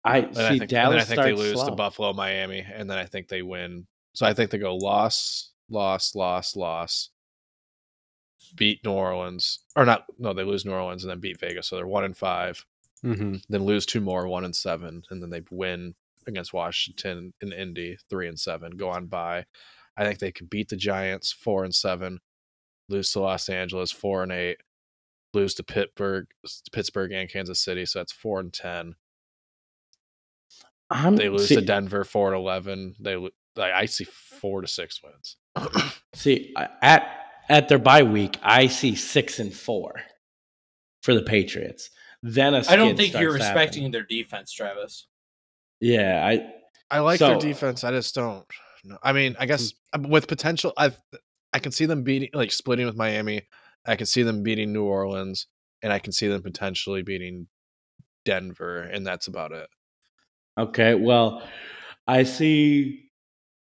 I 0.04 0.20
And 0.20 0.36
see 0.36 0.44
I 0.44 0.50
think, 0.50 0.62
and 0.62 0.70
Dallas 0.70 1.08
then 1.08 1.20
I 1.20 1.24
think 1.24 1.38
they 1.38 1.44
lose 1.44 1.54
slow. 1.60 1.70
to 1.70 1.76
Buffalo, 1.76 2.14
Miami, 2.14 2.60
and 2.60 2.88
then 2.90 2.98
I 3.00 3.06
think 3.06 3.28
they 3.28 3.42
win. 3.42 3.88
So 4.14 4.26
I 4.28 4.34
think 4.36 4.52
they 4.52 4.60
go 4.60 4.76
loss, 4.76 5.52
loss, 5.70 6.14
loss, 6.16 6.56
loss. 6.56 7.10
Beat 8.56 8.86
New 8.86 8.92
Orleans, 8.92 9.60
or 9.76 9.86
not? 9.86 10.06
No, 10.20 10.34
they 10.34 10.44
lose 10.44 10.64
New 10.66 10.72
Orleans 10.74 11.04
and 11.04 11.10
then 11.10 11.20
beat 11.20 11.40
Vegas. 11.40 11.68
So 11.68 11.76
they're 11.78 11.88
one 11.88 12.04
and 12.04 12.16
five. 12.16 12.64
Mm-hmm. 13.04 13.38
Then 13.50 13.64
lose 13.64 13.86
two 13.86 14.00
more, 14.02 14.28
one 14.28 14.46
and 14.46 14.56
seven, 14.56 15.02
and 15.10 15.22
then 15.22 15.30
they 15.32 15.42
win 15.50 15.96
against 16.28 16.54
Washington 16.54 17.34
and 17.42 17.52
Indy, 17.54 17.98
three 18.10 18.28
and 18.28 18.40
seven. 18.40 18.78
Go 18.78 18.90
on 18.90 19.08
by. 19.08 19.46
I 19.98 20.04
think 20.04 20.20
they 20.20 20.32
could 20.32 20.50
beat 20.50 20.70
the 20.70 20.76
Giants, 20.76 21.32
four 21.32 21.64
and 21.64 21.74
seven. 21.74 22.20
Lose 22.90 23.12
to 23.12 23.20
Los 23.22 23.50
Angeles, 23.50 23.92
four 23.92 24.24
and 24.24 24.32
eight. 24.32 24.58
Lose 25.34 25.54
to 25.56 25.64
Pittsburgh, 25.64 26.28
Pittsburgh 26.72 27.12
and 27.12 27.30
Kansas 27.30 27.60
City, 27.60 27.86
so 27.86 28.00
that's 28.00 28.12
four 28.14 28.40
and 28.40 28.54
ten. 28.54 28.96
I'm, 30.90 31.16
They 31.16 31.30
lose 31.30 31.48
see, 31.50 31.56
to 31.56 31.62
Denver 31.62 32.04
four 32.04 32.28
and 32.32 32.38
eleven. 32.40 32.96
They 33.00 33.16
like 33.16 33.32
I 33.74 33.86
see 33.86 34.04
four 34.06 34.62
to 34.62 34.68
six 34.68 35.02
wins. 35.04 35.38
See, 36.14 36.54
at 36.82 37.08
at 37.50 37.68
their 37.70 37.80
bye 37.80 38.04
week, 38.04 38.38
I 38.44 38.68
see 38.68 38.96
six 38.96 39.40
and 39.40 39.54
four 39.54 40.02
for 41.04 41.14
the 41.14 41.22
Patriots. 41.24 41.90
then 42.24 42.54
a 42.54 42.64
I 42.70 42.76
don't 42.76 42.96
think 42.98 43.14
you're 43.14 43.32
starts 43.32 43.46
respecting 43.46 43.84
happen. 43.84 43.92
their 43.92 44.04
defense, 44.04 44.52
Travis. 44.52 45.08
Yeah, 45.82 46.22
I 46.26 46.52
I 46.96 47.00
like 47.00 47.20
So- 47.20 47.30
their 47.30 47.40
defense. 47.40 47.84
I 47.84 47.92
just 47.92 48.14
don't. 48.16 48.46
Know. 48.90 48.98
I 49.04 49.14
mean, 49.14 49.36
I 49.40 49.46
guess 49.46 49.74
uh, 49.94 50.00
with 50.08 50.28
potential, 50.28 50.74
I 50.78 50.92
I 51.54 51.60
can 51.60 51.72
see 51.72 51.86
them 51.86 52.04
beating, 52.04 52.30
like 52.34 52.52
splitting 52.52 52.86
with 52.86 52.96
Miami. 52.96 53.44
I 53.86 53.96
can 53.96 54.06
see 54.06 54.24
them 54.24 54.44
beating 54.44 54.74
New 54.74 54.84
Orleans, 54.84 55.48
and 55.82 55.94
I 55.94 56.00
can 56.00 56.12
see 56.12 56.28
them 56.28 56.42
potentially 56.42 57.02
beating 57.04 57.48
Denver, 58.26 58.82
and 58.82 59.06
that's 59.06 59.28
about 59.28 59.52
it. 59.52 59.70
okay. 60.58 60.96
Well, 60.96 61.44
I 62.08 62.24
see 62.24 63.10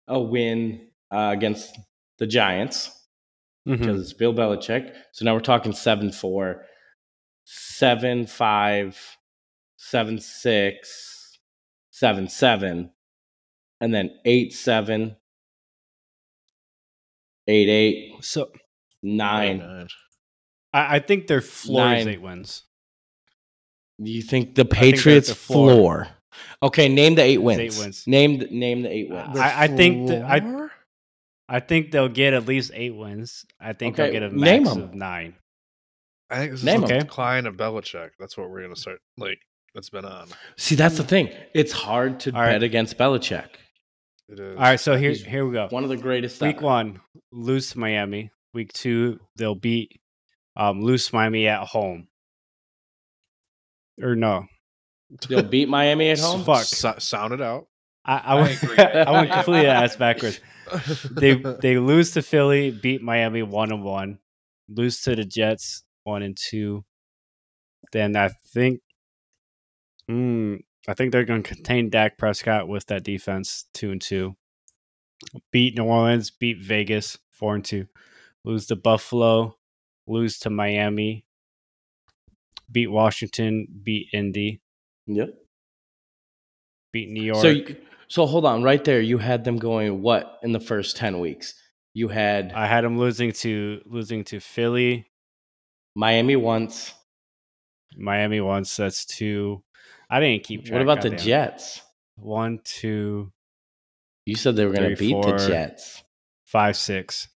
a 0.06 0.18
win 0.20 0.88
uh, 1.11 1.30
against 1.36 1.78
the 2.18 2.26
Giants 2.26 2.90
Mhm. 3.66 3.78
because 3.78 4.00
it's 4.00 4.12
Bill 4.14 4.32
Belichick. 4.32 4.94
So 5.12 5.24
now 5.24 5.34
we're 5.34 5.40
talking 5.40 5.72
seven 5.72 6.11
four, 6.12 6.64
seven 7.44 8.26
five, 8.26 8.98
seven 9.76 10.18
six, 10.20 11.38
seven 11.90 12.28
seven, 12.28 12.90
and 13.80 13.92
then 13.94 14.10
eight 14.24 14.52
seven, 14.52 15.16
eight 17.46 17.68
eight, 17.68 18.24
So 18.24 18.50
nine. 19.02 19.58
Nine. 19.58 19.88
I, 20.72 20.96
I 20.96 20.98
think 20.98 21.26
their 21.26 21.40
floor 21.40 21.94
is 21.94 22.04
Nine. 22.04 22.14
eight 22.14 22.22
wins. 22.22 22.64
You 23.98 24.22
think 24.22 24.54
the 24.54 24.64
think 24.64 24.70
Patriots 24.74 25.28
the 25.28 25.34
floor. 25.34 25.72
floor? 25.72 26.08
Okay, 26.62 26.88
name 26.88 27.14
the 27.16 27.22
eight 27.22 27.38
wins. 27.38 27.60
eight 27.60 27.82
wins. 27.82 28.06
Name 28.06 28.38
the, 28.38 28.46
name 28.46 28.82
the 28.82 28.90
eight 28.92 29.10
wins. 29.10 29.36
I, 29.38 29.64
I 29.64 29.66
think 29.68 30.08
that 30.08 30.22
I 30.22 30.68
I 31.48 31.60
think 31.60 31.90
they'll 31.90 32.08
get 32.10 32.34
at 32.34 32.46
least 32.46 32.70
eight 32.74 32.94
wins. 32.94 33.44
I 33.58 33.72
think 33.72 33.94
Okay, 33.98 34.10
they'll 34.12 34.20
get 34.20 34.32
a 34.32 34.36
name 34.36 34.66
of 34.68 34.94
nine. 34.94 35.34
I 36.30 36.40
think 36.40 36.52
this 36.52 36.62
Name 36.62 36.84
is 36.84 36.90
'em. 36.90 36.96
a 36.98 37.00
decline 37.00 37.46
of 37.46 37.56
Belichick. 37.56 38.10
That's 38.20 38.36
what 38.36 38.50
we're 38.50 38.60
gonna 38.62 38.76
start. 38.76 39.00
Like 39.16 39.38
that's 39.74 39.88
been 39.88 40.04
on. 40.04 40.28
See, 40.58 40.74
that's 40.74 40.98
the 40.98 41.02
thing. 41.04 41.30
It's 41.54 41.72
hard 41.72 42.20
to 42.20 42.34
All 42.34 42.42
right. 42.42 42.52
bet 42.52 42.62
against 42.62 42.98
Belichick. 42.98 43.48
It 44.28 44.38
is. 44.40 44.56
All 44.56 44.62
right, 44.62 44.78
so 44.80 44.96
here 44.96 45.10
He's 45.10 45.24
here 45.24 45.46
we 45.46 45.52
go. 45.52 45.68
One 45.70 45.84
of 45.84 45.90
the 45.90 45.96
greatest. 45.96 46.40
Week 46.40 46.56
ever. 46.56 46.64
one, 46.66 47.00
lose 47.32 47.70
to 47.70 47.78
Miami. 47.78 48.30
Week 48.54 48.72
two, 48.72 49.20
they'll 49.36 49.54
beat 49.54 50.00
um 50.56 50.82
lose 50.82 51.12
Miami 51.12 51.46
at 51.48 51.66
home. 51.66 52.08
Or 54.02 54.14
no. 54.14 54.46
They'll 55.28 55.42
beat 55.42 55.68
Miami 55.70 56.10
at 56.10 56.18
home. 56.18 56.44
Fuck. 56.44 56.64
So- 56.64 56.94
sound 56.98 57.32
it 57.32 57.40
out. 57.40 57.66
I, 58.04 58.16
I, 58.16 58.20
I 58.20 58.34
went, 58.40 58.62
agree. 58.62 58.76
I 58.78 59.10
went 59.10 59.30
completely 59.32 59.66
ass 59.66 59.96
backwards. 60.04 60.40
They 61.10 61.34
they 61.34 61.78
lose 61.78 62.12
to 62.12 62.22
Philly, 62.22 62.70
beat 62.70 63.02
Miami 63.02 63.42
one 63.42 63.72
and 63.72 63.82
one, 63.82 64.18
lose 64.68 65.00
to 65.02 65.14
the 65.16 65.24
Jets 65.24 65.82
one 66.04 66.22
and 66.22 66.36
two. 66.36 66.84
Then 67.92 68.16
I 68.16 68.30
think, 68.52 68.80
mm, 70.10 70.58
I 70.89 70.95
think 70.95 71.12
they're 71.12 71.24
going 71.24 71.43
to 71.43 71.55
contain 71.55 71.91
Dak 71.91 72.16
Prescott 72.16 72.66
with 72.66 72.86
that 72.86 73.05
defense 73.05 73.66
two 73.74 73.91
and 73.93 74.01
two. 74.01 74.36
Beat 75.53 75.76
New 75.76 75.84
Orleans, 75.84 76.30
beat 76.30 76.59
Vegas 76.62 77.18
four 77.30 77.55
and 77.55 77.64
two, 77.64 77.86
lose 78.45 78.66
to 78.68 78.76
Buffalo, 78.76 79.57
lose 80.07 80.39
to 80.41 80.51
Miami, 80.51 81.26
beat 82.72 82.86
Washington, 82.86 83.66
beat 83.82 84.09
Indy, 84.12 84.62
Yep. 85.07 85.28
beat 86.93 87.11
New 87.11 87.22
York. 87.22 87.43
So, 87.43 87.49
you- 87.51 87.76
so 88.09 88.24
hold 88.26 88.47
on, 88.47 88.62
right 88.62 88.82
there. 88.82 89.01
You 89.03 89.18
had 89.18 89.45
them 89.45 89.59
going 89.59 90.01
what 90.01 90.39
in 90.43 90.53
the 90.53 90.61
first 90.61 90.97
ten 90.97 91.18
weeks? 91.20 91.55
You 91.93 92.09
had 92.09 92.53
I 92.53 92.66
had 92.66 92.84
them 92.84 92.97
losing 92.99 93.32
to 93.32 93.82
losing 93.84 94.24
to 94.24 94.41
Philly, 94.41 95.11
Miami 95.95 96.36
once. 96.36 96.95
Miami 97.97 98.41
once. 98.41 98.76
That's 98.76 99.05
two. 99.05 99.62
I 100.11 100.20
didn't 100.20 100.44
keep 100.44 100.64
track. 100.64 100.72
What 100.74 100.82
about 100.82 101.02
the. 101.02 101.11
Jets? 101.11 101.82
One, 102.16 102.61
two, 102.64 103.30
You 104.26 104.34
said 104.34 104.56
they 104.56 104.64
were 104.66 104.72
going 104.72 104.90
to 104.90 104.96
beat 104.96 105.12
four. 105.12 105.38
the 105.38 105.46
Jets. 105.46 106.02
five, 106.46 106.76
six. 106.76 107.28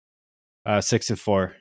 Uh, 0.64 0.81
six 0.81 1.11
and 1.11 1.18
four. 1.18 1.55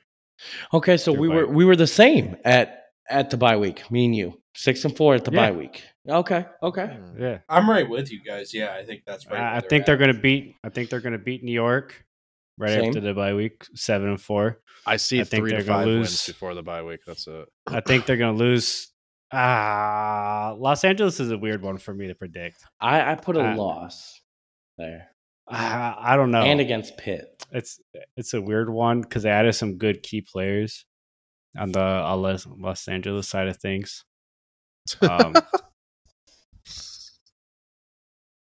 Okay, 0.72 0.96
so 0.96 1.12
Your 1.12 1.20
we 1.20 1.28
bye. 1.28 1.34
were 1.34 1.46
we 1.46 1.64
were 1.64 1.76
the 1.76 1.86
same 1.86 2.36
at 2.44 2.84
at 3.08 3.30
the 3.30 3.36
bye 3.36 3.56
week. 3.56 3.90
Me 3.90 4.04
and 4.06 4.14
you, 4.16 4.40
six 4.54 4.84
and 4.84 4.96
four 4.96 5.14
at 5.14 5.24
the 5.24 5.32
Yeah. 5.32 5.50
bye 5.50 5.56
week. 5.56 5.82
Okay, 6.08 6.46
okay. 6.62 6.86
Hmm. 6.86 7.20
Yeah, 7.22 7.38
I'm 7.48 7.68
right 7.68 7.88
with 7.88 8.10
you 8.12 8.22
guys. 8.22 8.54
Yeah, 8.54 8.72
I 8.74 8.84
think 8.84 9.02
that's 9.06 9.26
right. 9.26 9.38
I, 9.40 9.48
I 9.48 9.52
where 9.54 9.60
think 9.62 9.84
they're 9.86 9.96
gonna 9.98 10.14
beat. 10.18 10.54
I 10.64 10.68
think 10.70 10.88
they're 10.90 11.00
gonna 11.00 11.18
beat 11.18 11.42
New 11.42 11.52
York 11.52 12.04
right 12.58 12.70
Same. 12.70 12.88
after 12.88 13.00
the 13.00 13.12
bye 13.14 13.34
week, 13.34 13.66
seven 13.74 14.08
and 14.08 14.20
four. 14.20 14.60
I 14.86 14.96
see 14.96 15.20
I 15.20 15.24
think 15.24 15.42
three 15.42 15.50
to 15.50 15.56
they're 15.58 15.64
gonna 15.66 15.78
five 15.80 15.86
lose. 15.86 15.98
wins 16.08 16.26
before 16.26 16.54
the 16.54 16.62
bye 16.62 16.82
week. 16.82 17.00
That's 17.06 17.26
it. 17.26 17.46
I 17.66 17.80
think 17.80 18.06
they're 18.06 18.16
gonna 18.16 18.36
lose. 18.38 18.89
Ah, 19.32 20.54
Los 20.58 20.82
Angeles 20.84 21.20
is 21.20 21.30
a 21.30 21.38
weird 21.38 21.62
one 21.62 21.78
for 21.78 21.94
me 21.94 22.08
to 22.08 22.14
predict. 22.14 22.64
I 22.80 23.12
I 23.12 23.14
put 23.14 23.36
a 23.36 23.40
Uh, 23.52 23.56
loss 23.56 24.20
there 24.78 25.08
Ah, 25.48 25.96
I 26.00 26.16
don't 26.16 26.30
know. 26.30 26.42
and 26.42 26.60
against 26.60 26.96
Pitt. 26.96 27.44
it's 27.52 27.80
it's 28.16 28.34
a 28.34 28.40
weird 28.40 28.68
one 28.70 29.00
because 29.02 29.22
they 29.24 29.30
added 29.30 29.52
some 29.54 29.76
good 29.78 30.02
key 30.02 30.20
players 30.20 30.84
on 31.58 31.72
the 31.72 31.80
uh, 31.82 32.16
Los, 32.16 32.46
Los 32.46 32.86
Angeles 32.88 33.28
side 33.28 33.48
of 33.48 33.56
things. 33.56 34.04
Um, 35.02 35.34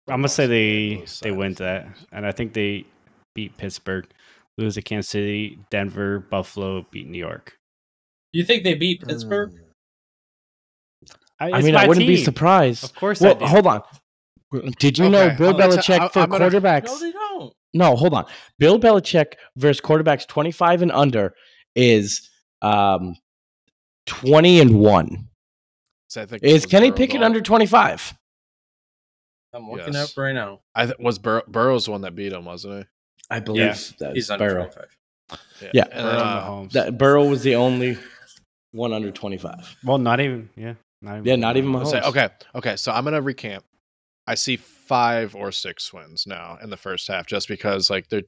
I'm 0.07 0.19
gonna 0.21 0.27
say 0.29 0.47
they 0.47 1.05
they 1.21 1.31
win 1.31 1.53
that, 1.55 1.87
and 2.11 2.25
I 2.25 2.31
think 2.31 2.53
they 2.53 2.85
beat 3.35 3.55
Pittsburgh, 3.57 4.07
lose 4.57 4.75
to 4.75 4.81
Kansas 4.81 5.09
City, 5.09 5.59
Denver, 5.69 6.19
Buffalo, 6.19 6.85
beat 6.91 7.07
New 7.07 7.17
York. 7.19 7.57
You 8.33 8.43
think 8.43 8.63
they 8.63 8.73
beat 8.75 9.01
Pittsburgh? 9.07 9.53
Mm. 11.49 11.53
I 11.53 11.61
mean, 11.61 11.75
I 11.75 11.87
wouldn't 11.87 12.05
be 12.07 12.23
surprised. 12.23 12.83
Of 12.83 12.95
course, 12.95 13.21
Well, 13.21 13.41
I 13.43 13.47
hold 13.47 13.67
on. 13.67 13.81
Did 14.79 14.97
you 14.97 15.09
know 15.09 15.33
Bill 15.37 15.49
I'll- 15.49 15.53
Belichick 15.69 15.99
I'll- 15.99 16.09
for 16.09 16.19
I'm 16.21 16.29
gonna- 16.29 16.49
quarterbacks? 16.49 16.85
No, 16.87 16.99
they 16.99 17.11
don't. 17.11 17.53
No, 17.73 17.95
hold 17.95 18.13
on. 18.13 18.25
Bill 18.59 18.77
Belichick 18.79 19.33
versus 19.55 19.79
quarterbacks 19.81 20.27
25 20.27 20.81
and 20.81 20.91
under 20.91 21.33
is 21.75 22.29
um 22.61 23.15
20 24.07 24.59
and 24.59 24.79
1. 24.79 25.27
So 26.09 26.21
I 26.21 26.25
think 26.25 26.43
Is 26.43 26.53
was 26.53 26.65
Kenny 26.65 26.89
Burrow 26.89 26.97
Pickett 26.97 27.23
under 27.23 27.39
25? 27.39 28.13
I'm 29.53 29.69
looking 29.69 29.93
Yes. 29.93 30.11
up 30.11 30.17
right 30.17 30.33
now. 30.33 30.59
I 30.75 30.85
th- 30.85 30.97
was 30.99 31.17
Bur- 31.19 31.43
Burrow's 31.47 31.85
the 31.85 31.91
one 31.91 32.01
that 32.01 32.15
beat 32.15 32.33
him, 32.33 32.45
wasn't 32.45 32.79
he? 32.79 32.85
I 33.29 33.39
believe 33.39 33.61
Yeah, 33.61 33.77
that's 33.99 34.13
He's 34.15 34.29
under 34.29 34.47
Burrow. 34.49 34.63
25. 34.69 34.97
he? 35.61 35.69
Yeah. 35.73 35.83
And 35.91 35.91
Burrow 35.93 36.03
then, 36.03 36.27
and 36.27 36.67
uh, 36.77 36.83
That 36.83 36.97
Burrow 36.97 37.25
was 37.25 37.43
the 37.43 37.55
only 37.55 37.97
one 38.71 38.91
under 38.93 39.11
25. 39.11 39.77
well, 39.85 39.97
not 39.97 40.19
even 40.19 40.49
yeah, 40.57 40.73
not 41.01 41.13
even 41.17 41.25
Yeah, 41.25 41.35
not 41.35 41.57
even 41.57 41.75
I'll 41.75 41.85
say- 41.85 41.99
Mahomes. 41.99 42.09
okay, 42.09 42.29
okay. 42.55 42.75
So 42.75 42.91
I'm 42.91 43.03
gonna 43.03 43.21
recamp. 43.21 43.61
I 44.27 44.35
see 44.35 44.55
five 44.57 45.35
or 45.35 45.51
six 45.51 45.91
wins 45.91 46.27
now 46.27 46.57
in 46.61 46.69
the 46.69 46.77
first 46.77 47.07
half, 47.07 47.25
just 47.25 47.47
because 47.47 47.89
like 47.89 48.07
their 48.09 48.21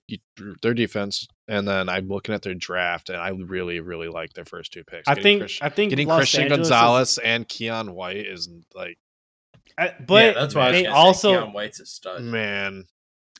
their 0.61 0.74
defense, 0.74 1.28
and 1.47 1.67
then 1.67 1.88
I'm 1.88 2.07
looking 2.07 2.34
at 2.34 2.41
their 2.41 2.55
draft, 2.55 3.09
and 3.09 3.17
I 3.19 3.30
really 3.30 3.80
really 3.80 4.07
like 4.09 4.34
their 4.34 4.45
first 4.45 4.74
two 4.74 4.84
picks. 4.84 5.07
I 5.07 5.11
Getting 5.13 5.24
think 5.24 5.39
Christ- 5.41 5.59
I 5.63 5.69
think 5.69 5.89
getting 5.91 6.07
Los 6.07 6.17
Christian 6.19 6.43
Angeles 6.43 6.67
is- 6.67 6.69
Gonzalez 6.71 7.17
and 7.19 7.47
Keion 7.47 7.89
White 7.93 8.26
is 8.26 8.49
like 8.74 8.97
I- 9.78 9.93
but 10.05 10.36
yeah, 10.36 10.41
that's 10.41 10.55
why 10.55 10.67
I 10.67 10.71
was 10.71 10.82
they 10.82 10.86
also 10.88 11.32
say 11.34 11.38
Keion 11.39 11.53
White's 11.53 11.80
a 11.80 11.86
stud. 11.86 12.21
man. 12.24 12.86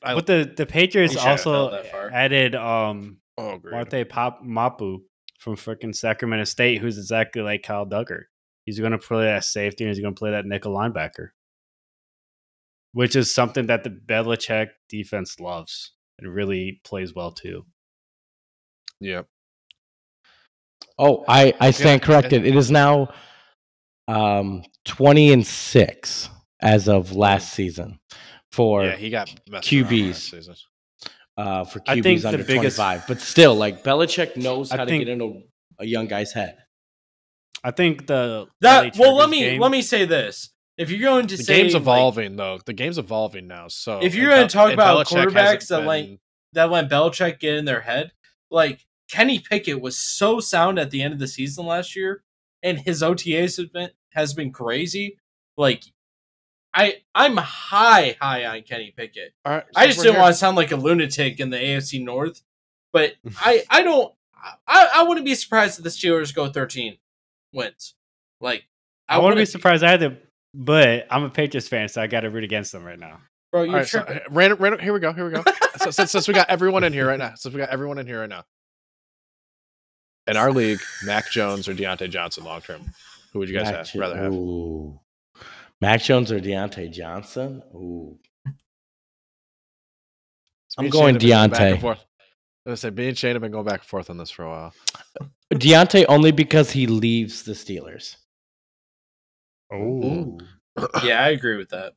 I, 0.04 0.14
but 0.16 0.28
the 0.28 0.52
the 0.56 0.66
Patriots 0.66 1.14
He 1.14 1.20
shouldn't 1.20 1.40
have 1.40 1.48
also 1.48 1.70
fell 1.70 1.72
that 1.82 1.92
far. 1.92 2.12
added 2.14 2.56
um 2.56 3.18
oh. 3.38 3.60
Marte 3.64 4.08
Pop 4.08 4.44
Mapu 4.44 5.00
from 5.40 5.56
freaking 5.56 5.96
Sacramento 5.96 6.44
State, 6.46 6.80
who's 6.82 6.98
exactly 6.98 7.42
like 7.42 7.64
Kyle 7.64 7.86
Dugger. 7.86 8.24
He's 8.66 8.80
going 8.80 8.92
to 8.94 8.98
play 8.98 9.26
that 9.26 9.44
safety 9.44 9.84
and 9.84 9.94
he's 9.94 10.02
going 10.02 10.14
to 10.16 10.20
play 10.20 10.32
that 10.32 10.46
nickel 10.46 10.74
linebacker, 10.74 11.30
which 12.94 13.16
is 13.16 13.34
something 13.34 13.68
that 13.68 13.84
the 13.84 13.90
Belichick 13.90 14.70
defense 14.90 15.40
loves 15.40 15.92
and 16.20 16.34
really 16.34 16.80
plays 16.86 17.14
well 17.14 17.32
too. 17.32 17.66
Yep. 19.02 19.28
Oh, 20.98 21.26
I, 21.28 21.54
I 21.60 21.72
stand 21.72 22.02
Yeah, 22.02 22.06
corrected. 22.08 22.46
It 22.46 22.56
is 22.56 22.70
now 22.72 23.10
um, 24.08 24.64
20 24.86 25.34
and 25.34 25.46
6 25.46 26.30
as 26.62 26.88
of 26.88 27.14
last 27.14 27.54
season 27.54 28.00
for 28.52 28.86
yeah, 28.86 28.96
he 28.96 29.10
got 29.10 29.28
QBs. 29.50 30.50
uh, 31.36 31.66
for 31.66 31.82
I 31.88 31.98
QBs 31.98 32.04
think 32.04 32.22
the 32.22 32.28
under 32.30 32.44
biggest- 32.44 32.78
25. 32.78 33.08
But 33.08 33.20
still, 33.20 33.56
like 33.56 33.84
Belichick 33.84 34.38
knows 34.38 34.72
I 34.72 34.78
how 34.78 34.86
think- 34.86 35.02
to 35.02 35.06
get 35.06 35.12
into 35.12 35.42
a 35.80 35.86
young 35.86 36.08
guy's 36.08 36.32
head. 36.32 36.58
I 37.64 37.72
think 37.72 38.08
the 38.08 38.48
That 38.62 38.96
LA 38.98 39.02
well, 39.02 39.16
let 39.16 39.30
me 39.30 39.40
game- 39.42 39.62
let 39.62 39.72
me 39.72 39.82
say 39.82 40.06
this: 40.06 40.52
if 40.78 40.90
you're 40.92 41.00
going 41.02 41.28
to 41.28 41.38
The 41.38 41.44
say 41.44 41.62
game's 41.62 41.74
like, 41.74 41.82
evolving 41.82 42.36
though. 42.36 42.60
The 42.66 42.74
game's 42.74 42.98
evolving 42.98 43.48
now. 43.48 43.68
So 43.68 44.00
If 44.02 44.16
you're 44.16 44.32
and 44.32 44.40
gonna 44.42 44.50
talk 44.50 44.74
about 44.74 45.06
Belichick 45.08 45.26
quarterbacks 45.28 45.34
hasn't 45.34 45.82
that, 45.82 45.88
like, 45.88 46.06
been- 46.06 46.20
that 46.54 46.70
let 46.72 46.90
Belichick 46.90 47.40
get 47.40 47.56
in 47.56 47.66
their 47.66 47.82
head, 47.82 48.12
like 48.52 48.86
Kenny 49.10 49.40
Pickett 49.40 49.82
was 49.82 49.98
so 49.98 50.40
sound 50.40 50.80
at 50.80 50.92
the 50.92 51.02
end 51.02 51.14
of 51.14 51.20
the 51.20 51.28
season 51.28 51.66
last 51.66 51.96
year, 51.96 52.24
and 52.62 52.80
his 52.80 53.02
OTAs 53.02 53.58
have 53.58 53.72
been 53.74 53.90
has 54.14 54.34
been 54.34 54.52
crazy. 54.52 55.18
Like, 55.58 55.84
I 56.74 57.02
I'm 57.16 57.38
high 57.38 58.18
high 58.20 58.46
on 58.46 58.62
Kenny 58.64 58.92
Pickett. 58.96 59.34
All 59.46 59.54
right, 59.54 59.64
I 59.76 59.88
just 59.88 60.00
didn't 60.00 60.14
here- 60.16 60.22
want 60.22 60.34
to 60.34 60.38
sound 60.40 60.58
like 60.58 60.72
a 60.72 60.76
lunatic 60.76 61.40
in 61.40 61.50
the 61.50 61.58
AFC 61.58 62.04
North, 62.04 62.42
but 62.92 63.14
I 63.40 63.64
I 63.70 63.84
don't 63.84 64.14
I 64.68 64.90
I 64.96 65.04
wouldn't 65.04 65.26
be 65.26 65.36
surprised 65.36 65.78
if 65.80 65.84
the 65.84 65.90
Steelers 65.90 66.34
go 66.34 66.50
13 66.52 66.98
wins. 67.54 67.96
Like 68.42 68.64
I, 69.08 69.18
wouldn't 69.18 69.32
be 69.32 69.42
wouldn't- 69.42 69.50
surprised 69.50 69.84
either. 69.84 70.18
But 70.56 71.08
I'm 71.10 71.24
a 71.24 71.30
Patriots 71.30 71.68
fan, 71.68 71.90
so 71.90 72.00
I 72.02 72.08
got 72.08 72.20
to 72.22 72.30
root 72.30 72.44
against 72.44 72.72
them 72.72 72.84
right 72.84 73.00
now. 73.00 73.20
bro. 73.52 73.64
You're 73.64 73.74
right, 73.74 73.88
so, 73.88 74.04
tripping. 74.04 74.22
random, 74.30 74.60
random, 74.60 74.80
here 74.82 74.94
we 74.94 75.00
go. 75.00 75.12
Here 75.12 75.26
we 75.26 75.32
go. 75.32 75.44
so, 75.78 75.90
since, 75.90 76.12
since 76.12 76.28
we 76.28 76.34
got 76.36 76.48
everyone 76.50 76.84
in 76.84 76.94
here 76.94 77.08
right 77.08 77.18
now, 77.18 77.34
since 77.36 77.56
we 77.56 77.60
got 77.60 77.70
everyone 77.70 77.98
in 77.98 78.06
here 78.06 78.20
right 78.20 78.30
now, 78.30 78.44
in 80.28 80.38
our 80.38 80.52
league, 80.52 80.80
Mac 81.06 81.30
Jones 81.32 81.68
or 81.68 81.74
Diontae 81.74 82.10
Johnson 82.10 82.44
long 82.44 82.62
term, 82.62 82.82
who 83.32 83.40
would 83.40 83.50
you 83.50 83.58
guys 83.58 83.66
Mac 83.66 83.88
have, 83.88 83.96
rather 83.96 84.16
have? 84.16 84.32
Ooh. 84.32 85.00
Mac 85.82 86.02
Jones 86.02 86.32
or 86.32 86.40
Diontae 86.40 86.92
Johnson? 86.92 87.64
Ooh. 87.74 88.20
I'm 90.78 90.90
going 90.90 91.20
Shane 91.20 91.50
back 91.50 91.62
and 91.62 91.80
Diontae. 91.82 91.98
Forth. 92.66 92.68
I 92.68 92.72
was 92.72 92.82
gonna 92.82 92.92
say, 92.92 93.02
me 93.02 93.08
and 93.10 93.18
Shane 93.18 93.34
have 93.34 93.42
been 93.42 93.52
going 93.52 93.66
back 93.66 93.82
and 93.82 93.88
forth 93.88 94.10
on 94.10 94.18
this 94.18 94.32
for 94.32 94.44
a 94.44 94.50
while. 94.50 94.74
Uh, 95.20 95.26
Diontae 95.54 96.06
only 96.10 96.32
because 96.32 96.72
he 96.72 96.88
leaves 96.88 97.44
the 97.44 97.54
Steelers. 97.54 98.18
Oh, 99.72 100.38
yeah, 101.04 101.24
I 101.24 101.30
agree 101.30 101.58
with 101.58 101.70
that. 101.70 101.94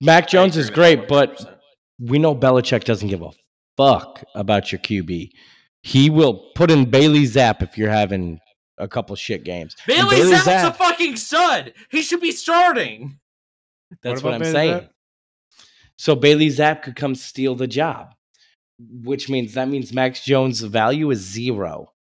Mac 0.00 0.28
Jones 0.28 0.56
is 0.56 0.70
great, 0.70 1.08
but 1.08 1.60
we 1.98 2.18
know 2.18 2.34
Belichick 2.34 2.84
doesn't 2.84 3.08
give 3.08 3.22
a 3.22 3.30
fuck 3.76 4.24
about 4.34 4.72
your 4.72 4.78
QB. 4.80 5.30
He 5.82 6.10
will 6.10 6.50
put 6.54 6.70
in 6.70 6.88
Bailey 6.90 7.24
Zappe 7.24 7.62
if 7.62 7.76
you're 7.78 7.90
having 7.90 8.38
a 8.78 8.88
couple 8.88 9.14
shit 9.16 9.44
games. 9.44 9.76
And 9.86 9.96
Bailey, 9.96 10.16
Bailey 10.16 10.32
Zappe's 10.36 10.44
Zapp- 10.44 10.74
a 10.74 10.78
fucking 10.78 11.16
stud. 11.16 11.72
He 11.90 12.02
should 12.02 12.20
be 12.20 12.32
starting. 12.32 13.18
That's 14.02 14.22
What 14.22 14.30
what, 14.30 14.34
I'm 14.34 14.40
Bailey 14.40 14.52
saying. 14.52 14.74
Zappe? 14.74 14.88
So 15.98 16.14
Bailey 16.16 16.48
Zappe 16.48 16.82
could 16.82 16.96
come 16.96 17.14
steal 17.14 17.54
the 17.54 17.66
job, 17.66 18.14
which 19.02 19.28
means 19.28 19.54
that 19.54 19.68
means 19.68 19.92
Max 19.92 20.24
Jones' 20.24 20.60
value 20.60 21.10
is 21.10 21.18
zero. 21.20 21.92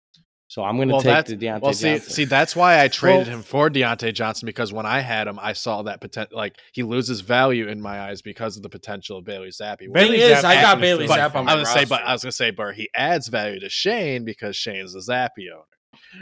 So 0.50 0.64
I'm 0.64 0.76
going 0.76 0.88
to 0.88 0.94
Well, 0.94 1.02
take 1.02 1.12
that's 1.12 1.30
the 1.30 1.36
Diontae 1.36 1.60
well. 1.60 1.72
See, 1.74 1.90
Johnson. 1.94 2.10
see, 2.10 2.24
that's 2.24 2.56
why 2.56 2.82
I 2.82 2.88
traded 2.88 3.26
Well- 3.26 3.36
him 3.36 3.42
for 3.42 3.68
Diontae 3.68 4.14
Johnson 4.14 4.46
because 4.46 4.72
when 4.72 4.86
I 4.86 5.00
had 5.00 5.26
him, 5.26 5.38
I 5.38 5.52
saw 5.52 5.82
that 5.82 6.00
potential. 6.00 6.38
Like 6.38 6.56
he 6.72 6.82
loses 6.82 7.20
value 7.20 7.68
in 7.68 7.82
my 7.82 8.00
eyes 8.00 8.22
because 8.22 8.56
of 8.56 8.62
the 8.62 8.70
potential 8.70 9.18
of 9.18 9.24
Bailey 9.24 9.48
Zappe. 9.48 9.80
Thing 9.80 9.92
Bailey 9.92 10.20
is, 10.22 10.42
I 10.44 10.54
got 10.54 10.64
actually 10.64 10.80
Bailey 10.80 11.06
still- 11.06 11.18
Zappe 11.18 11.34
on 11.34 11.44
my 11.44 11.52
I 11.52 11.54
was 11.56 11.68
gonna 11.68 11.80
say, 11.80 11.84
but. 11.84 12.02
I 12.02 12.12
was 12.14 12.22
gonna 12.22 12.32
say, 12.32 12.50
but 12.50 12.74
he 12.76 12.88
adds 12.94 13.28
value 13.28 13.60
to 13.60 13.68
Shane 13.68 14.24
because 14.24 14.56
Shane's 14.56 14.94
the 14.94 15.00
Zappe 15.00 15.30
owner. 15.52 15.64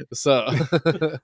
So 0.12 0.46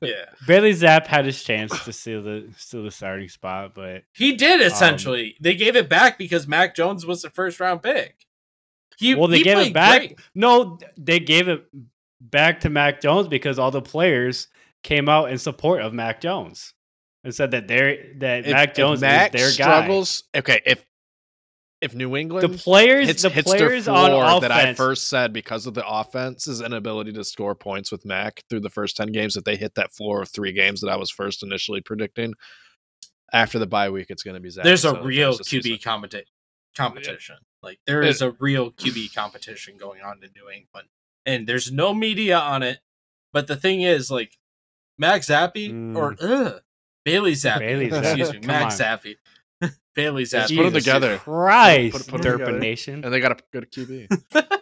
Yeah, 0.01 0.27
Bailey 0.47 0.73
Zappe 0.73 1.07
had 1.09 1.25
his 1.27 1.43
chance 1.43 1.73
to 1.85 1.93
steal 1.93 2.23
the 2.23 2.53
steal 2.57 2.85
the 2.85 2.91
starting 2.93 3.29
spot, 3.29 3.73
but 3.75 4.03
he 4.13 4.37
did 4.37 4.61
um, 4.61 4.67
essentially. 4.69 5.35
they 5.41 5.57
gave 5.57 5.75
it 5.75 5.89
back 5.89 6.19
because 6.19 6.47
Mac 6.47 6.77
Jones 6.77 7.05
was 7.05 7.23
the 7.23 7.31
first 7.31 7.59
round 7.59 7.83
pick. 7.83 8.15
He, 9.03 9.15
well, 9.15 9.29
they 9.29 9.39
he 9.39 9.45
gave 9.45 9.59
it 9.59 9.75
back. 9.75 10.01
great. 10.01 10.19
No, 10.35 10.79
they 10.97 11.21
gave 11.21 11.49
it 11.49 11.65
back 12.21 12.61
to 12.61 12.71
Mac 12.71 13.01
Jones 13.01 13.29
because 13.29 13.59
all 13.59 13.71
the 13.71 13.83
players 13.83 14.49
came 14.83 15.09
out 15.09 15.31
in 15.31 15.39
support 15.39 15.83
of 15.83 15.93
Mac 15.93 16.21
Jones 16.21 16.75
and 17.25 17.35
said 17.35 17.53
that 17.53 17.69
they're 17.69 18.15
that 18.19 18.47
if, 18.47 18.53
Mac 18.53 18.75
Jones 18.75 18.99
if 19.03 19.09
Mac 19.09 19.35
is 19.35 19.41
their 19.41 19.51
struggles, 19.51 20.25
okay, 20.35 20.61
if 20.65 20.85
if 21.81 21.95
New. 21.97 22.17
England 22.17 22.49
The 22.49 22.57
players, 22.57 23.09
hits, 23.09 23.23
the 23.23 23.31
hits 23.31 23.51
players 23.51 23.87
their 23.87 23.95
on 23.95 24.11
floor 24.11 24.25
offense. 24.25 24.41
that 24.43 24.53
I 24.53 24.75
first 24.75 25.09
said 25.09 25.33
because 25.33 25.67
of 25.67 25.75
the 25.75 25.87
offense's 25.87 26.61
inability 26.61 27.13
to 27.15 27.25
score 27.25 27.57
points 27.57 27.91
with 27.91 28.05
Mac 28.07 28.45
through 28.49 28.61
the 28.61 28.71
first 28.71 28.97
10 28.97 29.09
games, 29.09 29.35
that 29.35 29.45
they 29.45 29.57
hit 29.57 29.75
that 29.75 29.93
floor 29.93 30.23
of 30.23 30.29
three 30.29 30.53
games 30.53 30.81
that 30.81 30.89
I 30.89 30.97
was 30.97 31.11
first 31.11 31.43
initially 31.43 31.81
predicting. 31.81 32.35
After 33.33 33.59
the 33.59 33.67
bye 33.67 33.91
week, 33.91 34.07
it's 34.11 34.23
going 34.23 34.35
to 34.35 34.41
be 34.41 34.51
Zach. 34.51 34.65
There's 34.65 34.85
a 34.85 35.03
real. 35.03 35.33
QB 35.33 35.83
competi- 35.83 36.23
competition. 36.77 37.37
Like 37.63 37.79
there 37.87 38.03
is 38.03 38.21
a 38.21 38.33
real 38.33 38.71
QB 38.73 39.15
competition 39.15 39.77
going 39.79 40.03
on 40.03 40.19
in 40.23 40.31
New 40.35 40.51
England, 40.51 40.89
and 41.25 41.47
there's 41.47 41.71
no 41.71 41.95
media 41.95 42.39
on 42.39 42.63
it. 42.63 42.81
But 43.33 43.47
the 43.47 43.57
thing 43.57 43.83
is, 43.83 44.11
like 44.11 44.39
Mac 44.99 45.23
Zappy 45.23 45.95
or 45.97 46.15
mm. 46.15 46.23
ugh, 46.23 46.63
Bailey 47.05 47.33
Zappe. 47.33 47.59
Bailey 47.61 47.87
excuse 47.87 48.33
me, 48.33 48.41
Max 48.41 48.79
Mac 48.79 48.91
on. 48.91 48.99
Zappe. 48.99 49.17
Bailey 49.95 50.25
Just 50.25 50.51
Zappe. 50.53 50.57
put 50.57 50.67
'em 50.67 50.73
Jesus 50.73 50.85
together. 50.85 51.19
Christ, 51.19 51.93
Put- 51.93 52.07
put 52.09 52.27
'em 52.27 52.33
Derpa 52.33 52.39
together. 52.39 52.59
Nation. 52.59 53.05
And 53.05 53.13
they 53.13 53.21
got 53.21 53.33
a 53.33 53.45
good 53.53 53.71
QB. 53.71 54.09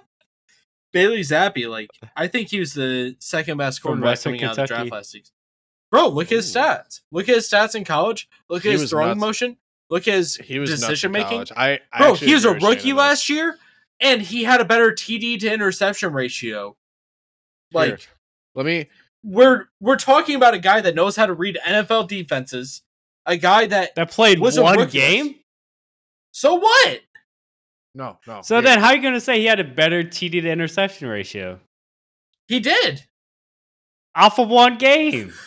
Bailey 0.93 1.21
Zappe, 1.21 1.69
like 1.69 1.91
I 2.17 2.27
think 2.27 2.49
he 2.51 2.59
was 2.61 2.75
the 2.75 3.17
second 3.21 3.59
best 3.59 3.81
From 3.81 3.91
quarterback 3.91 4.11
Western 4.11 4.33
coming 4.33 4.45
out 4.45 4.51
of 4.53 4.57
the 4.57 4.67
draft 4.67 4.91
last 4.93 5.11
season. 5.13 5.33
Bro, 5.91 6.09
look 6.09 6.27
at 6.27 6.37
his 6.37 6.55
stats. 6.55 7.01
Look 7.11 7.29
at 7.29 7.35
his 7.37 7.49
stats 7.49 7.75
in 7.75 7.85
college. 7.85 8.29
Look 8.49 8.63
He 8.65 8.71
at 8.71 8.79
his 8.79 8.91
throwing 8.91 9.09
nuts. 9.11 9.21
motion. 9.21 9.57
Look 9.91 10.07
at 10.07 10.15
his 10.15 10.37
He 10.37 10.59
was 10.59 10.71
decision 10.71 11.13
making. 11.13 11.47
I, 11.57 11.81
I 11.93 11.99
Bro, 11.99 12.15
he 12.15 12.33
was 12.33 12.45
a 12.45 12.51
agree 12.51 12.55
with 12.55 12.63
Shane 12.63 12.71
rookie 12.71 12.93
last 12.93 13.29
year, 13.29 13.59
and 14.01 14.23
he 14.23 14.45
had 14.45 14.61
a 14.61 14.65
better 14.65 14.93
TD 14.93 15.41
to 15.41 15.53
interception 15.53 16.13
ratio. 16.13 16.77
Like 17.73 17.89
Here. 17.89 18.09
Let 18.55 18.67
me. 18.67 18.89
we're 19.25 19.67
we're 19.81 19.97
talking 19.97 20.37
about 20.37 20.55
a 20.55 20.59
guy 20.59 20.81
that 20.81 20.95
knows 20.95 21.17
how 21.17 21.27
to 21.27 21.35
read 21.35 21.59
NFL 21.67 22.09
defenses, 22.09 22.83
a 23.27 23.37
guy 23.37 23.67
that 23.67 23.95
That 23.97 24.11
played 24.11 24.39
was 24.39 24.57
a 24.57 24.63
one 24.63 24.79
rookie 24.79 24.99
game. 24.99 25.35
so 26.31 26.55
what? 26.55 27.01
No, 27.95 28.19
no. 28.27 28.43
So 28.43 28.57
here. 28.57 28.63
then, 28.63 28.79
how 28.79 28.89
are 28.89 28.97
you 28.97 29.03
going 29.03 29.15
to 29.15 29.21
say 29.21 29.41
he 29.41 29.47
had 29.47 29.59
a 29.59 29.65
better 29.65 30.05
TD 30.05 30.43
to 30.43 30.49
interception 30.51 31.09
ratio 31.09 31.59
He 32.47 32.61
did 32.61 33.05
off 34.15 34.39
of 34.39 34.49
one 34.49 34.79
game? 34.79 35.33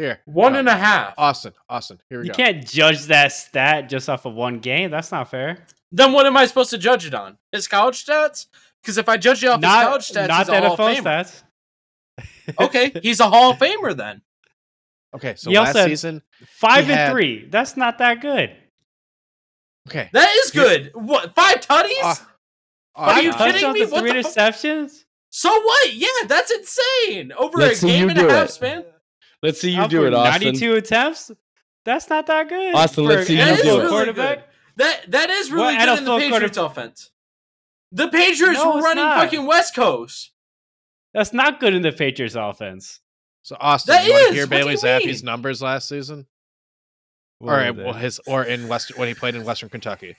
here, 0.00 0.20
one 0.24 0.54
no. 0.54 0.58
and 0.60 0.68
a 0.68 0.76
half. 0.76 1.14
Austin, 1.18 1.52
Austin. 1.68 1.98
Here 2.08 2.20
we 2.20 2.24
go. 2.24 2.26
You 2.28 2.32
go. 2.32 2.36
can't 2.36 2.66
judge 2.66 3.04
that 3.06 3.32
stat 3.32 3.88
just 3.88 4.08
off 4.08 4.24
of 4.26 4.34
one 4.34 4.58
game. 4.58 4.90
That's 4.90 5.12
not 5.12 5.30
fair. 5.30 5.64
Then 5.92 6.12
what 6.12 6.26
am 6.26 6.36
I 6.36 6.46
supposed 6.46 6.70
to 6.70 6.78
judge 6.78 7.06
it 7.06 7.14
on? 7.14 7.36
His 7.52 7.66
college 7.68 8.04
stats? 8.04 8.46
Because 8.82 8.96
if 8.98 9.08
I 9.08 9.16
judge 9.16 9.42
it 9.44 9.48
off 9.48 9.60
not 9.60 9.78
his 9.78 9.88
college 9.88 10.08
stats, 10.10 10.28
not 10.28 10.38
he's 10.38 10.46
the 10.48 10.52
a 10.56 10.60
Hall 10.60 10.72
of 10.74 10.78
NFL 10.80 10.96
Famer. 10.96 11.04
stats. 11.04 11.42
Okay, 12.60 12.92
he's 13.02 13.20
a 13.20 13.28
Hall 13.28 13.52
of 13.52 13.58
Famer 13.58 13.96
then. 13.96 14.22
Okay, 15.14 15.34
so 15.36 15.50
You 15.50 15.58
last 15.60 15.76
also- 15.76 15.86
season. 15.88 16.22
Five 16.46 16.86
He 16.86 16.92
and 16.92 17.00
had- 17.00 17.10
three. 17.12 17.46
That's 17.48 17.76
not 17.76 17.98
that 17.98 18.20
good. 18.20 18.56
Okay. 19.88 20.08
That 20.12 20.28
is 20.36 20.50
Here- 20.52 20.62
good. 20.62 20.90
What 20.94 21.34
five 21.34 21.60
tutties? 21.60 21.90
Ah, 22.02 22.26
Are 22.96 23.10
ah, 23.14 23.18
you 23.20 23.30
Austin, 23.30 23.46
kidding 23.46 23.60
touchdowns 23.62 23.74
me? 23.74 23.82
and 23.82 23.92
What 23.92 24.00
three 24.02 24.12
the 24.12 24.22
fuck? 24.22 24.32
interceptions. 24.54 25.04
so 25.30 25.48
what? 25.62 25.94
Yeah, 25.94 26.08
that's 26.26 26.50
insane. 26.50 27.32
Over 27.32 27.58
Let's 27.58 27.78
a 27.78 27.80
see 27.80 27.86
game 27.88 28.04
you 28.04 28.10
and 28.10 28.18
a 28.18 28.32
half 28.32 28.48
it. 28.48 28.52
span. 28.52 28.84
Let's 29.42 29.60
see 29.60 29.70
you 29.70 29.80
Out 29.80 29.90
do 29.90 30.04
it, 30.06 30.14
Austin. 30.14 30.44
Ninety-two 30.48 30.74
attempts. 30.74 31.30
That's 31.84 32.08
not 32.10 32.26
that 32.26 32.48
good. 32.48 32.74
Austin, 32.74 33.04
let's 33.04 33.26
see 33.26 33.38
you 33.38 33.44
do 33.44 33.52
NFL 33.62 33.84
it. 33.84 33.88
quarterback. 33.88 34.36
good. 34.38 34.44
That 34.76 35.10
that 35.10 35.30
is 35.30 35.50
really 35.50 35.74
What 35.76 35.86
good 35.86 35.98
in 35.98 36.04
the 36.04 36.18
Patriots 36.18 36.58
quarter- 36.58 36.72
offense. 36.72 37.10
The 37.92 38.08
Patriots 38.08 38.60
No, 38.62 38.76
were 38.76 38.82
running 38.82 39.02
not. 39.04 39.18
fucking 39.18 39.46
West 39.46 39.74
Coast. 39.74 40.30
That's 41.14 41.32
not 41.32 41.58
good 41.58 41.74
in 41.74 41.82
the 41.82 41.90
Patriots 41.92 42.36
offense. 42.38 43.00
So 43.42 43.56
Austin, 43.58 43.92
That 43.94 44.06
you 44.06 44.12
want 44.12 44.28
to 44.28 44.34
hear 44.34 44.42
what 44.44 44.50
Bailey 44.50 44.74
Zappe's 44.74 45.22
numbers 45.24 45.60
last 45.62 45.88
season? 45.88 46.26
What 47.38 47.52
uh, 47.52 47.52
Or 47.52 47.56
were 47.56 47.64
in- 47.68 47.76
they? 47.76 47.84
well, 47.84 47.94
his 47.94 48.20
or 48.26 48.44
in 48.44 48.68
West 48.68 48.96
when 48.96 49.08
he 49.08 49.14
played 49.14 49.34
in 49.34 49.44
Western 49.44 49.70
Kentucky 49.70 50.14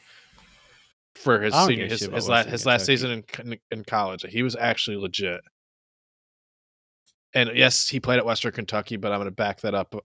for 1.16 1.40
his 1.42 1.54
senior 1.54 1.84
give 1.84 1.92
his 1.92 2.00
shit 2.00 2.12
his, 2.14 2.28
la- 2.28 2.44
his 2.44 2.66
last 2.66 2.86
season 2.88 3.12
in 3.12 3.22
co- 3.24 3.44
in 3.70 3.84
college. 3.84 4.26
He 4.28 4.42
was 4.44 4.56
actually 4.56 4.98
legit. 4.98 5.42
And 7.34 7.52
yes, 7.56 7.88
he 7.88 8.00
played 8.00 8.20
at 8.20 8.26
Western 8.26 8.52
Kentucky, 8.52 8.98
but 8.98 9.12
I'm 9.12 9.20
going 9.20 9.26
to 9.26 9.32
back 9.32 9.62
that 9.62 9.74
up 9.74 9.96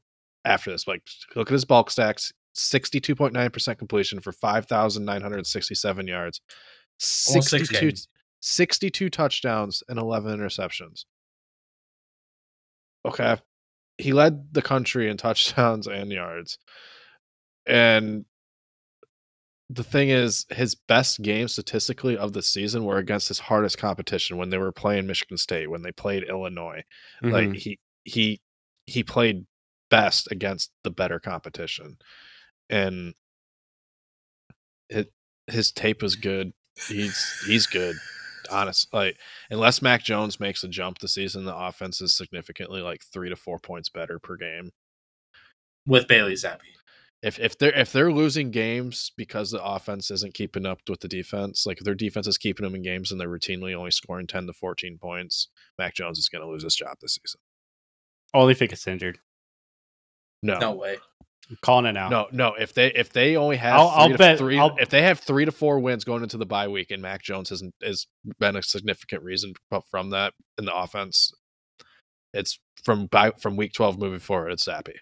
after 0.45 0.71
this. 0.71 0.87
Like, 0.87 1.03
look 1.35 1.49
at 1.49 1.53
his 1.53 1.65
bulk 1.65 1.91
stacks: 1.91 2.33
sixty-two 2.55 3.15
point 3.15 3.33
nine 3.33 3.51
percent 3.51 3.79
completion 3.79 4.21
for 4.21 4.33
five 4.33 4.67
thousand 4.67 5.05
nine 5.05 5.23
hundred 5.23 5.47
sixty-seven 5.47 6.07
yards, 6.07 6.41
Almost 7.29 7.51
six 7.51 7.69
62, 7.69 8.03
62 8.41 9.11
touchdowns 9.11 9.83
and 9.89 9.99
eleven 9.99 10.39
interceptions. 10.39 11.05
Okay, 13.05 13.37
he 13.99 14.13
led 14.13 14.53
the 14.53 14.63
country 14.63 15.09
in 15.11 15.17
touchdowns 15.17 15.87
and 15.87 16.13
yards, 16.13 16.59
and 17.67 18.25
the 19.69 19.83
thing 19.85 20.11
is, 20.11 20.47
his 20.51 20.75
best 20.75 21.23
games 21.23 21.53
statistically 21.53 22.17
of 22.17 22.33
the 22.33 22.43
season 22.43 22.85
were 22.85 22.99
against 22.99 23.29
his 23.29 23.41
hardest 23.41 23.79
competition 23.79 24.37
when 24.37 24.51
they 24.51 24.59
were 24.59 24.73
playing 24.73 25.07
Michigan 25.07 25.37
State, 25.39 25.69
when 25.71 25.83
they 25.83 25.93
played 25.93 26.23
Illinois. 26.25 26.83
Like 27.23 27.49
Mhm. 27.49 27.57
he 27.57 27.79
he 28.05 28.41
he 28.87 29.03
played 29.03 29.47
best 29.91 30.31
against 30.31 30.71
the 30.85 30.91
better 30.91 31.19
competition, 31.19 31.99
and 32.71 33.15
it 34.89 35.13
his 35.49 35.73
tape 35.73 36.03
is 36.03 36.17
good. 36.17 36.53
He's 36.89 37.43
he's 37.47 37.67
good. 37.67 37.97
Honest, 38.51 38.93
like 38.95 39.19
unless 39.51 39.83
Mac 39.83 40.05
Jones 40.05 40.39
makes 40.39 40.63
a 40.63 40.69
jump 40.69 40.99
this 40.99 41.15
season, 41.15 41.45
the 41.45 41.57
offense 41.57 42.01
is 42.01 42.17
significantly 42.17 42.81
like 42.81 43.03
three 43.03 43.29
to 43.29 43.35
four 43.37 43.59
points 43.59 43.89
better 43.89 44.19
per 44.21 44.37
game. 44.37 44.71
with 45.87 46.07
Bailey 46.09 46.35
Zappe. 46.35 46.61
If 47.27 47.41
if 47.41 47.59
they're 47.59 47.75
if 47.77 47.91
they're 47.93 48.13
losing 48.13 48.53
games 48.53 49.11
because 49.17 49.51
the 49.51 49.61
offense 49.63 50.13
isn't 50.13 50.35
keeping 50.35 50.65
up 50.65 50.79
with 50.89 51.01
the 51.01 51.09
defense, 51.09 51.67
like 51.67 51.79
if 51.79 51.85
their 51.85 51.95
defense 51.97 52.29
is 52.29 52.39
keeping 52.39 52.63
them 52.63 52.77
in 52.77 52.83
games 52.83 53.11
and 53.11 53.21
they're 53.21 53.29
routinely 53.29 53.75
only 53.75 53.91
scoring 53.91 54.29
ten 54.29 54.47
to 54.47 54.53
fourteen 54.53 54.97
points, 54.97 55.49
Mac 55.77 55.95
Jones 55.95 56.19
is 56.21 56.29
going 56.29 56.43
to 56.43 56.49
lose 56.49 56.63
his 56.63 56.77
job 56.77 56.99
this 57.03 57.15
season. 57.21 57.41
Only 58.33 58.53
if 58.53 58.61
he 58.61 58.69
gets 58.69 58.87
injured. 58.87 59.19
No, 60.45 60.59
No 60.61 60.73
way. 60.75 60.99
I'm 61.51 61.59
calling 61.63 61.87
it 61.87 61.93
now. 61.95 62.09
no, 62.09 62.27
no. 62.31 62.55
If 62.55 62.75
they 62.75 62.93
if 62.93 63.13
they 63.13 63.37
only 63.37 63.57
have 63.57 63.75
I'll- 63.81 63.89
3 63.91 63.99
I'll 64.03 64.09
to 64.11 64.19
bet- 64.19 64.39
3 64.39 64.59
I'll- 64.61 64.77
if 64.79 64.89
they 64.91 65.03
have 65.03 65.19
three 65.19 65.45
to 65.47 65.53
four 65.53 65.81
wins 65.81 66.05
going 66.05 66.23
into 66.23 66.37
the 66.39 66.47
bye 66.47 66.69
week 66.69 66.93
and 66.93 67.03
Mac 67.03 67.23
Jones 67.23 67.51
hasn't 67.51 67.75
has 67.83 68.07
been 68.39 68.55
a 68.55 68.63
significant 68.63 69.25
reason 69.25 69.55
from 69.91 70.11
that 70.11 70.33
in 70.59 70.65
the 70.65 70.75
offense, 70.77 71.33
it's 72.33 72.61
from 72.85 73.07
by 73.07 73.33
from 73.33 73.57
week 73.57 73.73
twelve 73.73 73.99
moving 73.99 74.21
forward. 74.21 74.51
It's 74.53 74.67
Zappe. 74.67 74.95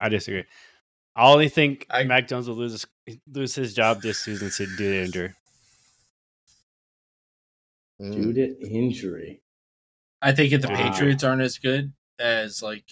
I 0.00 0.08
disagree. 0.08 0.44
I 1.16 1.30
only 1.30 1.48
think 1.48 1.86
I- 1.90 2.04
Mac 2.04 2.28
Jones 2.28 2.48
will 2.48 2.56
lose 2.56 2.72
his, 3.06 3.20
lose 3.30 3.54
his 3.54 3.74
job 3.74 4.00
this 4.02 4.20
season 4.20 4.50
to 4.50 4.66
due 4.66 4.76
to 4.76 5.02
injury. 5.04 5.32
Mm. 8.00 8.12
Due 8.14 8.32
to 8.32 8.68
injury. 8.70 9.42
I 10.22 10.32
think 10.32 10.52
if 10.52 10.62
the 10.62 10.68
Wow. 10.68 10.90
Patriots 10.90 11.24
aren't 11.24 11.42
as 11.42 11.58
good 11.58 11.92
as 12.18 12.62
like, 12.62 12.84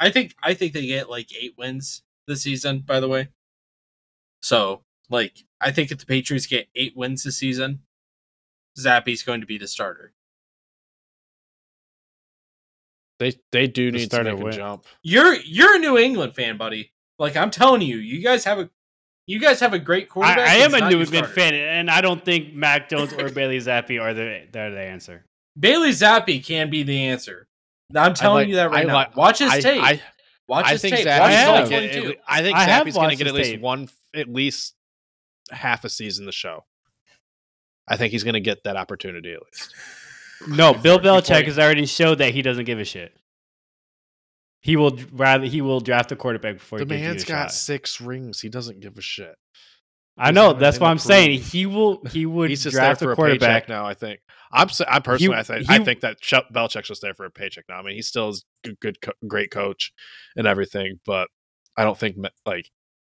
I 0.00 0.10
think 0.10 0.34
I 0.42 0.54
think 0.54 0.72
they 0.72 0.86
get 0.86 1.10
like 1.10 1.34
eight 1.36 1.54
wins 1.56 2.02
this 2.26 2.42
season. 2.42 2.80
By 2.80 3.00
the 3.00 3.08
way, 3.08 3.28
so 4.40 4.84
like 5.08 5.44
I 5.60 5.70
think 5.70 5.90
if 5.92 5.98
the 5.98 6.06
Patriots 6.06 6.46
get 6.46 6.68
eight 6.74 6.96
wins 6.96 7.22
this 7.24 7.36
season, 7.36 7.82
Zappe's 8.78 9.22
going 9.22 9.40
to 9.40 9.46
be 9.46 9.58
the 9.58 9.68
starter. 9.68 10.12
They 13.18 13.32
they 13.52 13.66
do 13.66 13.90
The 13.90 13.98
need 13.98 14.10
to 14.10 14.16
starter 14.16 14.32
make 14.32 14.40
a 14.40 14.44
win. 14.44 14.52
jump. 14.54 14.86
You're 15.02 15.34
you're 15.34 15.76
a 15.76 15.78
New 15.78 15.96
England 15.98 16.34
fan, 16.34 16.56
buddy. 16.56 16.92
Like 17.18 17.36
I'm 17.36 17.50
telling 17.50 17.82
you, 17.82 17.98
you 17.98 18.20
guys 18.22 18.44
have 18.44 18.58
a 18.58 18.70
you 19.26 19.38
guys 19.38 19.60
have 19.60 19.72
a 19.74 19.78
great 19.78 20.04
I, 20.04 20.06
quarterback. 20.08 20.48
I 20.48 20.54
He's 20.56 20.64
am 20.64 20.74
a 20.74 20.90
New 20.90 21.00
England 21.00 21.28
fan, 21.28 21.54
and 21.54 21.88
I 21.90 22.00
don't 22.00 22.24
think 22.24 22.54
Mac 22.54 22.88
Jones 22.88 23.12
or 23.12 23.30
Bailey 23.30 23.58
Zappe 23.58 24.00
are 24.00 24.12
the 24.14 24.46
they're 24.52 24.70
the 24.72 24.80
answer. 24.80 25.24
Bailey 25.58 25.90
Zappe 25.90 26.44
can 26.44 26.70
be 26.70 26.82
the 26.82 27.04
answer. 27.06 27.46
I'm 27.94 28.14
telling 28.14 28.42
like- 28.44 28.48
you 28.48 28.54
that 28.56 28.70
right 28.70 28.84
I 28.84 28.88
now. 28.88 28.94
like- 28.94 29.16
Watch 29.16 29.38
his 29.38 29.50
I, 29.52 29.60
tape. 29.60 29.82
I, 29.82 30.00
Watch 30.48 30.66
I 30.66 30.72
his 30.72 30.82
think 30.82 30.96
tape. 30.96 31.06
Zappe's 31.06 31.20
Watch 31.20 31.30
his 31.30 31.38
have. 31.38 31.70
gonna 31.70 31.88
get. 31.88 32.04
At, 32.06 32.16
I 32.26 32.42
think 32.42 32.56
I 32.56 32.64
have 32.64 32.86
Zappe's 32.86 32.94
going 32.96 33.10
to 33.10 33.16
get 33.16 33.26
at 33.28 33.34
least 33.34 33.50
tape. 33.52 33.60
one, 33.60 33.88
at 34.14 34.28
least 34.28 34.74
half 35.50 35.84
a 35.84 35.88
season 35.88 36.26
the 36.26 36.32
show. 36.32 36.64
I 37.86 37.96
think 37.96 38.12
he's 38.12 38.24
going 38.24 38.34
to 38.34 38.40
get 38.40 38.64
that 38.64 38.76
opportunity 38.76 39.32
at 39.32 39.40
least. 39.42 39.74
No, 40.48 40.74
Bill 40.74 40.98
Belichick 40.98 41.44
has 41.46 41.58
already 41.58 41.86
showed 41.86 42.16
that 42.16 42.32
he 42.34 42.42
doesn't 42.42 42.64
give 42.64 42.78
a 42.78 42.84
shit. 42.84 43.14
He 44.60 44.76
will 44.76 44.96
rather 45.12 45.44
he 45.46 45.60
will 45.60 45.80
draft 45.80 46.12
a 46.12 46.16
quarterback 46.16 46.54
before 46.54 46.78
The 46.84 46.96
he 46.96 47.04
a 47.04 47.14
got 47.14 47.26
shot. 47.26 47.52
six 47.52 48.00
rings. 48.00 48.40
He 48.40 48.48
doesn't 48.48 48.80
give 48.80 48.96
a 48.96 49.00
shit. 49.02 49.34
I 50.16 50.30
know 50.30 50.52
that's 50.52 50.78
what 50.78 50.88
I'm 50.88 50.98
saying. 50.98 51.40
He 51.40 51.66
will 51.66 52.04
he 52.10 52.26
would 52.26 52.50
He's 52.50 52.62
just 52.62 52.76
there 52.76 52.84
draft 52.84 53.00
for 53.00 53.10
a 53.10 53.12
a 53.12 53.16
quarterback. 53.16 53.62
paycheck 53.64 53.68
now. 53.68 53.84
I 53.86 53.94
think. 53.94 54.20
I'm. 54.52 54.68
I 54.86 55.00
personally, 55.00 55.36
I 55.36 55.42
think. 55.42 55.70
I 55.70 55.82
think 55.82 56.00
that 56.00 56.18
Belichick's 56.20 56.88
just 56.88 57.00
there 57.02 57.14
for 57.14 57.24
a 57.24 57.30
paycheck 57.30 57.64
now. 57.68 57.78
I 57.78 57.82
mean, 57.82 57.96
he 57.96 58.02
still 58.02 58.28
is 58.28 58.44
good, 58.62 58.78
good, 58.80 59.00
co- 59.00 59.12
great 59.26 59.50
coach, 59.50 59.92
and 60.36 60.46
everything. 60.46 61.00
But 61.06 61.28
I 61.76 61.84
don't 61.84 61.96
think 61.98 62.18
like 62.44 62.70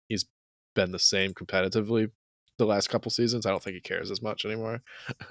he's 0.08 0.26
been 0.74 0.90
the 0.90 0.98
same 0.98 1.32
competitively 1.32 2.10
the 2.58 2.66
last 2.66 2.88
couple 2.90 3.10
seasons. 3.12 3.46
I 3.46 3.50
don't 3.50 3.62
think 3.62 3.74
he 3.74 3.80
cares 3.80 4.10
as 4.10 4.20
much 4.20 4.44
anymore. 4.44 4.82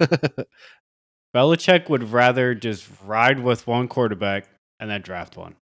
Belichick 1.38 1.88
would 1.88 2.10
rather 2.10 2.52
just 2.52 2.88
ride 3.06 3.38
with 3.38 3.64
one 3.64 3.86
quarterback 3.86 4.48
and 4.80 4.90
then 4.90 5.02
draft 5.02 5.36
one 5.36 5.54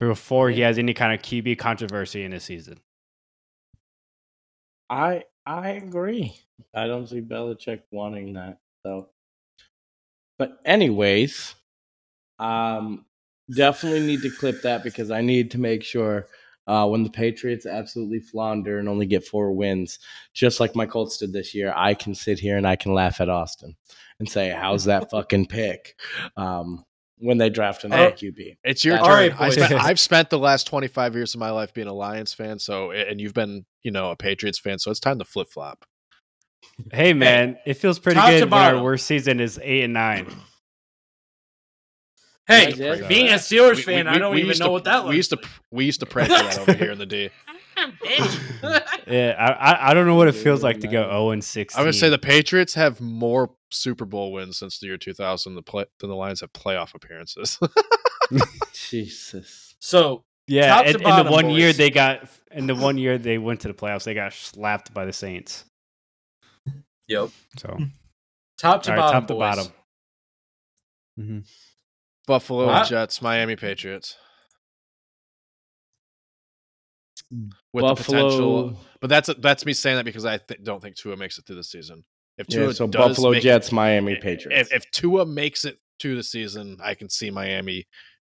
before 0.00 0.50
he 0.50 0.62
has 0.62 0.76
any 0.76 0.92
kind 0.92 1.14
of 1.14 1.22
QB 1.22 1.56
controversy 1.56 2.24
in 2.24 2.32
his 2.32 2.42
season. 2.42 2.80
I 4.88 5.22
I 5.46 5.68
agree. 5.68 6.34
I 6.74 6.88
don't 6.88 7.06
see 7.06 7.20
Belichick 7.20 7.82
wanting 7.92 8.32
that 8.32 8.58
though. 8.82 9.10
But 10.36 10.58
anyways, 10.64 11.54
um, 12.40 13.04
definitely 13.54 14.04
need 14.04 14.22
to 14.22 14.30
clip 14.30 14.62
that 14.62 14.82
because 14.82 15.12
I 15.12 15.20
need 15.20 15.52
to 15.52 15.58
make 15.58 15.84
sure 15.84 16.26
uh, 16.70 16.86
when 16.86 17.02
the 17.02 17.10
Patriots 17.10 17.66
absolutely 17.66 18.20
flounder 18.20 18.78
and 18.78 18.88
only 18.88 19.06
get 19.06 19.26
four 19.26 19.52
wins, 19.52 19.98
just 20.32 20.60
like 20.60 20.76
my 20.76 20.86
Colts 20.86 21.16
did 21.18 21.32
this 21.32 21.54
year, 21.54 21.72
I 21.76 21.94
can 21.94 22.14
sit 22.14 22.38
here 22.38 22.56
and 22.56 22.66
I 22.66 22.76
can 22.76 22.94
laugh 22.94 23.20
at 23.20 23.28
Austin 23.28 23.74
and 24.18 24.28
say, 24.28 24.50
"How's 24.50 24.84
that 24.84 25.10
fucking 25.10 25.46
pick?" 25.46 25.96
Um, 26.36 26.84
when 27.22 27.36
they 27.38 27.50
draft 27.50 27.84
an 27.84 27.92
Oh. 27.92 28.10
QB. 28.12 28.56
It's 28.64 28.82
your 28.82 28.96
All 28.98 29.04
turn. 29.04 29.14
right, 29.14 29.32
I 29.40 29.48
boys. 29.48 29.54
spent, 29.56 29.72
I've 29.88 30.00
spent 30.00 30.30
the 30.30 30.38
last 30.38 30.66
25 30.66 31.14
years 31.14 31.34
of 31.34 31.40
my 31.40 31.50
life 31.50 31.74
being 31.74 31.86
a 31.88 31.92
Lions 31.92 32.32
fan, 32.32 32.58
so 32.58 32.92
and 32.92 33.20
you've 33.20 33.34
been, 33.34 33.66
you 33.82 33.90
know, 33.90 34.10
a 34.10 34.16
Patriots 34.16 34.58
fan, 34.58 34.78
so 34.78 34.90
it's 34.90 35.00
time 35.00 35.18
to 35.18 35.24
flip 35.26 35.48
flop. 35.50 35.84
Hey 36.92 37.12
man, 37.12 37.58
it 37.66 37.74
feels 37.74 37.98
pretty 37.98 38.18
top 38.20 38.30
good 38.30 38.50
when 38.50 38.74
our 38.76 38.82
worst 38.82 39.06
season 39.06 39.38
is 39.40 39.58
eight 39.62 39.82
and 39.84 39.92
nine. 39.92 40.26
Hey, 42.50 42.72
Yeah, 42.72 42.94
yeah. 42.94 43.08
being 43.08 43.28
a 43.28 43.34
Steelers 43.34 43.82
fan, 43.82 44.08
I 44.08 44.18
don't 44.18 44.36
even 44.38 44.58
know 44.58 44.70
what 44.72 44.84
that 44.84 45.04
was. 45.04 45.10
We 45.10 45.16
used 45.16 45.30
to 45.30 45.38
we 45.70 45.84
used 45.84 46.00
to 46.00 46.06
pray 46.06 46.24
for 46.24 46.30
that 46.30 46.58
over 46.58 46.72
here 46.72 46.90
in 46.90 46.98
the 46.98 47.06
D. 47.06 47.30
Yeah, 49.06 49.34
I, 49.38 49.72
I 49.72 49.90
I 49.90 49.94
don't 49.94 50.06
know 50.06 50.14
what 50.14 50.28
it 50.28 50.34
feels 50.34 50.62
like 50.62 50.80
to 50.80 50.86
go 50.86 51.02
zero 51.02 51.30
and 51.30 51.42
six. 51.42 51.76
I 51.76 51.82
would 51.82 51.94
say 51.94 52.10
the 52.10 52.18
Patriots 52.18 52.74
have 52.74 53.00
more 53.00 53.50
Super 53.70 54.04
Bowl 54.04 54.32
wins 54.32 54.58
since 54.58 54.78
the 54.78 54.86
year 54.86 54.96
2000 54.98 55.54
the 55.54 55.62
play, 55.62 55.84
than 55.98 56.10
the 56.10 56.16
Lions 56.16 56.42
have 56.42 56.52
playoff 56.52 56.94
appearances. 56.94 57.58
Jesus. 58.72 59.74
so 59.80 60.22
yeah, 60.46 60.66
top 60.66 60.84
to 60.84 60.88
and, 60.88 60.96
and 60.96 61.04
bottom, 61.04 61.26
the 61.26 61.32
one 61.32 61.50
year 61.50 61.72
they 61.72 61.90
got 61.90 62.28
in 62.52 62.66
the 62.66 62.74
one 62.74 62.98
year 62.98 63.18
they 63.18 63.38
went 63.38 63.60
to 63.60 63.68
the 63.68 63.74
playoffs, 63.74 64.04
they 64.04 64.14
got 64.14 64.32
slapped 64.32 64.92
by 64.94 65.04
the 65.04 65.12
Saints. 65.12 65.64
yep, 67.08 67.30
So 67.58 67.78
top 68.58 68.82
to 68.84 68.90
all 68.90 68.96
right, 68.96 69.02
bottom, 69.02 69.20
top 69.22 69.28
to 69.28 69.34
bottom. 69.34 69.66
Mm-hmm. 71.18 71.38
Buffalo 72.30 72.68
Wow. 72.68 72.84
Jets, 72.84 73.20
Miami 73.20 73.56
Patriots. 73.56 74.16
With 77.72 77.82
Buffalo. 77.82 77.94
the 77.94 77.94
potential, 77.94 78.80
but 79.00 79.10
that's 79.10 79.30
that's 79.38 79.64
me 79.66 79.72
saying 79.72 79.96
that 79.96 80.04
because 80.04 80.24
I 80.24 80.38
th- 80.38 80.60
don't 80.64 80.80
think 80.82 80.96
Tua 80.96 81.16
makes 81.16 81.38
it 81.38 81.44
through 81.46 81.56
the 81.56 81.64
season. 81.64 82.04
If 82.38 82.46
Tua 82.46 82.66
Yeah, 82.68 82.72
so 82.72 82.86
does 82.86 83.08
Buffalo 83.16 83.32
make- 83.32 83.42
Jets, 83.42 83.70
Miami 83.72 84.16
Patriots. 84.16 84.70
If, 84.72 84.84
if 84.84 84.90
Tua 84.90 85.26
makes 85.26 85.64
it 85.64 85.78
to 86.00 86.16
the 86.16 86.22
season, 86.22 86.78
I 86.82 86.94
can 86.94 87.08
see 87.08 87.30
Miami 87.30 87.86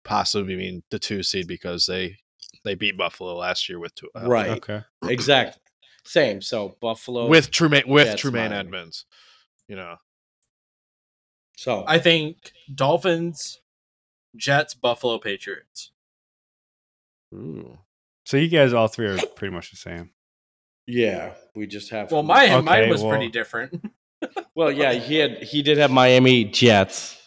possibly 0.04 0.56
being 0.56 0.84
the 0.90 0.98
two 1.00 1.22
seed 1.24 1.48
because 1.48 1.86
they 1.86 2.18
they 2.64 2.74
beat 2.76 2.98
Buffalo 2.98 3.36
last 3.36 3.68
year 3.70 3.80
with 3.80 3.94
Tua. 3.96 4.10
Right. 4.28 4.50
Okay. 4.52 4.82
Exactly. 5.08 5.62
Same. 6.06 6.42
So 6.42 6.76
Buffalo 6.82 7.28
with 7.28 7.52
Tremaine 7.52 7.88
with 7.88 8.08
Jets, 8.08 8.22
Tremaine 8.22 8.50
Miami. 8.52 8.56
Edmunds. 8.60 9.06
You 9.68 9.76
know, 9.76 9.96
So 11.56 11.84
I 11.88 12.00
think 12.00 12.52
Dolphins, 12.74 13.60
Jets, 14.38 14.74
Buffalo, 14.74 15.18
Patriots. 15.20 15.92
Ooh. 17.34 17.78
So 18.26 18.38
you 18.38 18.48
guys 18.48 18.74
all 18.74 18.88
three 18.88 19.08
are 19.08 19.18
pretty 19.36 19.54
much 19.54 19.72
the 19.72 19.78
same. 19.78 20.12
yeah, 20.86 21.34
we 21.56 21.68
just 21.68 21.90
have. 21.92 22.12
Well, 22.12 22.24
my 22.24 22.46
Okay, 22.56 22.62
mine 22.62 22.90
was 22.90 23.02
well- 23.02 23.12
pretty 23.12 23.30
different. 23.30 23.84
Well, 24.56 24.72
yeah, 24.72 24.94
he 24.94 25.18
had 25.18 25.44
he 25.44 25.62
did 25.62 25.78
have 25.78 25.92
Miami 25.92 26.44
Jets, 26.44 27.22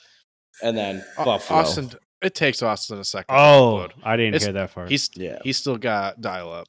and 0.60 0.76
then 0.76 1.04
Au- 1.18 1.24
Buffalo. 1.24 1.60
Austin. 1.60 1.92
It 2.20 2.34
takes 2.34 2.60
Austin 2.64 2.98
a 2.98 3.04
second. 3.04 3.32
Oh. 3.32 3.86
I 4.02 4.16
didn't 4.16 4.34
It's- 4.34 4.42
hear 4.42 4.52
that 4.54 4.74
part. 4.74 4.90
he's 4.90 5.08
Yeah. 5.14 5.38
he's 5.44 5.56
still 5.56 5.76
got 5.78 6.20
dial 6.20 6.52
up. 6.52 6.66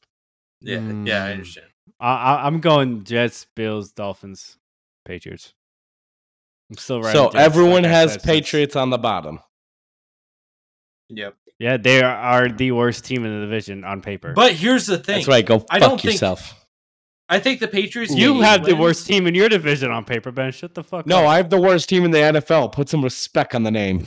Yeah, 0.61 0.75
yeah, 0.75 1.25
I 1.25 1.29
Mm. 1.29 1.31
understand. 1.31 1.65
I, 1.99 2.13
I, 2.13 2.45
I'm 2.45 2.59
going 2.59 3.03
Jets, 3.03 3.47
Bills, 3.55 3.91
Dolphins, 3.93 4.59
Patriots. 5.03 5.55
I'm 6.69 6.77
still 6.77 7.01
right. 7.01 7.11
so 7.11 7.29
everyone 7.29 7.83
has 7.83 8.17
Patriots 8.17 8.75
on 8.75 8.91
the 8.91 8.99
bottom. 8.99 9.39
Yep. 11.11 11.35
Yeah, 11.59 11.77
they 11.77 12.01
are, 12.01 12.15
are 12.15 12.49
the 12.49 12.71
worst 12.71 13.05
team 13.05 13.23
in 13.25 13.39
the 13.39 13.45
division 13.45 13.83
on 13.83 14.01
paper. 14.01 14.33
But 14.33 14.53
here's 14.53 14.87
the 14.87 14.97
thing. 14.97 15.17
That's 15.17 15.27
right. 15.27 15.45
Go 15.45 15.63
I 15.69 15.79
fuck 15.79 15.89
don't 15.89 16.01
think- 16.01 16.13
yourself. 16.13 16.57
I 17.29 17.39
think 17.39 17.61
the 17.61 17.67
Patriots. 17.69 18.13
you 18.13 18.33
get 18.39 18.43
have 18.43 18.65
the 18.65 18.75
worst 18.75 19.07
team 19.07 19.25
in 19.25 19.35
your 19.35 19.47
division 19.47 19.89
on 19.89 20.03
paper, 20.03 20.31
Ben. 20.31 20.51
Shut 20.51 20.73
the 20.75 20.83
fuck 20.83 21.01
up. 21.01 21.05
No, 21.07 21.19
up. 21.19 21.27
I 21.27 21.37
have 21.37 21.49
the 21.49 21.61
worst 21.61 21.87
team 21.87 22.03
in 22.03 22.11
the 22.11 22.17
NFL. 22.17 22.73
Put 22.73 22.89
some 22.89 23.01
respect 23.01 23.55
on 23.55 23.63
the 23.63 23.71
name. 23.71 24.05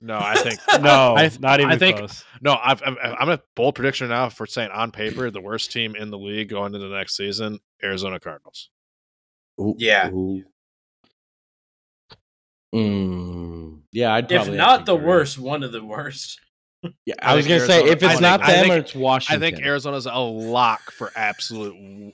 No, 0.00 0.18
I 0.18 0.34
think 0.34 0.58
no, 0.82 1.14
I- 1.16 1.30
not 1.38 1.60
even 1.60 1.72
I 1.72 1.78
think- 1.78 1.98
close. 1.98 2.24
no. 2.40 2.58
I've, 2.60 2.82
I've, 2.84 2.96
I'm 3.00 3.28
a 3.28 3.40
bold 3.54 3.76
prediction 3.76 4.08
now 4.08 4.28
for 4.28 4.44
saying 4.44 4.70
on 4.72 4.90
paper 4.90 5.30
the 5.30 5.40
worst 5.40 5.70
team 5.70 5.94
in 5.94 6.10
the 6.10 6.18
league 6.18 6.48
going 6.48 6.74
into 6.74 6.88
the 6.88 6.96
next 6.96 7.16
season, 7.16 7.60
Arizona 7.84 8.18
Cardinals. 8.18 8.70
Yeah. 9.76 10.10
Ooh. 10.10 10.42
Mm, 12.74 13.67
yeah, 13.92 14.14
I'd 14.14 14.30
If 14.30 14.48
not 14.48 14.86
the 14.86 14.94
agree. 14.94 15.06
worst, 15.06 15.38
one 15.38 15.62
of 15.62 15.72
the 15.72 15.84
worst. 15.84 16.40
Yeah, 17.04 17.14
I 17.20 17.32
I 17.32 17.34
was 17.36 17.46
gonna 17.46 17.66
say 17.66 17.82
if 17.84 18.02
it's 18.02 18.04
I 18.04 18.20
not 18.20 18.40
think- 18.40 18.48
I 18.48 18.52
them 18.52 18.62
think- 18.62 18.74
or 18.74 18.76
it's 18.78 18.94
Washington. 18.94 19.42
I 19.42 19.50
think 19.50 19.64
Arizona's 19.66 20.06
a 20.06 20.14
lock 20.18 20.90
for 20.92 21.10
absolute 21.16 22.12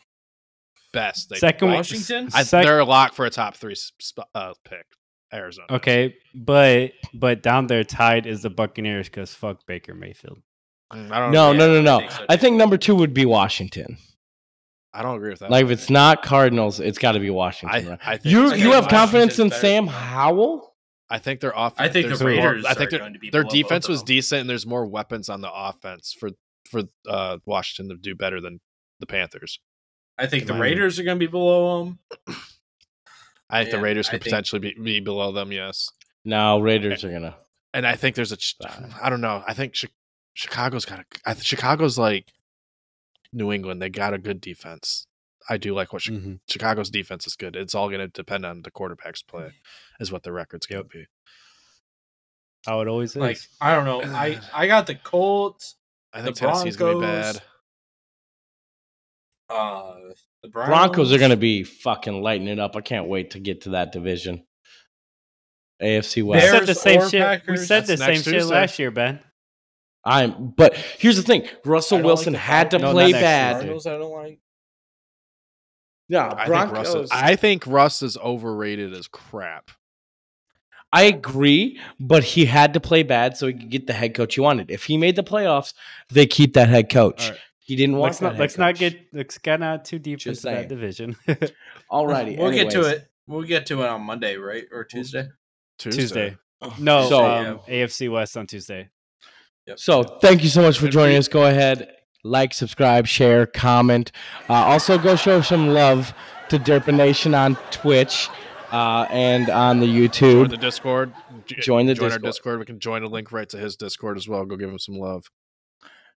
best. 0.92 1.28
They 1.28 1.36
Second 1.36 1.72
Washington, 1.72 2.28
I, 2.32 2.42
sec- 2.44 2.64
they're 2.64 2.78
a 2.78 2.84
lock 2.84 3.12
for 3.14 3.26
a 3.26 3.30
top 3.30 3.56
three 3.56 3.74
sp- 3.76 4.24
uh, 4.34 4.54
pick. 4.64 4.86
Arizona. 5.32 5.66
Okay, 5.68 6.14
but 6.34 6.92
but 7.12 7.42
down 7.42 7.66
there 7.66 7.82
tied 7.82 8.24
is 8.26 8.42
the 8.42 8.50
Buccaneers 8.50 9.08
because 9.08 9.34
fuck 9.34 9.66
Baker 9.66 9.92
Mayfield. 9.92 10.38
Mm, 10.92 11.10
I 11.10 11.18
don't. 11.18 11.32
No, 11.32 11.50
Yeah, 11.50 11.58
no, 11.58 11.82
no, 11.82 11.96
I 11.98 12.00
no. 12.04 12.08
so, 12.08 12.24
I 12.28 12.36
think 12.36 12.56
number 12.56 12.76
two 12.76 12.94
would 12.94 13.12
be 13.12 13.24
Washington. 13.26 13.98
I 14.92 15.02
don't 15.02 15.16
agree 15.16 15.30
with 15.30 15.40
that. 15.40 15.50
Like 15.50 15.64
if 15.64 15.70
it's 15.72 15.90
not 15.90 16.22
Cardinals, 16.22 16.78
it's 16.78 16.98
got 16.98 17.12
to 17.12 17.20
be 17.20 17.30
Washington. 17.30 17.84
I, 17.86 17.90
right? 17.90 17.98
I 18.06 18.16
think 18.16 18.32
You 18.32 18.42
you 18.44 18.50
think 18.50 18.74
have 18.74 18.88
confidence 18.88 19.40
in 19.40 19.48
better. 19.48 19.60
Sam 19.60 19.86
Howell? 19.88 20.73
I 21.10 21.18
think 21.18 21.40
their 21.40 21.56
off. 21.56 21.74
I 21.78 21.88
think 21.88 22.04
the 22.04 22.08
there's 22.08 22.20
more- 22.20 22.28
Raiders 22.30 22.64
I 22.64 22.74
think 22.74 22.88
are 22.88 22.90
their, 22.92 22.98
going 23.00 23.12
to 23.14 23.18
be 23.18 23.30
their 23.30 23.42
below 23.42 23.52
defense 23.52 23.86
both 23.86 23.90
was 23.92 24.02
decent, 24.02 24.40
and 24.42 24.50
there's 24.50 24.66
more 24.66 24.86
weapons 24.86 25.28
on 25.28 25.40
the 25.40 25.50
offense 25.52 26.14
for 26.18 26.30
for 26.70 26.82
uh, 27.08 27.38
Washington 27.44 27.94
to 27.94 28.00
do 28.00 28.14
better 28.14 28.40
than 28.40 28.60
the 29.00 29.06
Panthers. 29.06 29.60
I 30.18 30.26
think 30.26 30.46
the 30.46 30.52
Miami. 30.54 30.70
Raiders 30.70 30.98
are 30.98 31.02
going 31.04 31.18
to 31.18 31.26
be 31.26 31.30
below 31.30 31.84
them. 31.84 31.98
I 33.50 33.60
think 33.62 33.70
the 33.72 33.76
Yeah, 33.76 33.82
Raiders 33.82 34.08
I 34.08 34.12
could 34.12 34.22
think- 34.22 34.32
potentially 34.32 34.60
be, 34.60 34.74
be 34.82 35.00
below 35.00 35.32
them. 35.32 35.52
Yes, 35.52 35.90
No, 36.24 36.60
Raiders 36.60 37.04
are 37.04 37.10
gonna. 37.12 37.36
and 37.74 37.86
I 37.86 37.96
think 37.96 38.16
there's 38.16 38.32
a. 38.32 38.38
I 39.02 39.10
don't 39.10 39.20
know. 39.20 39.42
I 39.46 39.52
think 39.54 39.74
Chicago's 40.34 40.84
got 40.86 41.00
a. 41.00 41.04
I, 41.26 41.34
th- 41.34 41.44
Chicago's 41.44 41.98
like 41.98 42.32
New 43.32 43.52
England. 43.52 43.82
They 43.82 43.90
got 43.90 44.14
a 44.14 44.18
good 44.18 44.40
defense. 44.40 45.06
I 45.48 45.56
do 45.58 45.74
like 45.74 45.92
what 45.92 46.02
Chi- 46.04 46.12
Mhm. 46.12 46.40
Chicago's 46.48 46.90
defense 46.90 47.26
is 47.26 47.34
good. 47.36 47.54
It's 47.56 47.74
all 47.74 47.88
going 47.88 48.00
to 48.00 48.08
depend 48.08 48.46
on 48.46 48.62
the 48.62 48.70
quarterback's 48.70 49.22
play, 49.22 49.50
is 50.00 50.10
what 50.10 50.22
the 50.22 50.32
record's 50.32 50.66
going 50.66 50.82
to 50.82 50.88
be. 50.88 51.04
How 52.66 52.80
it 52.80 52.88
always 52.88 53.10
is. 53.10 53.16
Like 53.16 53.38
I 53.60 53.74
don't 53.74 53.84
know. 53.84 54.02
I 54.02 54.40
I 54.54 54.66
got 54.66 54.86
the 54.86 54.94
Colts. 54.94 55.76
I 56.12 56.20
The 56.20 56.26
think 56.26 56.36
Tennessee's 56.38 56.76
going 56.76 56.94
to 56.94 57.00
be 57.00 57.06
Broncos- 57.06 57.34
bad. 57.34 57.42
Uh, 59.50 59.94
the 60.42 60.48
Browns. 60.48 60.68
Broncos 60.68 61.12
are 61.12 61.18
going 61.18 61.30
to 61.30 61.36
be 61.36 61.62
fucking 61.64 62.22
lighting 62.22 62.48
it 62.48 62.58
up. 62.58 62.76
I 62.76 62.80
can't 62.80 63.08
wait 63.08 63.32
to 63.32 63.38
get 63.40 63.62
to 63.62 63.70
that 63.70 63.92
division. 63.92 64.46
AFC 65.82 66.22
West. 66.22 66.46
Bears 66.46 66.58
said 66.58 66.66
the 66.68 66.74
same 66.74 67.00
or 67.02 67.08
shit. 67.10 67.20
We 67.20 67.24
Packers? 67.26 67.66
said 67.66 67.86
the 67.86 67.96
same 67.96 68.06
next 68.08 68.22
shit 68.22 68.34
Tuesday. 68.34 68.54
last 68.54 68.78
year, 68.78 68.90
Ben. 68.90 69.20
I'm 70.06 70.50
but 70.56 70.74
here's 70.76 71.16
the 71.16 71.22
thing. 71.22 71.46
Russell 71.64 72.02
Wilson 72.02 72.32
like 72.34 72.42
had 72.42 72.70
to 72.72 72.78
No, 72.78 72.92
play 72.92 73.12
bad. 73.12 73.54
Cardinals. 73.56 73.86
I 73.86 73.98
don't 73.98 74.12
like. 74.12 74.38
Yeah, 76.08 76.32
I 76.36 76.46
think, 76.48 76.72
Russ 76.72 76.94
is, 76.94 77.10
I 77.12 77.36
think 77.36 77.66
Russ 77.66 78.02
is 78.02 78.16
overrated 78.18 78.92
as 78.92 79.08
crap. 79.08 79.70
I 80.92 81.04
agree, 81.04 81.80
but 81.98 82.22
he 82.22 82.44
had 82.44 82.74
to 82.74 82.80
play 82.80 83.02
bad 83.02 83.36
so 83.36 83.48
he 83.48 83.54
could 83.54 83.70
get 83.70 83.86
the 83.86 83.92
head 83.94 84.14
coach 84.14 84.34
he 84.36 84.40
wanted. 84.40 84.70
If 84.70 84.84
he 84.84 84.96
made 84.96 85.16
the 85.16 85.24
playoffs, 85.24 85.74
they 86.10 86.26
keep 86.26 86.54
that 86.54 86.68
head 86.68 86.88
coach. 86.88 87.24
All 87.24 87.30
right. 87.30 87.40
He 87.58 87.76
didn't 87.76 87.96
want 87.96 88.10
Let's 88.10 88.18
that 88.18 88.24
not 88.26 88.32
head 88.34 88.40
let's 88.40 88.58
not 88.58 88.74
get 88.76 89.06
let's 89.12 89.38
get 89.38 89.58
not 89.58 89.84
too 89.86 89.98
deep 89.98 90.18
Just 90.18 90.44
into 90.44 90.54
saying. 90.56 90.56
that 90.56 90.68
division. 90.68 91.16
Alrighty, 91.90 92.38
We'll 92.38 92.52
get 92.52 92.70
to 92.70 92.82
it. 92.82 93.08
We'll 93.26 93.42
get 93.42 93.66
to 93.66 93.82
it 93.82 93.88
on 93.88 94.02
Monday, 94.02 94.36
right, 94.36 94.64
or 94.70 94.84
Tuesday. 94.84 95.28
Tuesday. 95.78 96.00
Tuesday. 96.02 96.36
No, 96.78 97.08
So- 97.08 97.24
um, 97.24 97.60
AFC 97.66 98.12
West 98.12 98.36
on 98.36 98.46
Tuesday. 98.46 98.90
Yep. 99.66 99.78
So 99.78 100.02
thank 100.02 100.42
you 100.42 100.50
so 100.50 100.60
much 100.60 100.78
for 100.78 100.88
joining 100.88 101.16
us. 101.16 101.26
Go 101.26 101.46
ahead, 101.46 101.90
like, 102.24 102.52
subscribe, 102.52 103.06
share, 103.06 103.46
comment. 103.46 104.10
Uh, 104.48 104.54
also, 104.54 104.98
go 104.98 105.14
show 105.14 105.40
some 105.40 105.68
love 105.68 106.12
to 106.48 106.58
Derpa 106.58 106.94
Nation 106.94 107.34
on 107.34 107.56
Twitch 107.70 108.28
uh, 108.72 109.06
and 109.10 109.48
on 109.50 109.78
the 109.78 109.86
Join 109.86 109.96
YouTube. 109.96 110.50
the 110.50 110.56
Discord. 110.56 111.12
Join 111.46 111.86
the 111.86 111.94
join 111.94 112.10
our 112.10 112.18
Discord. 112.18 112.22
Discord. 112.22 112.58
We 112.60 112.64
can 112.66 112.80
join 112.80 113.02
a 113.02 113.08
link 113.08 113.30
right 113.30 113.48
to 113.50 113.58
his 113.58 113.76
Discord 113.76 114.16
as 114.16 114.26
well. 114.26 114.44
Go 114.44 114.56
give 114.56 114.70
him 114.70 114.78
some 114.78 114.96
love. 114.96 115.30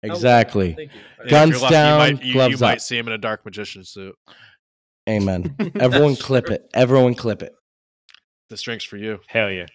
exactly. 0.04 0.74
Thank 0.74 0.92
you. 0.94 1.30
Guns 1.30 1.62
lucky, 1.62 1.74
down, 1.74 1.94
you 1.94 2.16
might, 2.16 2.24
you, 2.24 2.44
you 2.52 2.58
might 2.58 2.74
up. 2.76 2.82
see 2.82 2.98
him 2.98 3.08
in 3.08 3.14
a 3.14 3.18
dark 3.18 3.44
magician 3.44 3.84
suit. 3.84 4.16
Amen. 5.10 5.56
Everyone 5.80 6.16
clip 6.16 6.46
true. 6.46 6.56
it. 6.56 6.70
Everyone 6.74 7.14
clip 7.14 7.44
it. 7.44 7.54
The 8.50 8.56
drink's 8.58 8.84
for 8.84 8.98
you. 8.98 9.20
Hell 9.28 9.52
yeah. 9.52 9.66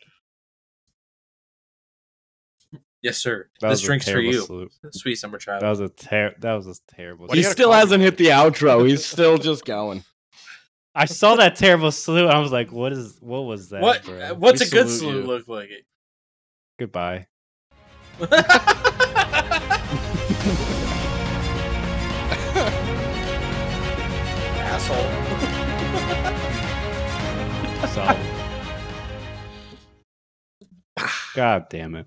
Yes, 3.03 3.17
sir. 3.19 3.49
That 3.61 3.69
this 3.69 3.81
was 3.81 3.83
a 3.83 3.87
drink's 3.87 4.11
for 4.11 4.21
you, 4.21 4.43
salute. 4.43 4.73
summer 4.93 5.15
summer 5.15 5.39
child. 5.39 5.63
That 5.63 5.71
was 5.71 5.81
a 5.81 5.89
ter- 5.89 6.35
that 6.41 6.53
was 6.55 6.67
a 6.67 6.75
terrible. 6.95 7.27
What 7.29 7.37
He 7.37 7.43
still 7.43 7.73
hasn't 7.73 8.03
hit 8.03 8.17
the 8.19 8.27
outro. 8.27 8.87
He's 8.87 9.05
still 9.05 9.39
just 9.39 9.65
going. 9.65 10.05
I 10.95 11.07
saw 11.07 11.37
that 11.37 11.57
terrible 11.57 11.93
salute. 11.93 12.29
I 12.29 12.39
was 12.41 12.53
like, 12.53 12.73
"What 12.73 12.93
is? 12.93 13.17
What 13.21 13.41
was 13.43 13.71
that?" 13.71 13.81
what? 13.81 14.05
bro? 14.05 14.19
Uh, 14.21 14.35
what's 14.35 14.61
We 14.61 14.67
a 14.67 14.71
good 14.71 14.89
salute 14.89 14.99
salute 14.99 15.21
you. 15.23 15.27
look 15.27 15.49
like? 15.49 15.71
Goodbye. 16.79 17.27
Asshole. 24.63 25.07
So, 27.89 28.17
God 31.35 31.67
damn 31.71 31.95
it. 31.97 32.07